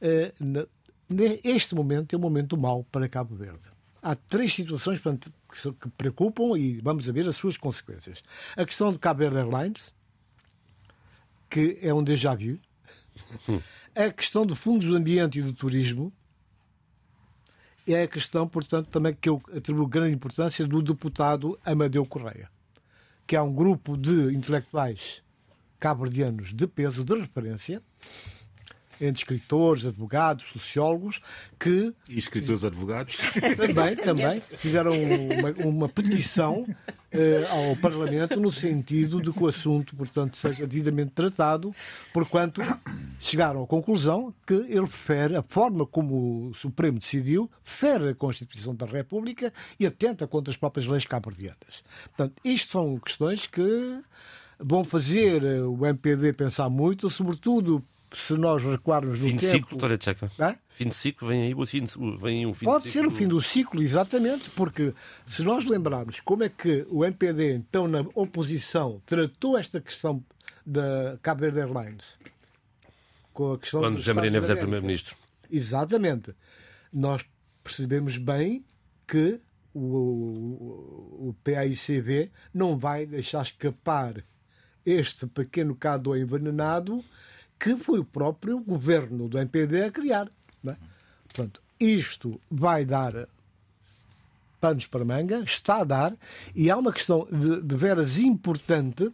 eh, 0.00 0.32
na- 0.40 0.66
ne- 1.08 1.40
este 1.44 1.74
momento 1.74 2.14
é 2.14 2.16
um 2.16 2.20
momento 2.20 2.56
mau 2.56 2.84
para 2.90 3.08
Cabo 3.08 3.34
Verde. 3.34 3.60
Há 4.02 4.14
três 4.14 4.52
situações 4.54 4.98
portanto, 4.98 5.30
que 5.78 5.90
preocupam 5.90 6.56
e 6.56 6.78
vamos 6.80 7.04
ver 7.06 7.28
as 7.28 7.36
suas 7.36 7.56
consequências. 7.56 8.22
A 8.56 8.64
questão 8.64 8.92
de 8.92 8.98
Cabo 8.98 9.18
Verde 9.20 9.36
Airlines, 9.38 9.92
que 11.50 11.78
é 11.82 11.92
um 11.92 12.02
déjà 12.02 12.34
vu. 12.34 12.58
A 13.94 14.08
questão 14.10 14.46
do 14.46 14.54
fundos 14.56 14.86
do 14.88 14.94
ambiente 14.96 15.38
e 15.38 15.42
do 15.42 15.52
turismo 15.52 16.12
é 17.94 18.02
a 18.02 18.08
questão, 18.08 18.46
portanto, 18.46 18.88
também 18.88 19.14
que 19.18 19.28
eu 19.28 19.42
atribuo 19.56 19.86
grande 19.86 20.14
importância 20.14 20.66
do 20.66 20.82
deputado 20.82 21.58
Amadeu 21.64 22.04
Correia, 22.04 22.48
que 23.26 23.36
é 23.36 23.42
um 23.42 23.52
grupo 23.52 23.96
de 23.96 24.34
intelectuais 24.34 25.22
cabo-verdianos 25.78 26.52
de 26.52 26.66
peso, 26.66 27.02
de 27.02 27.14
referência, 27.14 27.82
entre 29.00 29.22
escritores, 29.22 29.86
advogados, 29.86 30.48
sociólogos, 30.50 31.22
que 31.58 31.94
E 32.08 32.18
escritores 32.18 32.64
advogados. 32.64 33.16
também, 33.56 33.96
também 33.96 34.40
fizeram 34.58 34.92
uma, 34.92 35.50
uma 35.66 35.88
petição 35.88 36.66
eh, 37.10 37.46
ao 37.48 37.74
Parlamento 37.76 38.38
no 38.38 38.52
sentido 38.52 39.20
de 39.22 39.32
que 39.32 39.42
o 39.42 39.48
assunto, 39.48 39.96
portanto, 39.96 40.36
seja 40.36 40.66
devidamente 40.66 41.12
tratado, 41.12 41.74
porquanto 42.12 42.60
chegaram 43.20 43.62
à 43.62 43.66
conclusão 43.66 44.34
que 44.46 44.54
ele 44.54 44.86
fere 44.86 45.36
a 45.36 45.42
forma 45.42 45.86
como 45.86 46.48
o 46.48 46.54
Supremo 46.54 46.98
decidiu, 46.98 47.50
fere 47.62 48.08
a 48.08 48.14
Constituição 48.14 48.74
da 48.74 48.86
República 48.86 49.52
e 49.78 49.86
atenta 49.86 50.26
contra 50.26 50.50
as 50.50 50.56
próprias 50.56 50.86
leis 50.86 51.04
cabo-verdianas. 51.04 51.84
Portanto, 52.06 52.34
isto 52.42 52.72
são 52.72 52.98
questões 52.98 53.46
que 53.46 54.00
vão 54.58 54.82
fazer 54.84 55.44
eh, 55.44 55.62
o 55.62 55.86
MPD 55.86 56.32
pensar 56.32 56.68
muito, 56.68 57.10
sobretudo 57.10 57.84
se 58.12 58.32
nós 58.34 58.64
recuarmos 58.64 59.20
no 59.20 59.28
Fim 59.28 59.36
de 59.36 59.46
tempo... 59.46 59.66
ciclo, 59.66 59.78
Tony 59.78 59.98
Tcheca. 59.98 60.30
Hã? 60.38 60.56
Fim 60.70 60.88
de 60.88 60.94
ciclo, 60.94 61.28
vem 61.28 61.42
aí 61.42 61.66
fim 61.66 61.84
de, 61.84 61.92
vem 62.18 62.38
aí 62.40 62.46
um 62.46 62.54
fim 62.54 62.64
Pode 62.64 62.84
de 62.84 62.90
ser 62.90 63.00
ciclo. 63.00 63.12
o 63.12 63.16
fim 63.16 63.28
do 63.28 63.40
ciclo, 63.40 63.82
exatamente, 63.82 64.50
porque 64.50 64.92
se 65.26 65.42
nós 65.42 65.64
lembrarmos 65.64 66.20
como 66.20 66.42
é 66.42 66.48
que 66.48 66.86
o 66.90 67.04
MPD, 67.04 67.54
então, 67.54 67.86
na 67.86 68.00
oposição, 68.14 69.00
tratou 69.06 69.56
esta 69.56 69.80
questão 69.80 70.24
da 70.66 71.18
Cabo 71.22 71.42
Verde 71.42 71.60
Airlines, 71.60 72.18
com 73.40 73.52
a 73.54 73.58
questão 73.58 73.80
Quando 73.80 73.96
José 73.96 74.12
Maria 74.12 74.30
Neves 74.30 74.50
era. 74.50 74.60
Primeiro-Ministro. 74.60 75.16
Exatamente. 75.50 76.34
Nós 76.92 77.24
percebemos 77.64 78.18
bem 78.18 78.62
que 79.06 79.40
o, 79.72 81.28
o 81.28 81.36
PAICV 81.42 82.30
não 82.52 82.76
vai 82.76 83.06
deixar 83.06 83.42
escapar 83.42 84.22
este 84.84 85.26
pequeno 85.26 85.74
cado 85.74 86.14
envenenado 86.16 87.02
que 87.58 87.76
foi 87.76 87.98
o 87.98 88.04
próprio 88.04 88.60
governo 88.60 89.28
do 89.28 89.38
MPD 89.38 89.84
a 89.84 89.90
criar. 89.90 90.28
É? 90.66 90.76
Portanto, 91.24 91.62
isto 91.78 92.40
vai 92.50 92.84
dar 92.84 93.26
panos 94.60 94.86
para 94.86 95.04
manga, 95.04 95.40
está 95.40 95.80
a 95.80 95.84
dar, 95.84 96.16
e 96.54 96.70
há 96.70 96.76
uma 96.76 96.92
questão 96.92 97.26
de, 97.30 97.62
de 97.62 97.76
veras 97.76 98.18
importante 98.18 99.10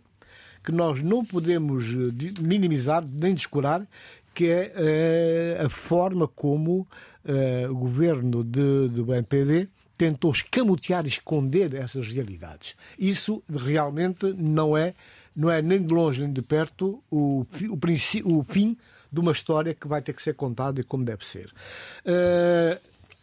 que 0.66 0.72
nós 0.72 1.00
não 1.00 1.24
podemos 1.24 1.84
eh, 1.84 2.40
minimizar 2.40 3.04
nem 3.08 3.32
descurar, 3.32 3.86
que 4.34 4.48
é 4.48 4.72
eh, 4.74 5.64
a 5.64 5.68
forma 5.70 6.26
como 6.26 6.88
eh, 7.24 7.68
o 7.70 7.76
governo 7.76 8.42
de, 8.42 8.88
do 8.88 9.14
MPD 9.14 9.68
tentou 9.96 10.32
escamotear 10.32 11.06
esconder 11.06 11.72
essas 11.72 12.08
realidades. 12.08 12.74
Isso 12.98 13.44
realmente 13.48 14.26
não 14.32 14.76
é, 14.76 14.92
não 15.36 15.48
é 15.48 15.62
nem 15.62 15.80
de 15.80 15.94
longe 15.94 16.20
nem 16.20 16.32
de 16.32 16.42
perto 16.42 17.00
o, 17.08 17.46
o, 17.70 17.78
o 18.24 18.44
fim 18.44 18.76
de 19.10 19.20
uma 19.20 19.30
história 19.30 19.72
que 19.72 19.86
vai 19.86 20.02
ter 20.02 20.14
que 20.14 20.22
ser 20.22 20.34
contada 20.34 20.80
e 20.80 20.84
como 20.84 21.04
deve 21.04 21.24
ser. 21.24 21.50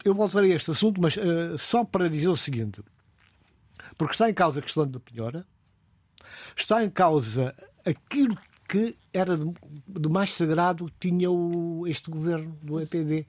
Eu 0.04 0.16
voltarei 0.16 0.54
a 0.54 0.56
este 0.56 0.72
assunto, 0.72 1.00
mas 1.00 1.16
só 1.60 1.84
para 1.84 2.10
dizer 2.10 2.30
o 2.30 2.38
seguinte: 2.38 2.82
porque 3.98 4.14
está 4.14 4.30
em 4.30 4.34
causa 4.34 4.60
a 4.60 4.64
questão 4.64 4.88
da 4.88 5.00
penhora, 5.00 5.46
está 6.56 6.84
em 6.84 6.90
causa 6.90 7.56
aquilo 7.86 8.38
que 8.68 8.96
era 9.14 9.38
de, 9.38 10.10
mais 10.10 10.32
sagrado 10.32 10.92
tinha 11.00 11.30
o, 11.30 11.86
este 11.88 12.10
governo 12.10 12.58
do 12.62 12.80
EPD, 12.80 13.26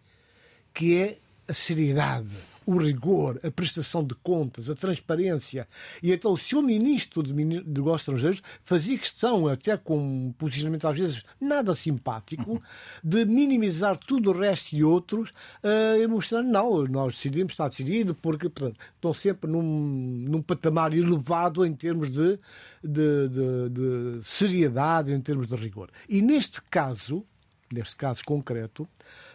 que 0.72 0.96
é 0.96 1.18
a 1.46 1.52
seriedade 1.52 2.53
o 2.66 2.78
rigor, 2.78 3.40
a 3.42 3.50
prestação 3.50 4.04
de 4.04 4.14
contas, 4.14 4.70
a 4.70 4.74
transparência. 4.74 5.68
E 6.02 6.12
então, 6.12 6.34
o 6.34 6.62
ministro 6.62 7.22
de 7.22 7.32
Negócios 7.32 8.02
Estrangeiros 8.02 8.42
fazia 8.62 8.98
questão, 8.98 9.48
até 9.48 9.76
com 9.76 9.98
um 9.98 10.32
posicionamento 10.32 10.86
às 10.86 10.98
vezes 10.98 11.24
nada 11.40 11.74
simpático, 11.74 12.62
de 13.02 13.24
minimizar 13.24 13.98
tudo 13.98 14.30
o 14.30 14.38
resto 14.38 14.74
e 14.74 14.84
outros, 14.84 15.30
uh, 15.62 16.00
e 16.00 16.06
mostrando, 16.06 16.50
não, 16.50 16.84
nós 16.84 17.14
decidimos, 17.14 17.52
está 17.52 17.68
decidido, 17.68 18.14
porque 18.14 18.48
portanto, 18.48 18.78
estão 18.94 19.12
sempre 19.12 19.50
num, 19.50 19.62
num 19.62 20.42
patamar 20.42 20.92
elevado 20.92 21.64
em 21.64 21.74
termos 21.74 22.10
de, 22.10 22.38
de, 22.82 23.28
de, 23.28 23.68
de 23.70 24.24
seriedade, 24.24 25.12
em 25.12 25.20
termos 25.20 25.46
de 25.46 25.54
rigor. 25.56 25.90
E 26.08 26.22
neste 26.22 26.62
caso, 26.62 27.24
neste 27.72 27.96
caso 27.96 28.22
concreto, 28.24 28.88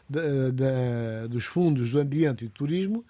de, 0.10 0.52
de, 0.52 1.28
dos 1.30 1.46
fundos 1.46 1.92
do 1.92 2.00
ambiente 2.00 2.46
e 2.46 2.48
do 2.48 2.54
turismo, 2.54 3.06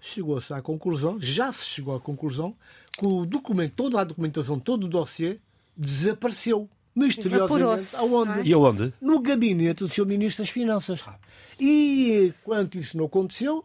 chegou-se 0.00 0.52
à 0.52 0.62
conclusão, 0.62 1.20
já 1.20 1.52
se 1.52 1.64
chegou 1.64 1.94
à 1.96 2.00
conclusão, 2.00 2.54
que 2.92 3.06
o 3.06 3.26
documento, 3.26 3.74
toda 3.74 4.00
a 4.00 4.04
documentação, 4.04 4.58
todo 4.58 4.84
o 4.84 4.88
dossiê 4.88 5.38
desapareceu. 5.76 6.68
Misteriosamente. 6.94 7.96
Aonde? 7.96 8.48
E 8.48 8.52
aonde? 8.52 8.92
No 9.00 9.20
gabinete 9.20 9.80
do 9.80 9.88
seu 9.88 10.04
Ministro 10.04 10.42
das 10.42 10.50
Finanças. 10.50 11.04
E 11.60 12.32
quando 12.42 12.74
isso 12.74 12.96
não 12.96 13.04
aconteceu, 13.04 13.64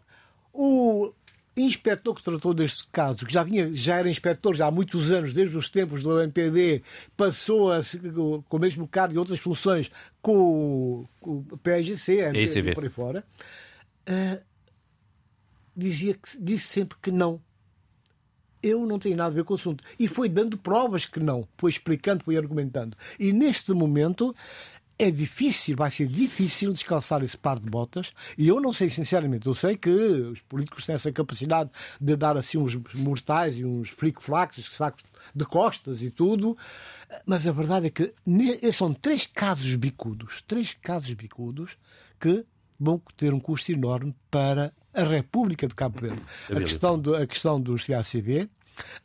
o 0.54 1.12
inspetor 1.58 2.16
que 2.16 2.24
tratou 2.24 2.54
deste 2.54 2.88
caso, 2.92 3.26
que 3.26 3.34
já, 3.34 3.44
vinha, 3.44 3.74
já 3.74 3.98
era 3.98 4.10
inspetor 4.10 4.56
já 4.56 4.68
há 4.68 4.72
muitos 4.72 5.12
anos, 5.12 5.34
desde 5.34 5.58
os 5.58 5.70
tempos 5.70 6.04
do 6.04 6.20
MPD, 6.22 6.84
passou 7.18 7.72
a, 7.72 7.80
com 8.48 8.58
o 8.58 8.60
mesmo 8.60 8.88
cargo 8.88 9.16
e 9.16 9.18
outras 9.18 9.40
funções 9.40 9.92
com, 10.24 11.06
com 11.20 11.46
o 11.52 11.58
PSGC, 11.58 12.14
MPD 12.30 12.74
por 12.74 12.84
aí 12.86 12.90
fora, 12.90 13.24
uh, 14.10 14.42
dizia 15.76 16.14
que, 16.14 16.42
disse 16.42 16.68
sempre 16.68 16.98
que 17.00 17.12
não. 17.12 17.40
Eu 18.62 18.86
não 18.86 18.98
tenho 18.98 19.18
nada 19.18 19.30
a 19.30 19.36
ver 19.36 19.44
com 19.44 19.54
o 19.54 19.58
assunto. 19.58 19.84
E 20.00 20.08
foi 20.08 20.30
dando 20.30 20.58
provas 20.58 21.06
que 21.06 21.20
não. 21.20 21.46
Foi 21.58 21.70
explicando, 21.70 22.24
foi 22.24 22.38
argumentando. 22.38 22.96
E 23.20 23.34
neste 23.34 23.74
momento 23.74 24.34
é 25.04 25.12
difícil, 25.12 25.76
vai 25.76 25.92
ser 25.92 26.08
difícil 26.08 26.72
descalçar 26.72 27.24
esse 27.24 27.38
par 27.38 27.60
de 27.60 27.70
botas. 27.70 28.14
E 28.38 28.48
eu 28.48 28.60
não 28.60 28.74
sei, 28.74 28.90
sinceramente, 28.90 29.48
eu 29.48 29.56
sei 29.56 29.78
que 29.78 29.90
os 29.90 30.42
políticos 30.42 30.86
têm 30.86 30.96
essa 30.96 31.12
capacidade 31.12 31.70
de 32.00 32.16
dar 32.16 32.38
assim 32.38 32.58
uns 32.58 32.76
mortais 32.94 33.58
e 33.58 33.66
uns 33.66 33.90
flic-flacs, 33.90 34.66
sacos 34.66 35.04
de 35.34 35.46
costas 35.46 36.02
e 36.02 36.10
tudo. 36.10 36.58
Mas 37.26 37.48
a 37.48 37.52
verdade 37.52 37.88
é 37.88 37.90
que 37.90 38.14
são 38.72 38.94
três 38.94 39.26
casos 39.26 39.76
bicudos, 39.76 40.42
três 40.42 40.74
casos 40.74 41.14
bicudos 41.14 41.78
que 42.20 42.46
vão 42.80 43.02
ter 43.18 43.34
um 43.34 43.40
custo 43.40 43.72
enorme 43.72 44.14
para 44.30 44.74
a 44.94 45.04
República 45.04 45.68
de 45.68 45.74
Cabo 45.74 46.00
Verde. 46.00 46.22
A 46.50 46.60
questão, 46.60 47.00
do, 47.00 47.16
a 47.16 47.26
questão 47.26 47.60
dos 47.60 47.86
CACV, 47.86 48.50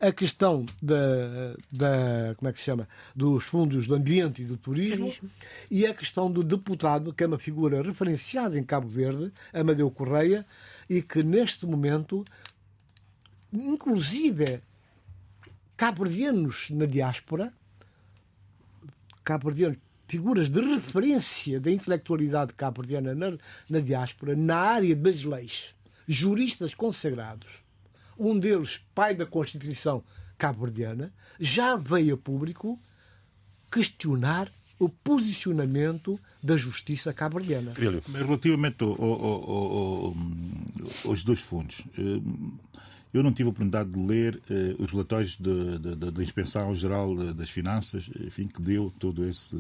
a 0.00 0.12
questão 0.12 0.64
da, 0.80 1.54
da, 1.70 2.34
como 2.36 2.48
é 2.48 2.52
que 2.52 2.58
se 2.58 2.66
chama? 2.66 2.88
Dos 3.14 3.44
fundos 3.44 3.86
do 3.86 3.94
ambiente 3.94 4.42
e 4.42 4.44
do 4.44 4.56
turismo, 4.56 5.06
turismo, 5.06 5.30
e 5.70 5.86
a 5.86 5.94
questão 5.94 6.30
do 6.30 6.42
deputado 6.42 7.12
que 7.12 7.24
é 7.24 7.26
uma 7.26 7.38
figura 7.38 7.82
referenciada 7.82 8.58
em 8.58 8.64
Cabo 8.64 8.88
Verde 8.88 9.32
Amadeu 9.52 9.90
Correia 9.90 10.46
e 10.88 11.02
que 11.02 11.22
neste 11.22 11.66
momento 11.66 12.24
inclusive 13.52 14.60
cabo-verdianos 15.76 16.70
na 16.70 16.86
diáspora 16.86 17.52
cabo-verdianos 19.24 19.78
figuras 20.08 20.48
de 20.48 20.60
referência 20.60 21.60
da 21.60 21.70
intelectualidade 21.70 22.54
cabo-verdiana 22.54 23.14
na, 23.14 23.38
na 23.68 23.80
diáspora, 23.80 24.34
na 24.34 24.56
área 24.56 24.96
das 24.96 25.22
leis, 25.22 25.74
juristas 26.08 26.72
consagrados, 26.72 27.62
um 28.18 28.38
deles, 28.38 28.80
pai 28.94 29.14
da 29.14 29.24
Constituição 29.24 30.02
cabo-verdiana, 30.36 31.12
já 31.38 31.76
veio 31.76 32.14
a 32.14 32.18
público 32.18 32.78
questionar 33.70 34.50
o 34.78 34.88
posicionamento 34.88 36.18
da 36.42 36.56
justiça 36.56 37.12
cabo-verdiana. 37.12 37.72
Relativamente 37.74 38.82
ao, 38.84 38.90
ao, 39.02 39.50
ao, 39.50 40.16
aos 41.04 41.24
dois 41.24 41.40
fundos, 41.40 41.82
eh, 41.98 42.20
eu 43.12 43.22
não 43.22 43.32
tive 43.32 43.48
a 43.48 43.50
oportunidade 43.50 43.90
de 43.90 43.98
ler 43.98 44.40
eh, 44.50 44.74
os 44.78 44.90
relatórios 44.90 45.36
da 45.40 46.22
Inspeção 46.22 46.74
Geral 46.74 47.14
das 47.34 47.48
Finanças, 47.48 48.04
enfim, 48.20 48.46
que 48.46 48.61
deu 48.61 48.92
todo 48.98 49.26
esse 49.26 49.59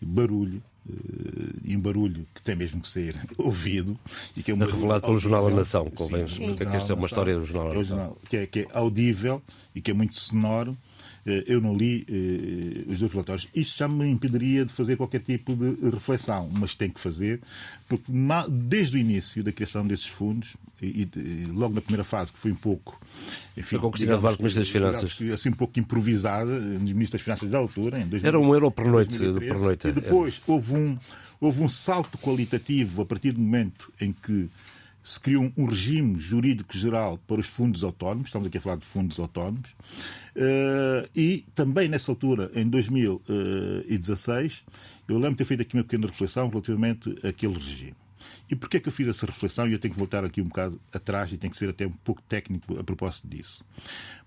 barulho 0.00 0.62
uh, 0.88 1.60
e 1.64 1.76
um 1.76 1.80
barulho 1.80 2.26
que 2.34 2.42
tem 2.42 2.56
mesmo 2.56 2.80
que 2.80 2.88
ser 2.88 3.16
ouvido 3.38 3.98
e 4.36 4.42
que 4.42 4.50
é, 4.50 4.54
um 4.54 4.58
revelado 4.58 5.06
pelo 5.06 5.18
Jornal 5.18 5.48
da 5.50 5.56
Nação, 5.56 5.90
convém, 5.90 6.24
porque 6.24 6.64
esta 6.64 6.92
é 6.92 6.96
uma 6.96 7.06
história 7.06 7.38
do 7.38 7.44
Jornal 7.44 7.72
da 7.72 7.78
Nação. 7.78 8.16
Que 8.28 8.36
é, 8.36 8.46
que 8.46 8.60
é 8.60 8.66
audível 8.72 9.42
e 9.74 9.80
que 9.80 9.90
é 9.90 9.94
muito 9.94 10.14
sonoro 10.14 10.72
eh, 10.72 10.93
eu 11.46 11.60
não 11.60 11.74
li 11.74 12.06
eh, 12.08 12.90
os 12.90 12.98
dois 12.98 13.10
relatórios. 13.10 13.48
Isto 13.54 13.78
já 13.78 13.88
me 13.88 14.06
impediria 14.06 14.64
de 14.64 14.72
fazer 14.72 14.96
qualquer 14.96 15.20
tipo 15.20 15.54
de 15.54 15.90
reflexão, 15.90 16.50
mas 16.58 16.74
tem 16.74 16.90
que 16.90 17.00
fazer, 17.00 17.40
porque 17.88 18.12
desde 18.50 18.96
o 18.96 19.00
início 19.00 19.42
da 19.42 19.50
criação 19.50 19.86
desses 19.86 20.06
fundos, 20.06 20.54
e, 20.82 21.08
e 21.16 21.46
logo 21.52 21.74
na 21.74 21.80
primeira 21.80 22.04
fase, 22.04 22.32
que 22.32 22.38
foi 22.38 22.52
um 22.52 22.56
pouco. 22.56 23.00
Enfim, 23.56 23.78
com 23.78 23.90
Cristina 23.90 24.18
Duarte, 24.18 24.40
Ministro 24.40 24.62
das 24.62 24.70
Finanças. 24.70 25.18
Assim, 25.32 25.48
um 25.48 25.52
pouco 25.52 25.78
improvisada, 25.78 26.60
Ministro 26.60 27.12
das 27.12 27.22
Finanças 27.22 27.50
da 27.50 27.58
altura. 27.58 28.00
Em 28.00 28.06
2000, 28.06 28.28
Era 28.28 28.38
um 28.38 28.52
euro 28.52 28.70
por 28.70 28.86
noite. 28.86 29.18
Por 29.18 29.58
noite. 29.58 29.88
E 29.88 29.92
depois 29.92 30.42
houve 30.46 30.74
um, 30.74 30.98
houve 31.40 31.62
um 31.62 31.68
salto 31.68 32.18
qualitativo 32.18 33.02
a 33.02 33.06
partir 33.06 33.32
do 33.32 33.40
momento 33.40 33.90
em 34.00 34.12
que 34.12 34.50
se 35.04 35.20
criou 35.20 35.52
um 35.54 35.66
regime 35.66 36.18
jurídico 36.18 36.76
geral 36.76 37.18
para 37.26 37.38
os 37.38 37.46
fundos 37.46 37.84
autónomos, 37.84 38.28
estamos 38.28 38.48
aqui 38.48 38.56
a 38.56 38.60
falar 38.60 38.76
de 38.76 38.86
fundos 38.86 39.20
autónomos, 39.20 39.68
eh, 40.34 41.08
e 41.14 41.44
também 41.54 41.88
nessa 41.88 42.10
altura, 42.10 42.50
em 42.54 42.66
2016, 42.66 44.64
eu 45.06 45.16
lembro 45.16 45.32
de 45.32 45.36
ter 45.36 45.44
feito 45.44 45.60
aqui 45.60 45.76
uma 45.76 45.84
pequena 45.84 46.06
reflexão 46.06 46.48
relativamente 46.48 47.14
àquele 47.22 47.52
regime. 47.52 47.94
E 48.50 48.56
porquê 48.56 48.78
é 48.78 48.80
que 48.80 48.88
eu 48.88 48.92
fiz 48.92 49.08
essa 49.08 49.26
reflexão? 49.26 49.68
E 49.68 49.72
eu 49.72 49.78
tenho 49.78 49.92
que 49.92 49.98
voltar 49.98 50.24
aqui 50.24 50.40
um 50.40 50.46
bocado 50.46 50.80
atrás 50.92 51.32
e 51.32 51.36
tenho 51.36 51.52
que 51.52 51.58
ser 51.58 51.68
até 51.68 51.86
um 51.86 51.92
pouco 51.92 52.22
técnico 52.22 52.78
a 52.78 52.84
propósito 52.84 53.28
disso. 53.28 53.64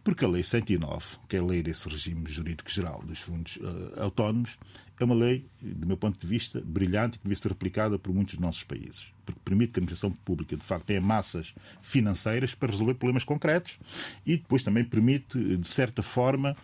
Porque 0.03 0.25
a 0.25 0.27
Lei 0.27 0.43
109, 0.43 1.05
que 1.27 1.35
é 1.35 1.39
a 1.39 1.43
lei 1.43 1.61
desse 1.61 1.87
regime 1.87 2.29
jurídico 2.29 2.69
geral 2.69 3.01
dos 3.03 3.19
fundos 3.19 3.57
uh, 3.57 4.01
autónomos, 4.01 4.57
é 5.03 5.05
uma 5.05 5.15
lei, 5.15 5.45
do 5.61 5.85
meu 5.85 5.97
ponto 5.97 6.19
de 6.19 6.25
vista, 6.25 6.61
brilhante 6.63 7.15
e 7.15 7.19
que 7.19 7.23
devia 7.23 7.37
ser 7.37 7.49
replicada 7.49 7.99
por 7.99 8.13
muitos 8.13 8.35
dos 8.35 8.41
nossos 8.41 8.63
países. 8.63 9.05
Porque 9.25 9.39
permite 9.43 9.73
que 9.73 9.79
a 9.79 9.81
administração 9.81 10.11
pública, 10.11 10.55
de 10.55 10.63
facto, 10.63 10.85
tenha 10.85 11.01
massas 11.01 11.53
financeiras 11.81 12.55
para 12.55 12.71
resolver 12.71 12.95
problemas 12.95 13.23
concretos 13.23 13.77
e 14.25 14.37
depois 14.37 14.63
também 14.63 14.83
permite, 14.83 15.57
de 15.57 15.67
certa 15.67 16.01
forma, 16.01 16.55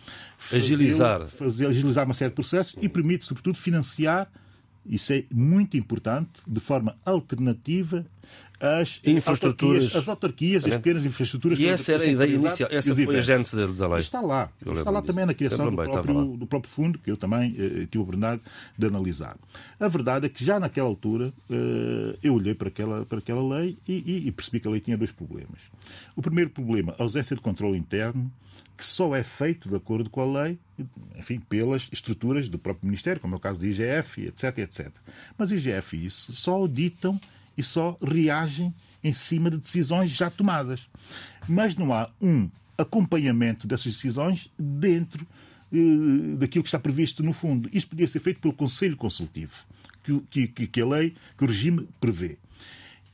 agilizar, 0.52 1.26
fazer, 1.26 1.66
agilizar 1.66 2.04
uma 2.04 2.14
série 2.14 2.30
de 2.30 2.34
processos 2.34 2.76
e 2.80 2.88
permite, 2.88 3.24
sobretudo, 3.24 3.56
financiar 3.56 4.30
isso 4.86 5.12
é 5.12 5.24
muito 5.32 5.76
importante, 5.76 6.30
de 6.46 6.60
forma 6.60 6.96
alternativa 7.04 8.04
as 8.60 9.00
infraestruturas, 9.04 9.94
autarquias, 9.94 9.96
as 9.96 10.08
autarquias, 10.08 10.64
as 10.64 10.70
pequenas 10.76 11.04
infraestruturas. 11.04 11.58
E 11.58 11.66
essa 11.66 11.92
era 11.92 12.04
a 12.04 12.06
ideia 12.06 12.34
inicial, 12.34 12.68
essa 12.72 12.94
foi 12.94 13.16
a 13.16 13.20
gênese 13.20 13.66
da 13.74 13.88
lei. 13.88 14.00
Está 14.00 14.20
lá, 14.20 14.50
está 14.64 14.90
lá 14.90 15.02
também 15.02 15.26
na 15.26 15.34
criação 15.34 15.70
do 15.70 15.76
próprio, 15.76 16.36
do 16.36 16.46
próprio, 16.46 16.70
fundo, 16.72 16.98
que 16.98 17.10
eu 17.10 17.16
também 17.16 17.54
eh, 17.58 17.86
tive 17.86 17.98
a 17.98 18.02
oportunidade 18.02 18.40
de 18.76 18.86
analisar. 18.86 19.36
A 19.78 19.88
verdade 19.88 20.26
é 20.26 20.28
que 20.28 20.44
já 20.44 20.60
naquela 20.60 20.88
altura 20.88 21.32
eh, 21.50 22.18
eu 22.22 22.34
olhei 22.34 22.54
para 22.54 22.68
aquela, 22.68 23.04
para 23.04 23.18
aquela 23.18 23.56
lei 23.56 23.76
e, 23.86 23.92
e, 23.92 24.28
e 24.28 24.32
percebi 24.32 24.60
que 24.60 24.68
a 24.68 24.70
lei 24.70 24.80
tinha 24.80 24.96
dois 24.96 25.10
problemas. 25.10 25.58
O 26.14 26.22
primeiro 26.22 26.50
problema, 26.50 26.94
a 26.98 27.02
ausência 27.02 27.34
de 27.34 27.42
controle 27.42 27.76
interno, 27.76 28.30
que 28.76 28.84
só 28.84 29.14
é 29.14 29.22
feito 29.22 29.68
de 29.68 29.76
acordo 29.76 30.10
com 30.10 30.20
a 30.20 30.42
lei, 30.42 30.58
enfim, 31.16 31.38
pelas 31.38 31.88
estruturas 31.92 32.48
do 32.48 32.58
próprio 32.58 32.86
Ministério, 32.86 33.20
como 33.20 33.34
é 33.34 33.36
o 33.36 33.40
caso 33.40 33.58
do 33.58 33.66
IGF, 33.66 34.26
etc, 34.26 34.58
etc. 34.58 34.90
Mas 35.38 35.52
IGF 35.52 35.96
e 35.96 36.06
isso 36.06 36.32
só 36.32 36.52
auditam 36.52 37.20
e 37.56 37.62
só 37.62 37.96
reagem 38.02 38.74
em 39.02 39.12
cima 39.12 39.50
de 39.50 39.58
decisões 39.58 40.10
já 40.10 40.30
tomadas. 40.30 40.80
Mas 41.48 41.76
não 41.76 41.92
há 41.92 42.10
um 42.20 42.48
acompanhamento 42.76 43.66
dessas 43.66 43.94
decisões 43.94 44.50
dentro 44.58 45.26
eh, 45.72 46.36
daquilo 46.36 46.62
que 46.62 46.68
está 46.68 46.78
previsto 46.78 47.22
no 47.22 47.32
fundo. 47.32 47.68
Isto 47.72 47.90
podia 47.90 48.08
ser 48.08 48.20
feito 48.20 48.40
pelo 48.40 48.54
Conselho 48.54 48.96
Consultivo, 48.96 49.52
que, 50.30 50.48
que, 50.48 50.66
que 50.66 50.80
a 50.80 50.86
lei, 50.86 51.14
que 51.36 51.44
o 51.44 51.46
regime 51.46 51.88
prevê. 52.00 52.38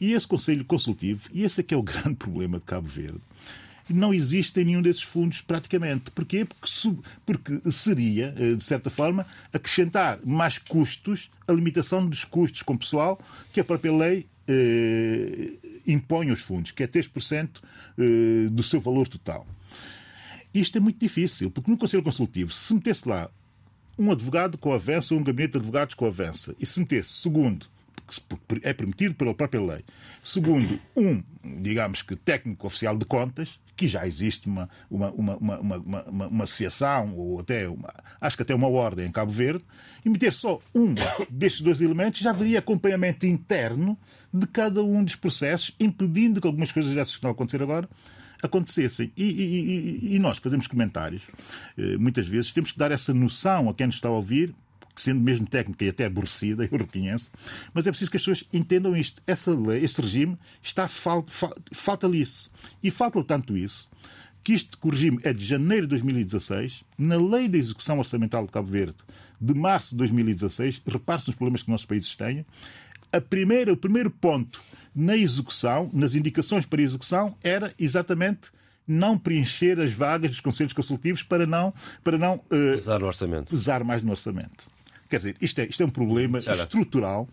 E 0.01 0.13
esse 0.13 0.27
Conselho 0.27 0.65
Consultivo, 0.65 1.29
e 1.33 1.45
esse 1.45 1.61
é 1.61 1.65
que 1.65 1.75
é 1.75 1.77
o 1.77 1.83
grande 1.85 2.15
problema 2.15 2.59
de 2.59 2.65
Cabo 2.65 2.89
Verde, 2.89 3.21
não 3.89 4.15
existe 4.15 4.61
em 4.61 4.65
nenhum 4.65 4.83
desses 4.83 5.03
fundos 5.03 5.41
praticamente. 5.41 6.11
Porquê? 6.13 6.45
Porque, 6.45 6.71
porque 7.27 7.73
seria, 7.73 8.35
eh, 8.37 8.55
de 8.55 8.63
certa 8.63 8.89
forma, 8.89 9.27
acrescentar 9.53 10.21
mais 10.25 10.59
custos, 10.59 11.31
a 11.47 11.53
limitação 11.53 12.07
dos 12.07 12.25
custos 12.25 12.63
com 12.63 12.77
pessoal 12.77 13.19
que 13.53 13.61
a 13.61 13.65
própria 13.65 13.93
lei 13.93 14.27
impõe 15.87 16.31
aos 16.31 16.41
fundos, 16.41 16.71
que 16.71 16.83
é 16.83 16.87
3% 16.87 17.61
eh, 17.99 18.49
do 18.51 18.63
seu 18.63 18.81
valor 18.81 19.09
total. 19.09 19.47
Isto 20.53 20.79
é 20.79 20.81
muito 20.81 20.99
difícil, 20.99 21.51
porque 21.51 21.71
no 21.71 21.77
Conselho 21.77 22.03
Consultivo, 22.03 22.53
se 22.53 22.75
metesse 22.75 23.09
lá 23.09 23.31
um 23.99 24.11
advogado 24.11 24.59
com 24.59 24.73
avança 24.73 25.15
ou 25.15 25.21
um 25.21 25.25
gabinete 25.25 25.53
de 25.53 25.59
advogados 25.59 25.95
com 25.95 26.07
avança, 26.07 26.55
e 26.59 26.67
se 26.67 26.81
metesse, 26.81 27.11
segundo, 27.11 27.67
que 28.11 28.61
é 28.63 28.73
permitido 28.73 29.15
pela 29.15 29.35
própria 29.35 29.61
lei. 29.61 29.85
Segundo, 30.23 30.79
um, 30.97 31.23
digamos 31.63 32.03
que 32.03 32.17
técnico 32.17 32.67
oficial 32.67 32.97
de 32.97 33.05
contas, 33.05 33.59
que 33.77 33.87
já 33.87 34.07
existe 34.07 34.47
uma, 34.49 34.69
uma, 34.91 35.11
uma, 35.13 35.37
uma, 35.37 35.59
uma, 35.59 35.77
uma, 35.79 36.27
uma 36.27 36.45
associação, 36.45 37.17
ou 37.17 37.41
até 37.41 37.69
uma, 37.69 37.89
acho 38.21 38.37
que 38.37 38.43
até 38.43 38.55
uma 38.55 38.69
ordem 38.69 39.07
em 39.07 39.11
Cabo 39.11 39.33
Verde, 39.33 39.65
e 40.05 40.09
meter 40.09 40.33
só 40.33 40.61
um 40.75 40.95
destes 41.31 41.63
dois 41.63 41.81
elementos, 41.81 42.21
já 42.21 42.31
haveria 42.31 42.59
acompanhamento 42.59 43.27
interno 43.27 43.97
de 44.33 44.47
cada 44.47 44.83
um 44.83 45.03
dos 45.03 45.17
processos, 45.17 45.75
impedindo 45.81 46.41
que 46.41 46.47
algumas 46.47 46.71
coisas 46.73 46.93
dessas 46.93 47.13
que 47.13 47.19
estão 47.19 47.31
a 47.31 47.33
acontecer 47.33 47.63
agora 47.63 47.89
acontecessem. 48.43 49.13
E, 49.17 49.25
e, 49.25 50.15
e, 50.17 50.19
nós 50.19 50.39
que 50.39 50.45
fazemos 50.45 50.67
comentários, 50.67 51.23
eh, 51.77 51.97
muitas 51.99 52.27
vezes 52.27 52.53
temos 52.53 52.73
que 52.73 52.79
dar 52.79 52.91
essa 52.91 53.13
noção 53.13 53.69
a 53.69 53.75
quem 53.75 53.87
nos 53.87 53.97
está 53.97 54.09
a 54.09 54.13
ouvir, 54.13 54.55
sendo 55.01 55.21
mesmo 55.21 55.47
técnica 55.47 55.85
e 55.85 55.89
até 55.89 56.07
aborrecida, 56.07 56.65
eu 56.71 56.79
reconheço, 56.79 57.31
mas 57.73 57.87
é 57.87 57.91
preciso 57.91 58.11
que 58.11 58.17
as 58.17 58.23
pessoas 58.23 58.45
entendam 58.53 58.97
isto. 58.97 59.23
Essa 59.27 59.55
lei, 59.55 59.85
esse 59.85 60.01
regime, 60.01 60.39
está 60.63 60.89
falta-lhe 60.89 62.21
isso. 62.21 62.51
E 62.83 62.91
falta-lhe 62.91 63.25
tanto 63.25 63.57
isso 63.57 63.89
que 64.43 64.67
o 64.83 64.91
regime 64.91 65.21
é 65.23 65.33
de 65.33 65.45
janeiro 65.45 65.87
de 65.87 65.91
2016, 65.91 66.83
na 66.99 67.17
lei 67.17 67.49
de 67.49 67.59
execução 67.59 67.99
orçamental 67.99 68.45
de 68.45 68.51
Cabo 68.51 68.69
Verde, 68.69 68.97
de 69.41 69.55
março 69.55 69.91
de 69.91 69.97
2016, 69.97 70.83
repare-se 70.87 71.29
nos 71.29 71.37
problemas 71.37 71.63
que 71.63 71.71
nossos 71.71 71.87
países 71.87 72.15
têm, 72.15 72.45
a 73.13 73.21
primeira, 73.21 73.73
o 73.73 73.77
primeiro 73.77 74.11
ponto 74.11 74.61
na 74.95 75.17
execução, 75.17 75.91
nas 75.93 76.15
indicações 76.15 76.67
para 76.67 76.83
execução, 76.83 77.37
era 77.43 77.73
exatamente 77.79 78.51
não 78.87 79.17
preencher 79.17 79.79
as 79.79 79.93
vagas 79.93 80.33
dos 80.33 80.41
conselhos 80.41 80.73
consultivos 80.73 81.23
para 81.23 81.47
não, 81.47 81.73
para 82.03 82.19
não 82.19 82.37
uh, 82.51 82.75
usar 82.77 83.03
o 83.03 83.07
orçamento. 83.07 83.55
Usar 83.55 83.85
mais 83.85 84.03
no 84.03 84.11
orçamento. 84.11 84.70
Quer 85.11 85.17
dizer, 85.17 85.37
isto 85.41 85.61
é, 85.61 85.67
isto 85.67 85.83
é 85.83 85.87
um 85.87 85.91
problema 85.91 86.39
estrutural 86.39 87.29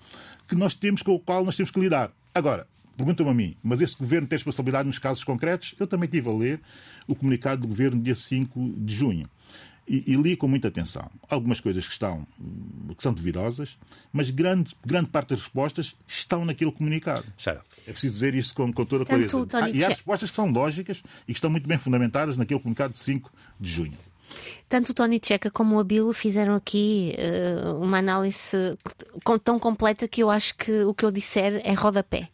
que 0.48 0.56
nós 0.56 0.74
temos, 0.74 1.04
com 1.04 1.14
o 1.14 1.20
qual 1.20 1.46
nós 1.46 1.56
temos 1.56 1.70
que 1.70 1.80
lidar. 1.80 2.12
Agora, 2.34 2.68
perguntam-me 2.98 3.32
a 3.32 3.34
mim, 3.36 3.56
mas 3.62 3.80
esse 3.80 3.96
governo 3.96 4.28
tem 4.28 4.36
responsabilidade 4.36 4.88
nos 4.88 4.98
casos 4.98 5.24
concretos? 5.24 5.76
Eu 5.80 5.86
também 5.86 6.10
tive 6.10 6.28
a 6.28 6.34
ler 6.34 6.60
o 7.08 7.14
comunicado 7.14 7.62
do 7.62 7.68
governo 7.68 8.02
dia 8.02 8.16
5 8.16 8.74
de 8.78 8.96
junho. 8.96 9.30
E, 9.88 10.04
e, 10.06 10.16
li 10.16 10.36
com 10.36 10.50
muita 10.50 10.68
atenção. 10.68 11.10
Algumas 11.30 11.62
coisas 11.62 11.86
que, 11.86 11.94
estão, 11.94 12.28
que 12.98 13.02
são 13.02 13.14
duvidosas, 13.14 13.78
mas 14.12 14.30
grande, 14.30 14.76
grande 14.86 15.08
parte 15.08 15.30
das 15.30 15.40
respostas 15.40 15.96
estão 16.06 16.44
naquele 16.44 16.74
comunicado. 16.74 17.24
É 17.88 17.92
preciso 17.92 18.16
dizer 18.16 18.36
isso 18.36 18.54
com, 18.54 18.74
com 18.74 18.84
toda 18.84 19.04
a 19.04 19.06
clareza. 19.06 19.48
Ah, 19.54 19.70
e 19.70 19.86
há 19.86 19.88
respostas 19.88 20.30
que 20.30 20.36
são 20.36 20.52
lógicas 20.52 21.02
e 21.26 21.32
que 21.32 21.38
estão 21.38 21.50
muito 21.50 21.66
bem 21.70 21.78
fundamentadas 21.78 22.36
naquele 22.36 22.60
comunicado 22.60 22.94
de 22.94 23.00
5 23.00 23.32
de 23.58 23.72
junho. 23.72 23.98
Tanto 24.70 24.90
o 24.90 24.94
Tony 24.94 25.20
Checa 25.24 25.50
como 25.50 25.76
o 25.76 25.80
Abilo 25.80 26.12
fizeram 26.14 26.56
aqui 26.56 27.16
uh, 27.18 27.82
uma 27.82 28.00
análise 28.00 28.78
tão 29.44 29.58
completa 29.58 30.08
que 30.08 30.22
eu 30.22 30.30
acho 30.30 30.56
que 30.56 30.84
o 30.84 30.94
que 30.94 31.06
eu 31.06 31.12
disser 31.12 31.62
é 31.64 31.74
rodapé. 31.74 32.30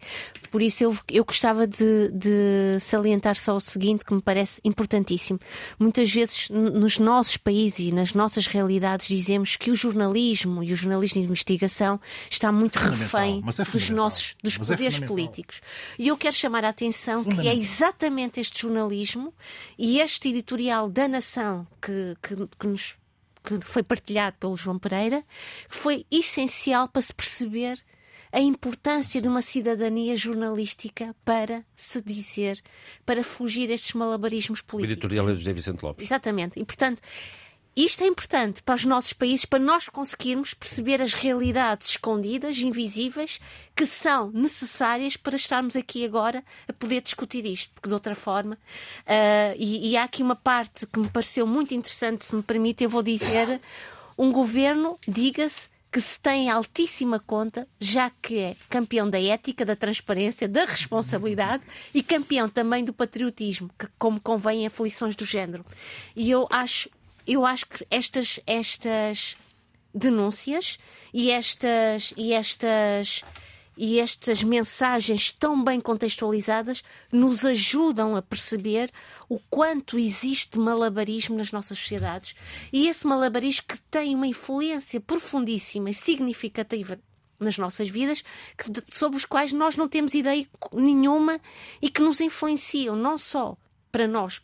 Por 0.52 0.62
isso 0.62 0.84
eu, 0.84 0.98
eu 1.10 1.26
gostava 1.26 1.66
de, 1.66 2.10
de 2.10 2.78
salientar 2.80 3.36
só 3.36 3.56
o 3.56 3.60
seguinte 3.62 4.06
que 4.06 4.14
me 4.14 4.22
parece 4.22 4.62
importantíssimo. 4.64 5.40
Muitas 5.80 6.12
vezes 6.12 6.48
nos 6.50 7.00
nossos 7.00 7.38
países 7.38 7.80
e 7.80 7.92
nas 7.92 8.14
nossas 8.14 8.46
realidades 8.46 9.08
dizemos 9.08 9.56
que 9.56 9.72
o 9.72 9.76
jornalismo 9.76 10.64
e 10.64 10.72
o 10.72 10.76
jornalismo 10.76 11.22
de 11.22 11.28
investigação 11.28 12.00
está 12.30 12.52
muito 12.52 12.78
refém 12.78 13.44
é 13.48 13.72
dos 13.72 13.90
nossos 13.90 14.36
dos 14.44 14.58
Mas 14.58 14.70
é 14.70 14.74
poderes 14.74 15.02
é 15.02 15.06
políticos. 15.06 15.62
E 15.98 16.08
eu 16.08 16.18
quero 16.18 16.36
chamar 16.36 16.66
a 16.66 16.70
atenção 16.70 17.24
que 17.24 17.48
é 17.48 17.56
exatamente 17.56 18.40
este 18.40 18.62
jornalismo 18.62 19.34
e 19.78 20.00
este 20.00 20.30
editorial 20.30 20.90
da 20.90 21.08
Nação 21.08 21.66
que, 21.84 22.16
que, 22.22 22.48
que 22.60 22.68
nos 22.68 22.96
que 23.44 23.60
foi 23.62 23.84
partilhado 23.84 24.38
pelo 24.40 24.56
João 24.56 24.80
Pereira, 24.80 25.24
que 25.70 25.76
foi 25.76 26.06
essencial 26.10 26.88
para 26.88 27.02
se 27.02 27.14
perceber 27.14 27.78
a 28.32 28.40
importância 28.40 29.22
de 29.22 29.28
uma 29.28 29.42
cidadania 29.42 30.16
jornalística 30.16 31.16
para 31.24 31.64
se 31.76 32.02
dizer, 32.02 32.60
para 33.06 33.24
fugir 33.24 33.70
a 33.70 33.74
estes 33.74 33.94
malabarismos 33.94 34.62
políticos. 34.62 34.90
O 34.90 34.94
editorial 34.94 35.30
é 35.30 35.34
do 35.34 35.38
José 35.38 35.54
Vicente 35.54 35.84
Lopes. 35.84 36.08
Exatamente. 36.08 36.60
E, 36.60 36.66
portanto, 36.66 37.00
isto 37.76 38.04
é 38.04 38.08
importante 38.08 38.62
para 38.62 38.76
os 38.76 38.86
nossos 38.86 39.14
países, 39.14 39.46
para 39.46 39.58
nós 39.58 39.90
conseguirmos 39.90 40.54
perceber 40.54 41.02
as 41.02 41.14
realidades 41.14 41.90
escondidas, 41.90 42.60
invisíveis, 42.60 43.40
que 43.76 43.86
são 43.86 44.30
necessárias 44.32 45.18
para 45.18 45.36
estarmos 45.36 45.76
aqui 45.76 46.06
agora 46.06 46.44
a 46.68 46.74
poder 46.74 47.02
discutir 47.02 47.46
isto, 47.46 47.72
porque 47.74 47.90
de 47.90 47.94
outra 47.94 48.14
forma. 48.14 48.56
Uh, 49.02 49.56
e, 49.58 49.90
e 49.90 49.98
há 49.98 50.04
aqui 50.04 50.22
uma 50.22 50.36
parte 50.36 50.86
que 50.86 51.00
me 51.00 51.10
pareceu 51.10 51.48
muito 51.48 51.74
interessante, 51.74 52.26
se 52.26 52.36
me 52.36 52.44
permite, 52.44 52.84
eu 52.84 52.90
vou 52.90 53.02
dizer: 53.02 53.60
um 54.18 54.32
governo, 54.32 55.00
diga-se, 55.08 55.68
que 55.92 56.02
se 56.02 56.20
tem 56.20 56.50
altíssima 56.50 57.20
conta, 57.20 57.68
já 57.80 58.12
que 58.22 58.40
é 58.40 58.56
campeão 58.68 59.08
da 59.08 59.22
ética, 59.22 59.64
da 59.64 59.76
transparência, 59.76 60.48
da 60.48 60.66
responsabilidade 60.66 61.64
e 61.94 62.02
campeão 62.02 62.50
também 62.50 62.84
do 62.84 62.92
patriotismo, 62.92 63.70
que 63.78 63.88
como 64.00 64.20
convém 64.20 64.64
em 64.64 64.66
aflições 64.66 65.16
do 65.16 65.24
género. 65.24 65.64
E 66.16 66.32
eu 66.32 66.48
acho 66.50 66.90
eu 67.28 67.46
acho 67.46 67.66
que 67.66 67.86
estas, 67.90 68.40
estas 68.46 69.38
denúncias 69.94 70.78
e 71.14 71.30
estas, 71.30 72.14
e 72.18 72.34
estas 72.34 73.24
e 73.76 74.00
estas 74.00 74.44
mensagens 74.44 75.32
tão 75.34 75.64
bem 75.64 75.82
contextualizadas 75.82 76.84
nos 77.12 77.44
ajudam 77.44 78.16
a 78.16 78.22
perceber 78.22 78.92
o 79.28 79.40
quanto 79.50 79.98
existe 79.98 80.60
malabarismo 80.60 81.36
nas 81.36 81.52
nossas 81.52 81.80
sociedades. 81.80 82.36
E 82.72 82.88
esse 82.88 83.06
malabarismo 83.08 83.64
que 83.68 83.82
tem 83.90 84.14
uma 84.14 84.28
influência 84.28 85.02
profundíssima 85.02 85.90
e 85.90 85.94
significativa 85.94 87.00
nas 87.40 87.58
nossas 87.58 87.90
vidas, 87.90 88.24
sobre 88.88 89.18
os 89.18 89.26
quais 89.26 89.52
nós 89.52 89.76
não 89.76 89.90
temos 89.90 90.14
ideia 90.14 90.48
nenhuma 90.72 91.40
e 91.82 91.90
que 91.90 92.02
nos 92.02 92.22
influenciam 92.22 92.96
não 92.96 93.18
só 93.18 93.58
para 93.92 94.08
nós 94.08 94.42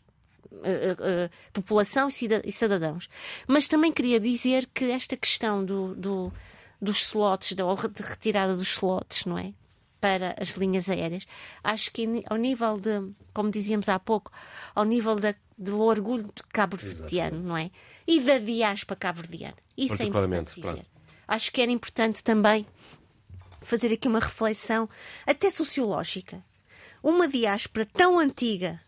uh, 0.52 0.56
uh, 0.56 1.30
população 1.52 2.08
e 2.08 2.52
cidadãos. 2.52 3.08
Mas 3.46 3.68
também 3.68 3.92
queria 3.92 4.20
dizer 4.20 4.66
que 4.72 4.84
esta 4.90 5.16
questão 5.16 5.64
do, 5.64 5.94
do, 5.94 6.32
dos 6.80 7.02
slots, 7.02 7.52
da 7.52 7.64
retirada 7.74 8.56
dos 8.56 8.68
slots, 8.68 9.24
não 9.24 9.38
é? 9.38 9.52
Para 10.00 10.34
as 10.40 10.50
linhas 10.50 10.88
aéreas, 10.88 11.26
acho 11.62 11.92
que 11.92 12.06
ao 12.30 12.38
nível 12.38 12.78
de, 12.80 13.12
como 13.34 13.50
dizíamos 13.50 13.86
há 13.88 13.98
pouco, 13.98 14.32
ao 14.74 14.84
nível 14.84 15.14
da, 15.14 15.34
do 15.58 15.78
orgulho 15.80 16.24
de 16.24 16.42
cabo-verdiano, 16.50 17.38
não 17.40 17.56
é? 17.56 17.70
E 18.06 18.18
da 18.20 18.38
diáspora 18.38 18.98
cabo-verdiana. 18.98 19.56
Isso 19.76 20.02
é 20.02 20.06
importante 20.06 20.54
dizer. 20.54 20.62
Claro. 20.62 20.86
Acho 21.28 21.52
que 21.52 21.60
era 21.60 21.70
importante 21.70 22.24
também 22.24 22.66
fazer 23.60 23.92
aqui 23.92 24.08
uma 24.08 24.20
reflexão, 24.20 24.88
até 25.26 25.50
sociológica. 25.50 26.42
Uma 27.02 27.28
diáspora 27.28 27.86
tão 27.86 28.18
antiga 28.18 28.80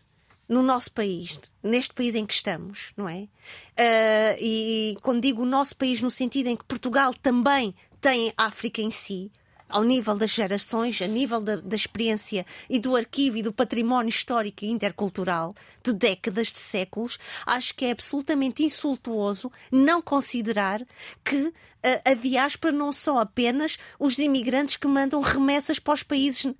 no 0.47 0.61
nosso 0.61 0.91
país, 0.91 1.39
neste 1.61 1.93
país 1.93 2.15
em 2.15 2.25
que 2.25 2.33
estamos, 2.33 2.91
não 2.97 3.07
é? 3.07 3.21
Uh, 3.21 4.37
e 4.39 4.97
quando 5.01 5.21
digo 5.21 5.41
o 5.41 5.45
nosso 5.45 5.75
país, 5.75 6.01
no 6.01 6.11
sentido 6.11 6.47
em 6.47 6.55
que 6.55 6.65
Portugal 6.65 7.13
também 7.13 7.73
tem 8.01 8.33
África 8.35 8.81
em 8.81 8.91
si, 8.91 9.31
ao 9.73 9.83
nível 9.83 10.15
das 10.15 10.29
gerações, 10.29 11.01
a 11.01 11.07
nível 11.07 11.41
da, 11.41 11.55
da, 11.55 11.75
experiência 11.75 12.45
e 12.69 12.77
do 12.77 12.95
arquivo 12.95 13.37
e 13.37 13.41
do 13.41 13.51
património 13.51 14.07
histórico 14.09 14.63
e 14.63 14.69
intercultural 14.69 15.55
de 15.83 15.91
décadas, 15.91 16.53
de 16.53 16.59
séculos, 16.59 17.17
acho 17.43 17.73
que 17.73 17.85
é 17.85 17.91
absolutamente 17.91 18.63
insultuoso 18.63 19.51
não 19.71 19.99
considerar 19.99 20.85
que 21.25 21.51
a, 21.81 22.11
a 22.11 22.13
diáspora 22.13 22.71
não 22.71 22.93
são 22.93 23.17
apenas 23.17 23.79
os 23.97 24.19
imigrantes 24.19 24.77
que 24.77 24.85
mandam 24.85 25.19
remessas 25.21 25.79
para 25.79 25.95
os 25.95 26.03
países 26.03 26.45
uh, 26.45 26.55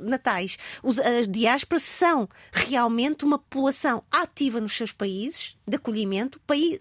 natais. 0.00 0.58
Os, 0.82 0.98
as 0.98 1.28
diásporas 1.28 1.84
são 1.84 2.28
realmente 2.52 3.24
uma 3.24 3.38
população 3.38 4.02
ativa 4.10 4.60
nos 4.60 4.76
seus 4.76 4.90
países 4.90 5.56
de 5.64 5.76
acolhimento, 5.76 6.40
país, 6.40 6.80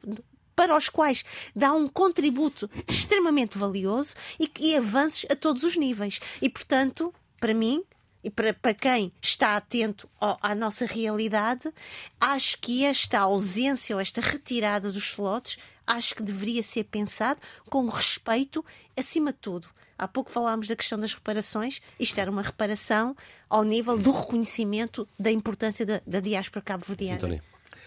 para 0.56 0.76
os 0.76 0.90
quais 0.90 1.24
dá 1.56 1.74
um 1.74 1.88
contributo 1.88 2.70
extremamente 2.88 3.58
valioso 3.58 4.16
e, 4.40 4.50
e 4.60 4.76
avanços 4.76 5.26
a 5.30 5.36
todos 5.36 5.64
os 5.64 5.76
níveis. 5.76 6.20
E, 6.42 6.50
portanto, 6.50 7.14
para 7.40 7.54
mim, 7.54 7.84
e 8.24 8.30
para, 8.30 8.54
para 8.54 8.74
quem 8.74 9.12
está 9.22 9.56
atento 9.56 10.10
ao, 10.20 10.38
à 10.42 10.56
nossa 10.56 10.86
realidade, 10.86 11.72
acho 12.20 12.58
que 12.60 12.84
esta 12.84 13.20
ausência 13.20 13.96
ou 13.96 14.02
esta 14.02 14.22
retirada 14.22 14.92
dos 14.92 15.12
slots, 15.12 15.58
acho 15.86 16.16
que 16.16 16.24
deveria 16.24 16.64
ser 16.64 16.86
pensado 16.86 17.40
com 17.70 17.88
respeito 17.88 18.66
acima 18.98 19.32
de 19.32 19.40
tudo. 19.40 19.70
Há 19.98 20.08
pouco 20.08 20.32
falámos 20.32 20.68
da 20.68 20.76
questão 20.76 21.00
das 21.00 21.14
reparações. 21.14 21.80
Isto 22.00 22.20
era 22.20 22.30
uma 22.30 22.42
reparação 22.42 23.16
ao 23.50 23.64
nível 23.64 23.98
do 23.98 24.12
reconhecimento 24.12 25.08
da 25.18 25.32
importância 25.32 25.86
da, 25.86 26.02
da 26.06 26.20
diáspora 26.20 26.62
cabo-verdiana 26.62 27.40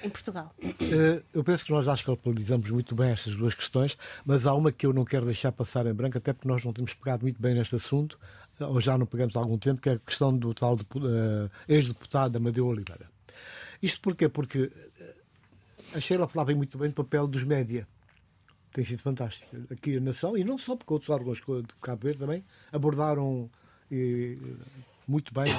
em 0.02 0.10
Portugal? 0.10 0.54
Eh, 0.60 1.22
eu 1.32 1.42
penso 1.44 1.64
que 1.64 1.72
nós 1.72 1.88
acho 1.88 2.04
que 2.04 2.10
localizamos 2.10 2.70
muito 2.70 2.94
bem 2.94 3.10
estas 3.10 3.36
duas 3.36 3.54
questões, 3.54 3.96
mas 4.24 4.46
há 4.46 4.54
uma 4.54 4.70
que 4.72 4.86
eu 4.86 4.92
não 4.92 5.04
quero 5.04 5.24
deixar 5.24 5.52
passar 5.52 5.86
em 5.86 5.92
branco, 5.92 6.18
até 6.18 6.32
porque 6.32 6.48
nós 6.48 6.64
não 6.64 6.72
temos 6.72 6.94
pegado 6.94 7.22
muito 7.22 7.40
bem 7.40 7.54
neste 7.54 7.76
assunto, 7.76 8.18
ou 8.60 8.80
já 8.80 8.96
não 8.96 9.06
pegamos 9.06 9.36
há 9.36 9.40
algum 9.40 9.58
tempo, 9.58 9.80
que 9.80 9.88
é 9.88 9.92
a 9.94 9.98
questão 9.98 10.36
do 10.36 10.52
tal 10.54 10.74
uh, 10.74 11.50
ex-deputado 11.68 12.36
Amadeu 12.36 12.66
Oliveira. 12.66 13.08
Isto 13.82 14.00
porquê? 14.00 14.28
Porque 14.28 14.70
eh, 15.00 15.14
a 15.94 16.00
Sheila 16.00 16.26
falava 16.26 16.54
muito 16.54 16.76
bem 16.76 16.88
do 16.88 16.94
papel 16.94 17.26
dos 17.26 17.44
média. 17.44 17.86
Tem 18.72 18.84
sido 18.84 19.02
fantástico. 19.02 19.48
Aqui 19.70 19.96
a 19.96 20.00
Nação, 20.00 20.36
e 20.36 20.44
não 20.44 20.58
só 20.58 20.76
porque 20.76 20.92
outros 20.92 21.10
órgãos 21.10 21.38
de 21.38 21.74
Cabo 21.80 22.02
Verde 22.02 22.18
também 22.20 22.44
abordaram 22.72 23.50
e, 23.90 24.36
muito 25.06 25.32
bem 25.32 25.52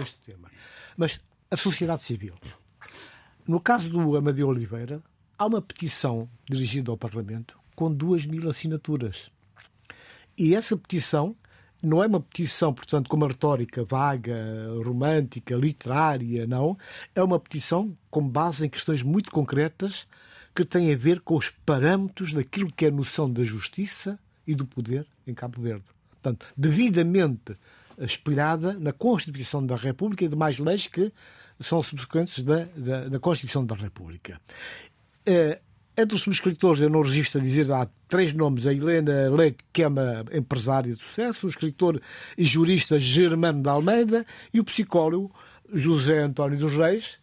este 0.00 0.18
tema. 0.24 0.48
Mas 0.96 1.20
a 1.50 1.56
sociedade 1.56 2.02
civil. 2.02 2.34
No 3.46 3.60
caso 3.60 3.90
do 3.90 4.16
Amadeu 4.16 4.48
Oliveira, 4.48 5.02
há 5.36 5.46
uma 5.46 5.60
petição 5.60 6.28
dirigida 6.48 6.90
ao 6.90 6.96
Parlamento 6.96 7.58
com 7.74 7.92
duas 7.92 8.24
mil 8.24 8.48
assinaturas. 8.48 9.30
E 10.38 10.54
essa 10.54 10.76
petição 10.76 11.34
não 11.82 12.02
é 12.02 12.06
uma 12.06 12.20
petição, 12.20 12.72
portanto, 12.72 13.08
com 13.08 13.16
uma 13.16 13.26
retórica 13.26 13.84
vaga, 13.84 14.36
romântica, 14.84 15.56
literária, 15.56 16.46
não. 16.46 16.78
É 17.14 17.22
uma 17.22 17.40
petição 17.40 17.96
com 18.08 18.26
base 18.26 18.64
em 18.64 18.68
questões 18.68 19.02
muito 19.02 19.30
concretas 19.32 20.06
que 20.54 20.64
têm 20.64 20.92
a 20.92 20.96
ver 20.96 21.20
com 21.20 21.36
os 21.36 21.50
parâmetros 21.50 22.32
daquilo 22.32 22.72
que 22.72 22.84
é 22.84 22.88
a 22.88 22.92
noção 22.92 23.28
da 23.28 23.42
justiça 23.42 24.20
e 24.46 24.54
do 24.54 24.64
poder 24.64 25.04
em 25.26 25.34
Cabo 25.34 25.60
Verde. 25.60 25.84
Portanto, 26.10 26.46
devidamente 26.56 27.56
espelhada 27.98 28.74
na 28.74 28.92
Constituição 28.92 29.64
da 29.66 29.74
República 29.74 30.24
e 30.24 30.28
demais 30.28 30.58
leis 30.58 30.86
que 30.86 31.12
são 31.60 31.82
subsequentes 31.82 32.42
da, 32.42 32.66
da, 32.76 33.08
da 33.08 33.18
Constituição 33.18 33.64
da 33.64 33.74
República. 33.74 34.40
Uh, 35.26 35.60
entre 35.96 36.16
os 36.16 36.22
subscritores, 36.22 36.80
eu 36.80 36.88
não 36.88 37.02
resisto 37.02 37.36
a 37.36 37.40
dizer, 37.40 37.70
há 37.70 37.86
três 38.08 38.32
nomes: 38.32 38.66
a 38.66 38.72
Helena 38.72 39.28
Leite, 39.30 39.58
que 39.72 39.82
é 39.82 39.88
uma 39.88 40.24
empresária 40.32 40.94
de 40.94 41.02
sucesso, 41.02 41.46
o 41.46 41.50
escritor 41.50 42.00
e 42.36 42.44
jurista 42.44 42.98
Germano 42.98 43.62
de 43.62 43.68
Almeida 43.68 44.24
e 44.52 44.58
o 44.58 44.64
psicólogo 44.64 45.34
José 45.72 46.22
António 46.22 46.58
dos 46.58 46.74
Reis, 46.74 47.18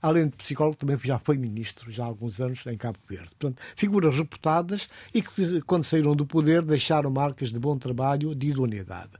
além 0.00 0.28
de 0.28 0.36
psicólogo, 0.36 0.76
também 0.76 0.96
já 1.02 1.18
foi 1.18 1.36
ministro, 1.36 1.90
já 1.90 2.04
há 2.04 2.06
alguns 2.06 2.40
anos, 2.40 2.64
em 2.66 2.76
Cabo 2.76 2.98
Verde. 3.08 3.30
Portanto, 3.38 3.60
figuras 3.76 4.16
reputadas 4.16 4.88
e 5.12 5.22
que, 5.22 5.60
quando 5.62 5.84
saíram 5.84 6.14
do 6.14 6.26
poder, 6.26 6.62
deixaram 6.62 7.10
marcas 7.10 7.50
de 7.50 7.58
bom 7.58 7.76
trabalho, 7.76 8.34
de 8.34 8.48
idoneidade. 8.48 9.12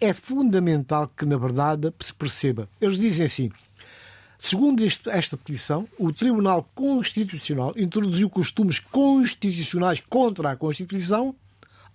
É 0.00 0.12
fundamental 0.12 1.08
que, 1.16 1.24
na 1.24 1.36
verdade, 1.36 1.92
se 2.00 2.12
perceba. 2.12 2.68
Eles 2.80 2.98
dizem 2.98 3.26
assim 3.26 3.50
Segundo 4.44 4.84
este, 4.84 5.08
esta 5.08 5.36
petição, 5.36 5.88
o 5.96 6.12
Tribunal 6.12 6.68
Constitucional 6.74 7.72
introduziu 7.76 8.28
costumes 8.28 8.80
constitucionais 8.80 10.02
contra 10.10 10.50
a 10.50 10.56
Constituição, 10.56 11.32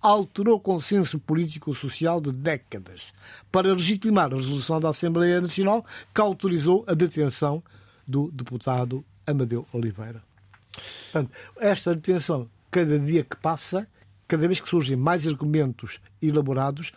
alterou 0.00 0.56
o 0.56 0.60
consenso 0.60 1.18
político-social 1.18 2.22
de 2.22 2.32
décadas 2.32 3.12
para 3.52 3.74
legitimar 3.74 4.32
a 4.32 4.36
resolução 4.36 4.80
da 4.80 4.88
Assembleia 4.88 5.42
Nacional 5.42 5.84
que 6.14 6.22
autorizou 6.22 6.86
a 6.88 6.94
detenção 6.94 7.62
do 8.06 8.30
deputado 8.32 9.04
Amadeu 9.26 9.68
Oliveira. 9.70 10.22
Portanto, 11.12 11.30
esta 11.60 11.94
detenção, 11.94 12.48
cada 12.70 12.98
dia 12.98 13.24
que 13.24 13.36
passa, 13.36 13.86
cada 14.26 14.46
vez 14.46 14.58
que 14.58 14.70
surgem 14.70 14.96
mais 14.96 15.26
argumentos 15.26 16.00
elaborados, 16.22 16.92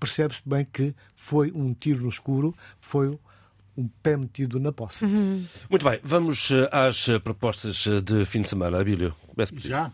percebe-se 0.00 0.42
bem 0.44 0.64
que 0.64 0.92
foi 1.14 1.52
um 1.52 1.72
tiro 1.72 2.02
no 2.02 2.08
escuro, 2.08 2.52
foi 2.80 3.16
um 3.76 3.88
pé 4.02 4.16
metido 4.16 4.58
na 4.58 4.72
poça. 4.72 5.04
Uhum. 5.04 5.44
Muito 5.68 5.88
bem, 5.88 6.00
vamos 6.02 6.50
eh, 6.50 6.68
às 6.72 7.08
eh, 7.08 7.18
propostas 7.18 7.86
eh, 7.86 8.00
de 8.00 8.24
fim 8.24 8.40
de 8.40 8.48
semana. 8.48 8.80
Abílio, 8.80 9.14
começo 9.34 9.54
por 9.54 9.62
Já? 9.62 9.92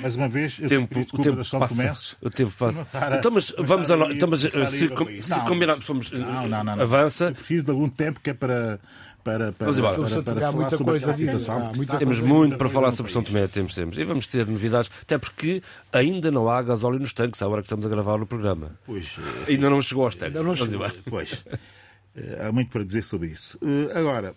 Mais 0.00 0.16
uma 0.16 0.28
vez, 0.28 0.58
eu 0.58 0.68
tempo, 0.68 1.00
o 1.00 1.22
tempo 1.22 1.58
passa. 1.58 2.16
O 2.20 2.30
tempo 2.30 2.52
passa. 2.58 2.86
Então, 3.18 3.30
mas 3.30 3.54
vamos 3.58 3.90
a, 3.90 3.96
então, 4.12 4.28
mas, 4.28 4.40
se, 4.40 4.88
com, 4.88 5.06
se 5.20 5.40
combinarmos, 5.42 5.86
vamos, 5.86 6.10
não, 6.10 6.48
não, 6.48 6.64
não, 6.64 6.72
avança. 6.80 7.26
Eu 7.26 7.34
preciso 7.34 7.64
de 7.64 7.70
algum 7.70 7.88
tempo 7.88 8.20
que 8.20 8.30
é 8.30 8.34
para 8.34 8.80
para, 9.22 9.52
para, 9.52 9.72
para, 9.72 9.74
para, 9.74 10.22
para 10.22 10.34
falar 10.34 10.52
muita 10.52 10.76
sobre 10.76 10.84
coisa 10.84 11.10
a 11.10 11.14
situação. 11.14 11.72
Temos 11.98 12.20
muito 12.20 12.56
para 12.56 12.68
falar 12.68 12.90
sobre 12.90 13.12
São 13.12 13.22
Tomé, 13.22 13.46
temos, 13.46 13.74
temos. 13.74 13.98
E 13.98 14.04
vamos 14.04 14.26
ter 14.26 14.46
novidades, 14.46 14.90
até 15.02 15.18
porque 15.18 15.62
ainda 15.92 16.30
não 16.30 16.48
há 16.48 16.62
gasóleo 16.62 16.98
nos 16.98 17.12
tanques 17.12 17.40
à 17.42 17.48
hora 17.48 17.60
que 17.60 17.66
estamos 17.66 17.84
a 17.84 17.88
gravar 17.88 18.20
o 18.20 18.26
programa. 18.26 18.72
Pois, 18.86 19.16
ainda 19.46 19.70
não 19.70 19.80
chegou 19.82 20.04
aos 20.04 20.16
tanques. 20.16 20.36
Ainda 20.36 20.48
não 20.48 20.56
chegou. 20.56 20.86
Pois. 21.08 21.44
Uh, 22.16 22.48
há 22.48 22.52
muito 22.52 22.70
para 22.70 22.84
dizer 22.84 23.04
sobre 23.04 23.28
isso. 23.28 23.56
Uh, 23.58 23.96
agora, 23.96 24.34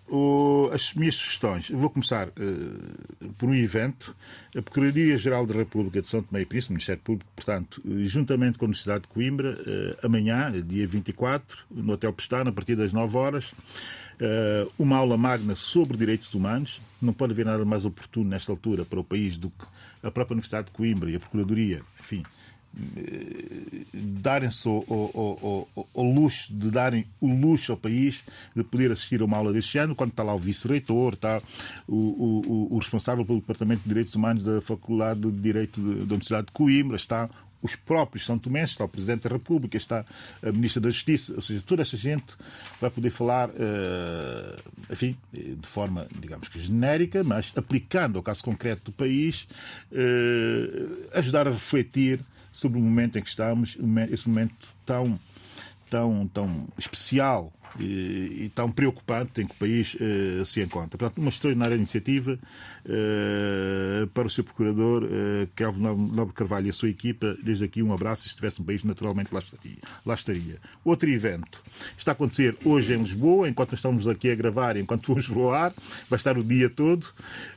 as 0.74 0.94
minhas 0.94 1.16
sugestões. 1.16 1.70
Vou 1.70 1.90
começar 1.90 2.28
uh, 2.30 3.34
por 3.38 3.50
um 3.50 3.56
evento. 3.56 4.16
A 4.56 4.62
Procuradoria-Geral 4.62 5.46
da 5.48 5.56
República 5.56 6.02
de 6.02 6.08
São 6.08 6.22
Tomé 6.22 6.42
e 6.42 6.46
Príncipe, 6.46 6.74
Ministério 6.74 7.02
Público, 7.02 7.30
portanto, 7.36 7.82
juntamente 8.06 8.58
com 8.58 8.66
a 8.66 8.68
Universidade 8.68 9.02
de 9.02 9.08
Coimbra, 9.08 9.58
amanhã, 10.04 10.52
dia 10.62 10.86
24, 10.86 11.58
no 11.72 11.94
Hotel 11.94 12.14
Pestana, 12.14 12.52
a 12.52 12.54
partir 12.54 12.76
das 12.76 12.94
9 12.94 13.18
horas, 13.18 13.46
uma 14.78 14.98
aula 14.98 15.18
magna 15.18 15.56
sobre 15.56 15.98
direitos 15.98 16.32
humanos. 16.36 16.80
Não 17.02 17.14
pode 17.14 17.34
haver 17.34 17.46
nada 17.46 17.66
mais 17.66 17.84
oportuno 17.84 18.30
nesta 18.30 18.52
altura 18.52 18.86
para 18.86 19.00
o 19.00 19.04
país 19.04 19.36
do 19.36 19.50
que 19.50 19.66
a 20.04 20.12
própria 20.12 20.36
Universidade 20.36 20.68
de 20.68 20.74
Coimbra 20.74 21.10
e 21.10 21.16
a 21.16 21.20
Procuradoria, 21.20 21.82
enfim, 22.00 22.24
darem-se 23.94 24.68
o, 24.68 24.84
o, 24.88 25.68
o, 25.76 25.88
o, 25.94 26.14
luxo 26.14 26.52
de 26.52 26.72
darem 26.72 27.06
o 27.22 27.28
luxo 27.28 27.72
ao 27.72 27.78
país 27.78 28.24
de 28.56 28.64
poder 28.64 28.92
assistir 28.92 29.22
a 29.22 29.26
uma 29.26 29.38
aula 29.38 29.54
deste 29.54 29.78
ano, 29.78 29.96
quando 29.96 30.10
está 30.10 30.24
lá 30.24 30.34
o 30.34 30.40
vice-reitor, 30.40 31.14
está 31.14 31.42
o, 31.88 32.78
responsável 32.80 33.24
pelo 33.26 33.40
Departamento 33.40 33.84
de 33.84 33.90
Direitos 33.90 34.16
Humanos 34.16 34.44
da 34.44 34.60
Faculdade 34.62 35.22
de 35.22 35.32
Direito 35.32 35.80
da 35.80 36.16
Universidade 36.16 36.48
de 36.48 36.54
Coimbra, 36.54 36.96
está 36.96 37.30
os 37.62 37.76
próprios 37.76 38.26
São 38.26 38.38
Tomé, 38.38 38.64
está 38.64 38.84
o 38.84 38.90
Presidente 38.90 39.24
da 39.24 39.30
República, 39.30 39.78
está 39.78 40.04
a 40.42 40.52
Ministra 40.52 40.82
da 40.82 40.90
Justiça, 40.90 41.34
ou 41.34 41.42
seja, 41.42 41.64
toda 41.66 41.82
esta 41.82 41.96
gente 41.96 42.36
vai 42.82 42.90
poder 42.90 43.10
falar, 43.10 43.50
uh, 43.50 44.92
enfim, 44.92 45.16
de 45.32 45.68
forma, 45.68 46.08
digamos 46.20 46.50
que 46.50 46.60
genérica, 46.60 47.24
mas 47.24 47.54
aplicando 47.56 48.18
ao 48.18 48.24
caso 48.24 48.44
concreto 48.44 48.86
do 48.86 48.92
país, 48.92 49.48
uh, 49.92 51.18
ajudar 51.18 51.48
a 51.48 51.52
refletir 51.52 52.20
sobre 52.54 52.80
o 52.80 52.82
momento 52.82 53.18
em 53.18 53.22
que 53.22 53.30
estamos, 53.30 53.76
esse 54.10 54.30
momento 54.30 54.56
tão, 54.86 55.20
tão, 55.90 56.28
tão 56.28 56.68
especial 56.78 57.52
e, 57.80 58.44
e 58.46 58.52
tão 58.54 58.72
preocupante 58.72 59.42
em 59.42 59.48
que 59.48 59.54
o 59.54 59.58
país 59.58 59.96
uh, 59.96 60.46
se 60.46 60.62
encontra. 60.62 60.98
Portanto, 60.98 61.18
uma 61.18 61.30
extraordinária 61.30 61.76
iniciativa 61.76 62.38
uh, 62.86 64.08
para 64.08 64.28
o 64.28 64.30
seu 64.30 64.44
procurador, 64.44 65.04
uh, 65.04 65.48
Kelvin 65.56 65.82
Nobre 65.82 66.34
Carvalho 66.34 66.68
e 66.68 66.70
a 66.70 66.74
sua 66.74 66.90
equipa. 66.90 67.38
Desde 67.44 67.66
aqui, 67.66 67.82
um 67.82 67.94
abraço. 67.94 68.24
Se 68.24 68.30
estivesse 68.30 68.62
um 68.62 68.66
país, 68.66 68.84
naturalmente 68.84 69.34
lá 69.34 69.40
estaria. 69.40 69.78
lá 70.06 70.14
estaria. 70.14 70.58
Outro 70.84 71.10
evento 71.10 71.62
está 71.98 72.12
a 72.12 72.14
acontecer 72.14 72.56
hoje 72.64 72.94
em 72.94 73.02
Lisboa, 73.02 73.50
enquanto 73.50 73.76
estamos 73.76 74.08
aqui 74.08 74.32
a 74.32 74.36
gravar, 74.36 74.78
enquanto 74.78 75.08
vamos 75.08 75.28
voar, 75.28 75.74
vai 76.10 76.18
estar 76.18 76.38
o 76.38 76.44
dia 76.44 76.70
todo. 76.70 77.08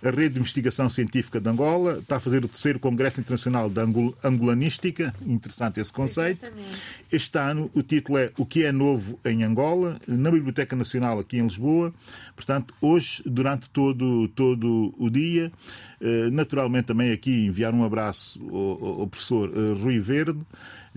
A 0.03 0.11
Rede 0.11 0.35
de 0.35 0.41
Investigação 0.41 0.89
Científica 0.89 1.41
de 1.41 1.49
Angola 1.49 1.99
está 1.99 2.17
a 2.17 2.21
fazer 2.21 2.45
o 2.45 2.49
terceiro 2.49 2.79
Congresso 2.79 3.21
Internacional 3.21 3.69
de 3.69 3.81
Angolanística. 4.23 5.14
Interessante 5.25 5.81
esse 5.81 5.93
conceito. 5.93 6.47
Exatamente. 6.47 6.83
Este 7.12 7.39
ano 7.39 7.71
o 7.75 7.83
título 7.83 8.19
é 8.19 8.31
O 8.37 8.47
que 8.47 8.64
é 8.64 8.73
novo 8.73 9.19
em 9.25 9.43
Angola? 9.43 10.01
Na 10.07 10.31
Biblioteca 10.31 10.75
Nacional 10.77 11.19
aqui 11.19 11.39
em 11.39 11.43
Lisboa. 11.43 11.93
Portanto, 12.35 12.75
hoje, 12.81 13.23
durante 13.25 13.69
todo, 13.71 14.29
todo 14.29 14.95
o 14.99 15.11
dia, 15.11 15.53
eh, 16.01 16.31
naturalmente 16.31 16.87
também 16.87 17.13
aqui 17.13 17.47
enviar 17.47 17.75
um 17.75 17.85
abraço 17.85 18.41
ao, 18.51 19.01
ao 19.01 19.07
professor 19.07 19.51
eh, 19.55 19.83
Rui 19.83 20.01
Verde, 20.01 20.41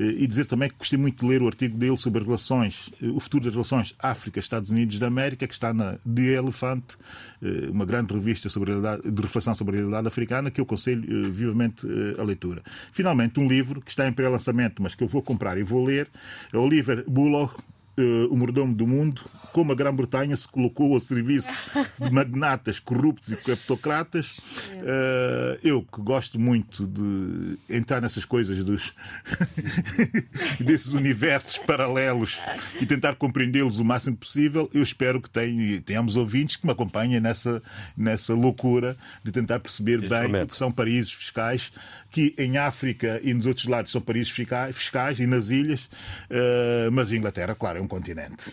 e 0.01 0.26
dizer 0.26 0.45
também 0.45 0.70
que 0.70 0.78
gostei 0.78 0.97
muito 0.97 1.20
de 1.20 1.30
ler 1.30 1.41
o 1.41 1.47
artigo 1.47 1.78
dele 1.78 1.97
sobre 1.97 2.24
relações, 2.24 2.89
o 3.01 3.20
futuro 3.20 3.43
das 3.43 3.51
relações 3.51 3.93
África-Estados 3.99 4.70
Unidos 4.70 4.97
da 4.97 5.07
América, 5.07 5.45
que 5.45 5.53
está 5.53 5.74
na 5.74 5.97
The 5.97 6.22
Elephant, 6.22 6.84
uma 7.70 7.86
grande 7.86 8.14
revista 8.14 8.47
sobre 8.47 8.72
de 8.76 9.22
reflexão 9.22 9.53
sobre 9.55 9.76
a 9.76 9.80
realidade 9.80 10.07
africana, 10.07 10.49
que 10.49 10.62
eu 10.62 10.64
aconselho 10.64 11.30
vivamente 11.34 11.86
a 12.18 12.24
leitura. 12.24 12.64
Finalmente, 12.93 13.41
um 13.41 13.47
livro 13.49 13.82
que 13.82 13.89
está 13.89 14.07
em 14.07 14.14
pré-lançamento, 14.14 14.82
mas 14.82 14.95
que 14.95 15.03
eu 15.03 15.07
vou 15.10 15.22
comprar 15.22 15.57
e 15.57 15.64
vou 15.64 15.84
ler, 15.84 16.07
é 16.53 16.57
Oliver 16.57 17.03
Bullock, 17.05 17.62
o 18.30 18.36
mordomo 18.36 18.74
do 18.74 18.88
mundo, 18.88 19.22
como 19.52 19.72
a 19.72 19.76
Grã-Bretanha 19.76 20.36
se 20.36 20.47
colocou 20.47 20.93
ao 20.93 21.00
serviço 21.00 21.52
de 22.00 22.10
magnatas 22.12 22.80
corruptos 22.80 23.32
e 23.32 23.36
kleptocratas. 23.36 24.38
Uh, 24.78 25.60
eu 25.64 25.82
que 25.82 26.02
gosto 26.02 26.39
muito 26.39 26.86
de 26.88 27.58
entrar 27.70 28.02
nessas 28.02 28.26
coisas 28.26 28.64
dos 28.64 28.93
desses 30.60 30.93
universos 30.93 31.58
paralelos 31.58 32.38
e 32.80 32.86
tentar 32.86 33.16
compreendê-los 33.16 33.80
o 33.80 33.86
máximo 33.86 34.16
possível, 34.18 34.70
eu 34.74 34.82
espero 34.82 35.22
que 35.22 35.30
tenhamos 35.86 36.16
ouvintes 36.16 36.56
que 36.56 36.66
me 36.66 36.72
acompanhem 36.72 37.20
nessa, 37.20 37.62
nessa 37.97 38.34
loucura 38.34 38.95
de 39.24 39.32
tentar 39.32 39.60
perceber 39.60 40.08
bem 40.08 40.43
o 40.43 40.47
que 40.47 40.56
são 40.56 40.72
paraísos 40.72 41.12
fiscais 41.12 41.72
que 42.12 42.34
em 42.38 42.58
África 42.58 43.20
e 43.24 43.34
nos 43.34 43.45
outros 43.45 43.68
lados 43.68 43.91
são 43.91 44.02
paraísos 44.02 44.32
fiscais, 44.32 45.20
e 45.20 45.28
nas 45.28 45.50
ilhas, 45.50 45.82
uh, 45.82 46.91
mas 46.91 47.12
a 47.12 47.16
Inglaterra, 47.16 47.56
claro, 47.56 47.78
é 47.78 47.82
um 47.82 47.88
continente. 47.89 48.45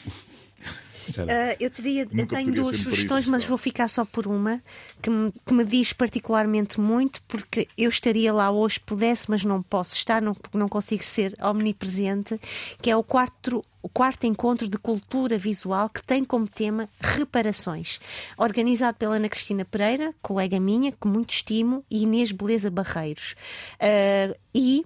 Uh, 1.11 1.55
eu 1.61 1.71
teria, 1.71 2.03
eu 2.03 2.27
tenho 2.27 2.53
duas 2.53 2.77
sugestões, 2.81 3.23
isso, 3.23 3.31
mas 3.31 3.45
vou 3.45 3.57
ficar 3.57 3.89
só 3.89 4.05
por 4.05 4.27
uma 4.27 4.61
que 5.01 5.09
me, 5.09 5.33
que 5.45 5.55
me, 5.55 5.65
diz 5.65 5.93
particularmente 5.93 6.81
muito, 6.81 7.23
porque 7.29 7.69
eu 7.79 7.89
estaria 7.89 8.33
lá 8.33 8.51
hoje, 8.51 8.81
pudesse, 8.81 9.31
mas 9.31 9.45
não 9.45 9.63
posso 9.63 9.95
estar, 9.95 10.21
não, 10.21 10.35
não 10.53 10.69
consigo 10.69 11.05
ser 11.05 11.37
omnipresente, 11.41 12.41
que 12.83 12.91
é 12.91 12.97
o 12.97 13.05
quarto, 13.05 13.65
o 13.83 13.89
quarto 13.89 14.27
encontro 14.27 14.69
de 14.69 14.79
cultura 14.79 15.39
visual 15.39 15.89
que 15.89 16.03
tem 16.03 16.25
como 16.25 16.49
tema 16.49 16.89
reparações, 17.01 18.01
organizado 18.37 18.97
pela 18.99 19.17
Ana 19.17 19.29
Cristina 19.29 19.65
Pereira, 19.65 20.13
colega 20.21 20.59
minha, 20.59 20.91
que 20.91 21.07
muito 21.07 21.31
estimo, 21.31 21.85
e 21.89 22.03
Inês 22.03 22.33
Beleza 22.33 22.71
Barreiros. 22.71 23.37
Uh, 23.81 24.37
e 24.53 24.85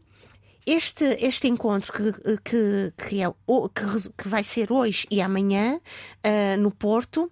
este, 0.73 1.19
este 1.21 1.49
encontro 1.49 1.93
que, 1.93 2.13
que, 2.45 2.93
que, 2.97 3.23
é, 3.23 3.33
que, 4.17 4.29
vai 4.29 4.45
ser 4.45 4.71
hoje 4.71 5.07
e 5.11 5.21
amanhã 5.21 5.81
uh, 6.25 6.61
no 6.61 6.71
Porto 6.71 7.31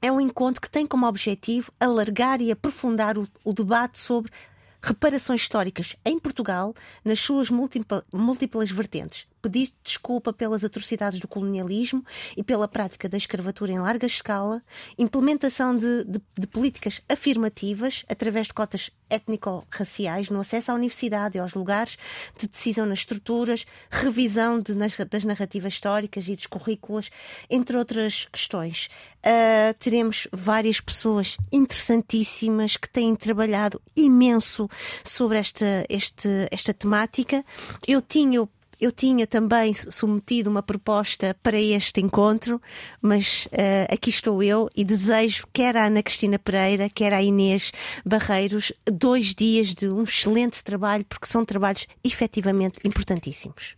é 0.00 0.10
um 0.10 0.18
encontro 0.18 0.60
que 0.60 0.70
tem 0.70 0.86
como 0.86 1.06
objetivo 1.06 1.70
alargar 1.78 2.40
e 2.40 2.50
aprofundar 2.50 3.18
o, 3.18 3.28
o 3.44 3.52
debate 3.52 3.98
sobre 3.98 4.32
reparações 4.80 5.42
históricas 5.42 5.96
em 6.04 6.18
Portugal 6.18 6.74
nas 7.04 7.20
suas 7.20 7.50
múltiplas 7.50 8.70
vertentes, 8.70 9.26
pedir 9.40 9.72
desculpa 9.82 10.32
pelas 10.32 10.64
atrocidades 10.64 11.20
do 11.20 11.28
colonialismo 11.28 12.04
e 12.36 12.42
pela 12.42 12.66
prática 12.66 13.08
da 13.08 13.16
escravatura 13.16 13.72
em 13.72 13.78
larga 13.78 14.06
escala, 14.06 14.62
implementação 14.98 15.76
de, 15.76 16.04
de, 16.04 16.20
de 16.38 16.46
políticas 16.46 17.00
afirmativas 17.08 18.04
através 18.08 18.48
de 18.48 18.54
cotas 18.54 18.90
étnico-raciais 19.08 20.30
no 20.30 20.40
acesso 20.40 20.72
à 20.72 20.74
universidade 20.74 21.38
e 21.38 21.40
aos 21.40 21.54
lugares 21.54 21.96
de 22.38 22.48
decisão 22.48 22.86
nas 22.86 23.00
estruturas, 23.00 23.64
revisão 23.90 24.58
de, 24.58 24.74
nas, 24.74 24.96
das 24.96 25.24
narrativas 25.24 25.74
históricas 25.74 26.26
e 26.28 26.34
dos 26.34 26.46
currículos, 26.46 27.10
entre 27.48 27.76
outras 27.76 28.26
questões. 28.32 28.88
Uh, 29.18 29.74
teremos 29.78 30.26
várias 30.32 30.80
pessoas 30.80 31.36
interessantíssimas 31.52 32.76
que 32.76 32.88
têm 32.88 33.14
trabalhado 33.14 33.80
imenso 33.96 34.68
sobre 35.04 35.38
esta, 35.38 35.84
este, 35.88 36.28
esta 36.50 36.74
temática. 36.74 37.44
Eu 37.86 38.02
tinha 38.02 38.42
eu 38.80 38.92
tinha 38.92 39.26
também 39.26 39.72
submetido 39.74 40.50
uma 40.50 40.62
proposta 40.62 41.36
para 41.42 41.60
este 41.60 42.00
encontro, 42.00 42.60
mas 43.00 43.46
uh, 43.46 43.92
aqui 43.92 44.10
estou 44.10 44.42
eu 44.42 44.68
e 44.76 44.84
desejo, 44.84 45.46
quer 45.52 45.76
a 45.76 45.86
Ana 45.86 46.02
Cristina 46.02 46.38
Pereira, 46.38 46.88
quer 46.88 47.12
a 47.12 47.22
Inês 47.22 47.72
Barreiros, 48.04 48.72
dois 48.84 49.34
dias 49.34 49.74
de 49.74 49.88
um 49.88 50.02
excelente 50.02 50.62
trabalho, 50.62 51.04
porque 51.08 51.26
são 51.26 51.44
trabalhos 51.44 51.86
efetivamente 52.04 52.78
importantíssimos. 52.84 53.76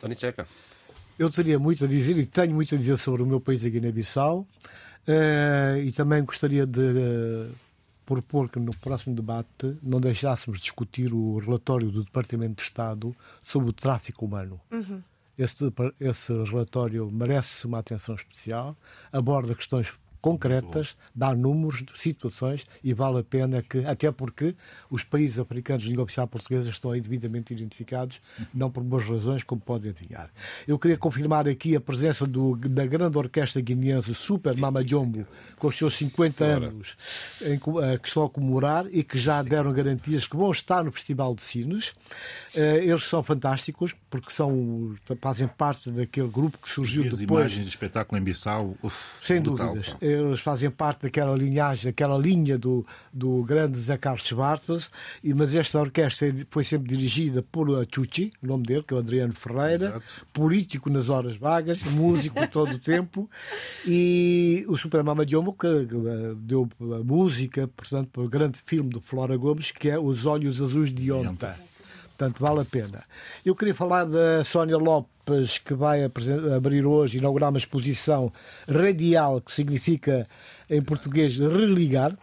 Tony 0.00 0.16
Checa. 0.18 0.46
Eu 1.18 1.30
teria 1.30 1.58
muito 1.58 1.84
a 1.84 1.88
dizer 1.88 2.16
e 2.18 2.26
tenho 2.26 2.54
muito 2.54 2.74
a 2.74 2.78
dizer 2.78 2.98
sobre 2.98 3.22
o 3.22 3.26
meu 3.26 3.40
país, 3.40 3.64
a 3.64 3.68
Guiné-Bissau, 3.68 4.40
uh, 4.40 5.78
e 5.78 5.92
também 5.92 6.24
gostaria 6.24 6.66
de. 6.66 6.80
Uh, 6.80 7.71
propor 8.04 8.48
que 8.48 8.58
no 8.58 8.74
próximo 8.76 9.14
debate 9.14 9.78
não 9.82 10.00
deixássemos 10.00 10.60
discutir 10.60 11.12
o 11.12 11.38
relatório 11.38 11.90
do 11.90 12.04
Departamento 12.04 12.56
de 12.56 12.62
Estado 12.62 13.14
sobre 13.44 13.70
o 13.70 13.72
tráfico 13.72 14.24
humano. 14.24 14.60
Uhum. 14.70 15.02
Esse, 15.38 15.72
esse 15.98 16.32
relatório 16.44 17.10
merece 17.10 17.66
uma 17.66 17.78
atenção 17.78 18.14
especial, 18.14 18.76
aborda 19.10 19.54
questões 19.54 19.92
concretas, 20.22 20.96
dá 21.12 21.34
números, 21.34 21.84
situações 21.98 22.64
e 22.82 22.94
vale 22.94 23.18
a 23.18 23.24
pena 23.24 23.60
que, 23.60 23.84
até 23.84 24.10
porque 24.12 24.54
os 24.88 25.02
países 25.02 25.36
africanos 25.38 25.82
de 25.82 25.88
língua 25.88 26.04
oficial 26.04 26.28
portuguesa 26.28 26.70
estão 26.70 26.92
aí 26.92 27.00
devidamente 27.00 27.52
identificados, 27.52 28.22
não 28.54 28.70
por 28.70 28.84
boas 28.84 29.04
razões, 29.04 29.42
como 29.42 29.60
podem 29.60 29.90
adivinhar. 29.90 30.30
Eu 30.66 30.78
queria 30.78 30.96
confirmar 30.96 31.48
aqui 31.48 31.74
a 31.74 31.80
presença 31.80 32.24
do, 32.24 32.54
da 32.54 32.86
grande 32.86 33.18
orquestra 33.18 33.60
guineense 33.60 34.14
Super 34.14 34.56
Mama 34.56 34.86
Jumbo, 34.86 35.26
com 35.58 35.66
os 35.66 35.76
seus 35.76 35.94
50 35.94 36.44
anos, 36.44 36.96
em, 37.42 37.56
uh, 37.56 37.98
que 38.00 38.06
estão 38.06 38.24
a 38.24 38.30
comemorar 38.30 38.86
e 38.92 39.02
que 39.02 39.18
já 39.18 39.42
deram 39.42 39.72
garantias 39.72 40.28
que 40.28 40.36
vão 40.36 40.52
estar 40.52 40.84
no 40.84 40.92
Festival 40.92 41.34
de 41.34 41.42
Sines. 41.42 41.88
Uh, 42.54 42.78
eles 42.80 43.04
são 43.04 43.24
fantásticos, 43.24 43.92
porque 44.08 44.30
são, 44.30 44.94
fazem 45.20 45.48
parte 45.48 45.90
daquele 45.90 46.28
grupo 46.28 46.58
que 46.58 46.70
surgiu 46.70 47.04
As 47.08 47.18
depois. 47.18 47.40
imagens 47.40 47.64
de 47.64 47.70
espetáculo 47.70 48.20
em 48.20 48.24
Bissau, 48.24 48.76
uf, 48.80 48.96
sem 49.26 49.40
brutal, 49.40 49.74
dúvidas. 49.74 49.94
Pá 49.94 50.11
eles 50.12 50.40
fazem 50.40 50.70
parte 50.70 51.02
daquela 51.02 51.36
linhagem, 51.36 51.86
daquela 51.86 52.18
linha 52.18 52.58
do, 52.58 52.84
do 53.12 53.42
grande 53.42 53.78
Zé 53.78 53.96
Carlos 53.96 54.30
Bartos, 54.32 54.90
e, 55.22 55.32
mas 55.34 55.54
esta 55.54 55.80
orquestra 55.80 56.34
foi 56.50 56.64
sempre 56.64 56.88
dirigida 56.88 57.42
por 57.42 57.68
Chuchi, 57.92 58.32
o 58.42 58.46
nome 58.46 58.64
dele, 58.64 58.82
que 58.82 58.94
é 58.94 58.96
o 58.96 59.00
Adriano 59.00 59.34
Ferreira, 59.34 59.86
Exato. 59.86 60.26
político 60.32 60.90
nas 60.90 61.08
horas 61.08 61.36
vagas, 61.36 61.82
músico 61.82 62.46
todo 62.48 62.74
o 62.74 62.78
tempo, 62.78 63.28
e 63.86 64.64
o 64.68 64.76
Super 64.76 65.02
Mama 65.02 65.24
Diomo, 65.24 65.52
que 65.52 65.66
deu 66.36 66.68
a 66.80 67.02
música, 67.04 67.68
portanto, 67.68 68.10
para 68.12 68.22
o 68.22 68.28
grande 68.28 68.58
filme 68.64 68.90
do 68.90 69.00
Flora 69.00 69.36
Gomes, 69.36 69.70
que 69.70 69.88
é 69.88 69.98
Os 69.98 70.26
Olhos 70.26 70.60
Azuis 70.60 70.92
de 70.92 71.10
Onta. 71.12 71.71
Portanto, 72.22 72.40
vale 72.40 72.60
a 72.60 72.64
pena. 72.64 73.04
Eu 73.44 73.56
queria 73.56 73.74
falar 73.74 74.04
da 74.04 74.44
Sónia 74.44 74.76
Lopes, 74.76 75.58
que 75.58 75.74
vai 75.74 76.04
abrir 76.04 76.86
hoje, 76.86 77.18
inaugurar 77.18 77.50
uma 77.50 77.58
exposição 77.58 78.32
radial, 78.68 79.40
que 79.40 79.52
significa, 79.52 80.28
em 80.70 80.80
português, 80.80 81.36
religar, 81.36 82.16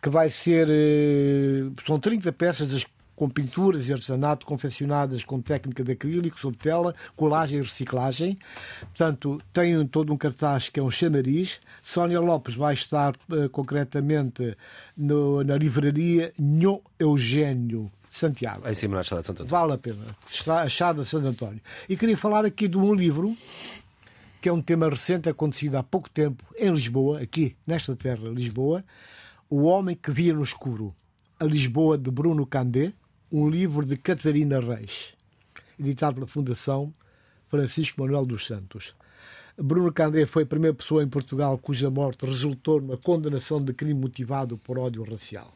que 0.00 0.08
vai 0.08 0.30
ser. 0.30 0.66
Eh, 0.70 1.70
são 1.86 2.00
30 2.00 2.32
peças 2.32 2.86
com 3.14 3.28
pinturas 3.28 3.86
e 3.86 3.92
artesanato 3.92 4.46
confeccionadas 4.46 5.24
com 5.24 5.42
técnica 5.42 5.84
de 5.84 5.92
acrílico 5.92 6.40
sobre 6.40 6.58
tela, 6.58 6.94
colagem 7.14 7.58
e 7.58 7.62
reciclagem. 7.62 8.38
Portanto, 8.80 9.42
tem 9.52 9.86
todo 9.88 10.10
um 10.10 10.16
cartaz 10.16 10.70
que 10.70 10.80
é 10.80 10.82
um 10.82 10.90
chamariz. 10.90 11.60
Sónia 11.82 12.20
Lopes 12.20 12.54
vai 12.54 12.72
estar 12.72 13.14
uh, 13.28 13.50
concretamente 13.50 14.56
no, 14.96 15.44
na 15.44 15.58
livraria 15.58 16.32
Nho 16.38 16.80
Eugênio, 16.98 17.90
Santiago. 18.18 18.68
Em 18.68 18.74
cima 18.74 18.94
da 18.94 19.00
Achada 19.00 19.20
de 19.20 19.26
Santo 19.26 19.42
António. 19.42 19.50
Vale 19.50 19.72
a 19.72 19.78
pena. 19.78 20.16
Achada 20.62 21.02
de 21.02 21.08
Santo 21.08 21.26
António. 21.26 21.60
E 21.88 21.96
queria 21.96 22.16
falar 22.16 22.44
aqui 22.44 22.68
de 22.68 22.76
um 22.76 22.94
livro 22.94 23.36
que 24.40 24.48
é 24.48 24.52
um 24.52 24.62
tema 24.62 24.88
recente, 24.88 25.28
acontecido 25.28 25.76
há 25.76 25.82
pouco 25.82 26.08
tempo 26.08 26.44
em 26.56 26.70
Lisboa, 26.70 27.20
aqui 27.20 27.56
nesta 27.66 27.96
terra, 27.96 28.28
Lisboa. 28.28 28.84
O 29.50 29.62
Homem 29.62 29.96
que 29.96 30.10
Via 30.10 30.32
no 30.32 30.42
Escuro. 30.42 30.94
A 31.40 31.44
Lisboa 31.44 31.96
de 31.98 32.10
Bruno 32.10 32.46
Candé, 32.46 32.92
um 33.30 33.48
livro 33.48 33.84
de 33.84 33.96
Catarina 33.96 34.60
Reis, 34.60 35.14
editado 35.78 36.14
pela 36.14 36.26
Fundação 36.26 36.92
Francisco 37.48 38.00
Manuel 38.00 38.26
dos 38.26 38.46
Santos. 38.46 38.94
Bruno 39.56 39.92
Candé 39.92 40.26
foi 40.26 40.44
a 40.44 40.46
primeira 40.46 40.74
pessoa 40.74 41.02
em 41.02 41.08
Portugal 41.08 41.58
cuja 41.58 41.90
morte 41.90 42.26
resultou 42.26 42.80
numa 42.80 42.96
condenação 42.96 43.62
de 43.62 43.72
crime 43.72 43.94
motivado 43.94 44.56
por 44.58 44.78
ódio 44.78 45.02
racial. 45.02 45.52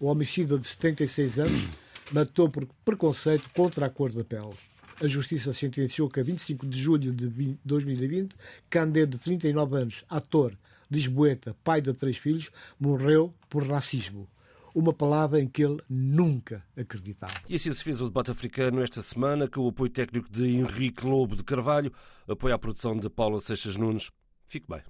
O 0.00 0.06
homicida 0.06 0.58
de 0.58 0.66
76 0.66 1.38
anos 1.38 1.68
matou 2.12 2.48
por 2.48 2.66
preconceito 2.84 3.48
contra 3.54 3.86
a 3.86 3.90
cor 3.90 4.12
da 4.12 4.24
pele. 4.24 4.54
A 5.00 5.08
Justiça 5.08 5.52
sentenciou 5.52 6.08
que 6.08 6.20
a 6.20 6.22
25 6.22 6.66
de 6.66 6.80
julho 6.80 7.12
de 7.12 7.58
2020, 7.64 8.34
Candé, 8.70 9.04
de 9.04 9.18
39 9.18 9.76
anos, 9.76 10.04
ator, 10.08 10.56
lisboeta, 10.90 11.56
pai 11.64 11.80
de 11.80 11.92
três 11.92 12.16
filhos, 12.16 12.50
morreu 12.78 13.34
por 13.48 13.66
racismo. 13.66 14.28
Uma 14.72 14.92
palavra 14.92 15.40
em 15.40 15.46
que 15.46 15.64
ele 15.64 15.80
nunca 15.88 16.64
acreditava. 16.76 17.32
E 17.48 17.54
assim 17.54 17.72
se 17.72 17.82
fez 17.82 18.00
o 18.00 18.06
debate 18.06 18.30
africano 18.30 18.82
esta 18.82 19.02
semana, 19.02 19.48
com 19.48 19.60
o 19.60 19.68
apoio 19.68 19.90
técnico 19.90 20.30
de 20.30 20.46
Henrique 20.46 21.06
Lobo 21.06 21.36
de 21.36 21.44
Carvalho, 21.44 21.92
apoio 22.28 22.54
à 22.54 22.58
produção 22.58 22.96
de 22.96 23.08
Paula 23.08 23.40
Seixas 23.40 23.76
Nunes. 23.76 24.10
Fique 24.46 24.66
bem. 24.68 24.82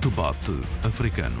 Debate 0.00 0.52
africano. 0.84 1.40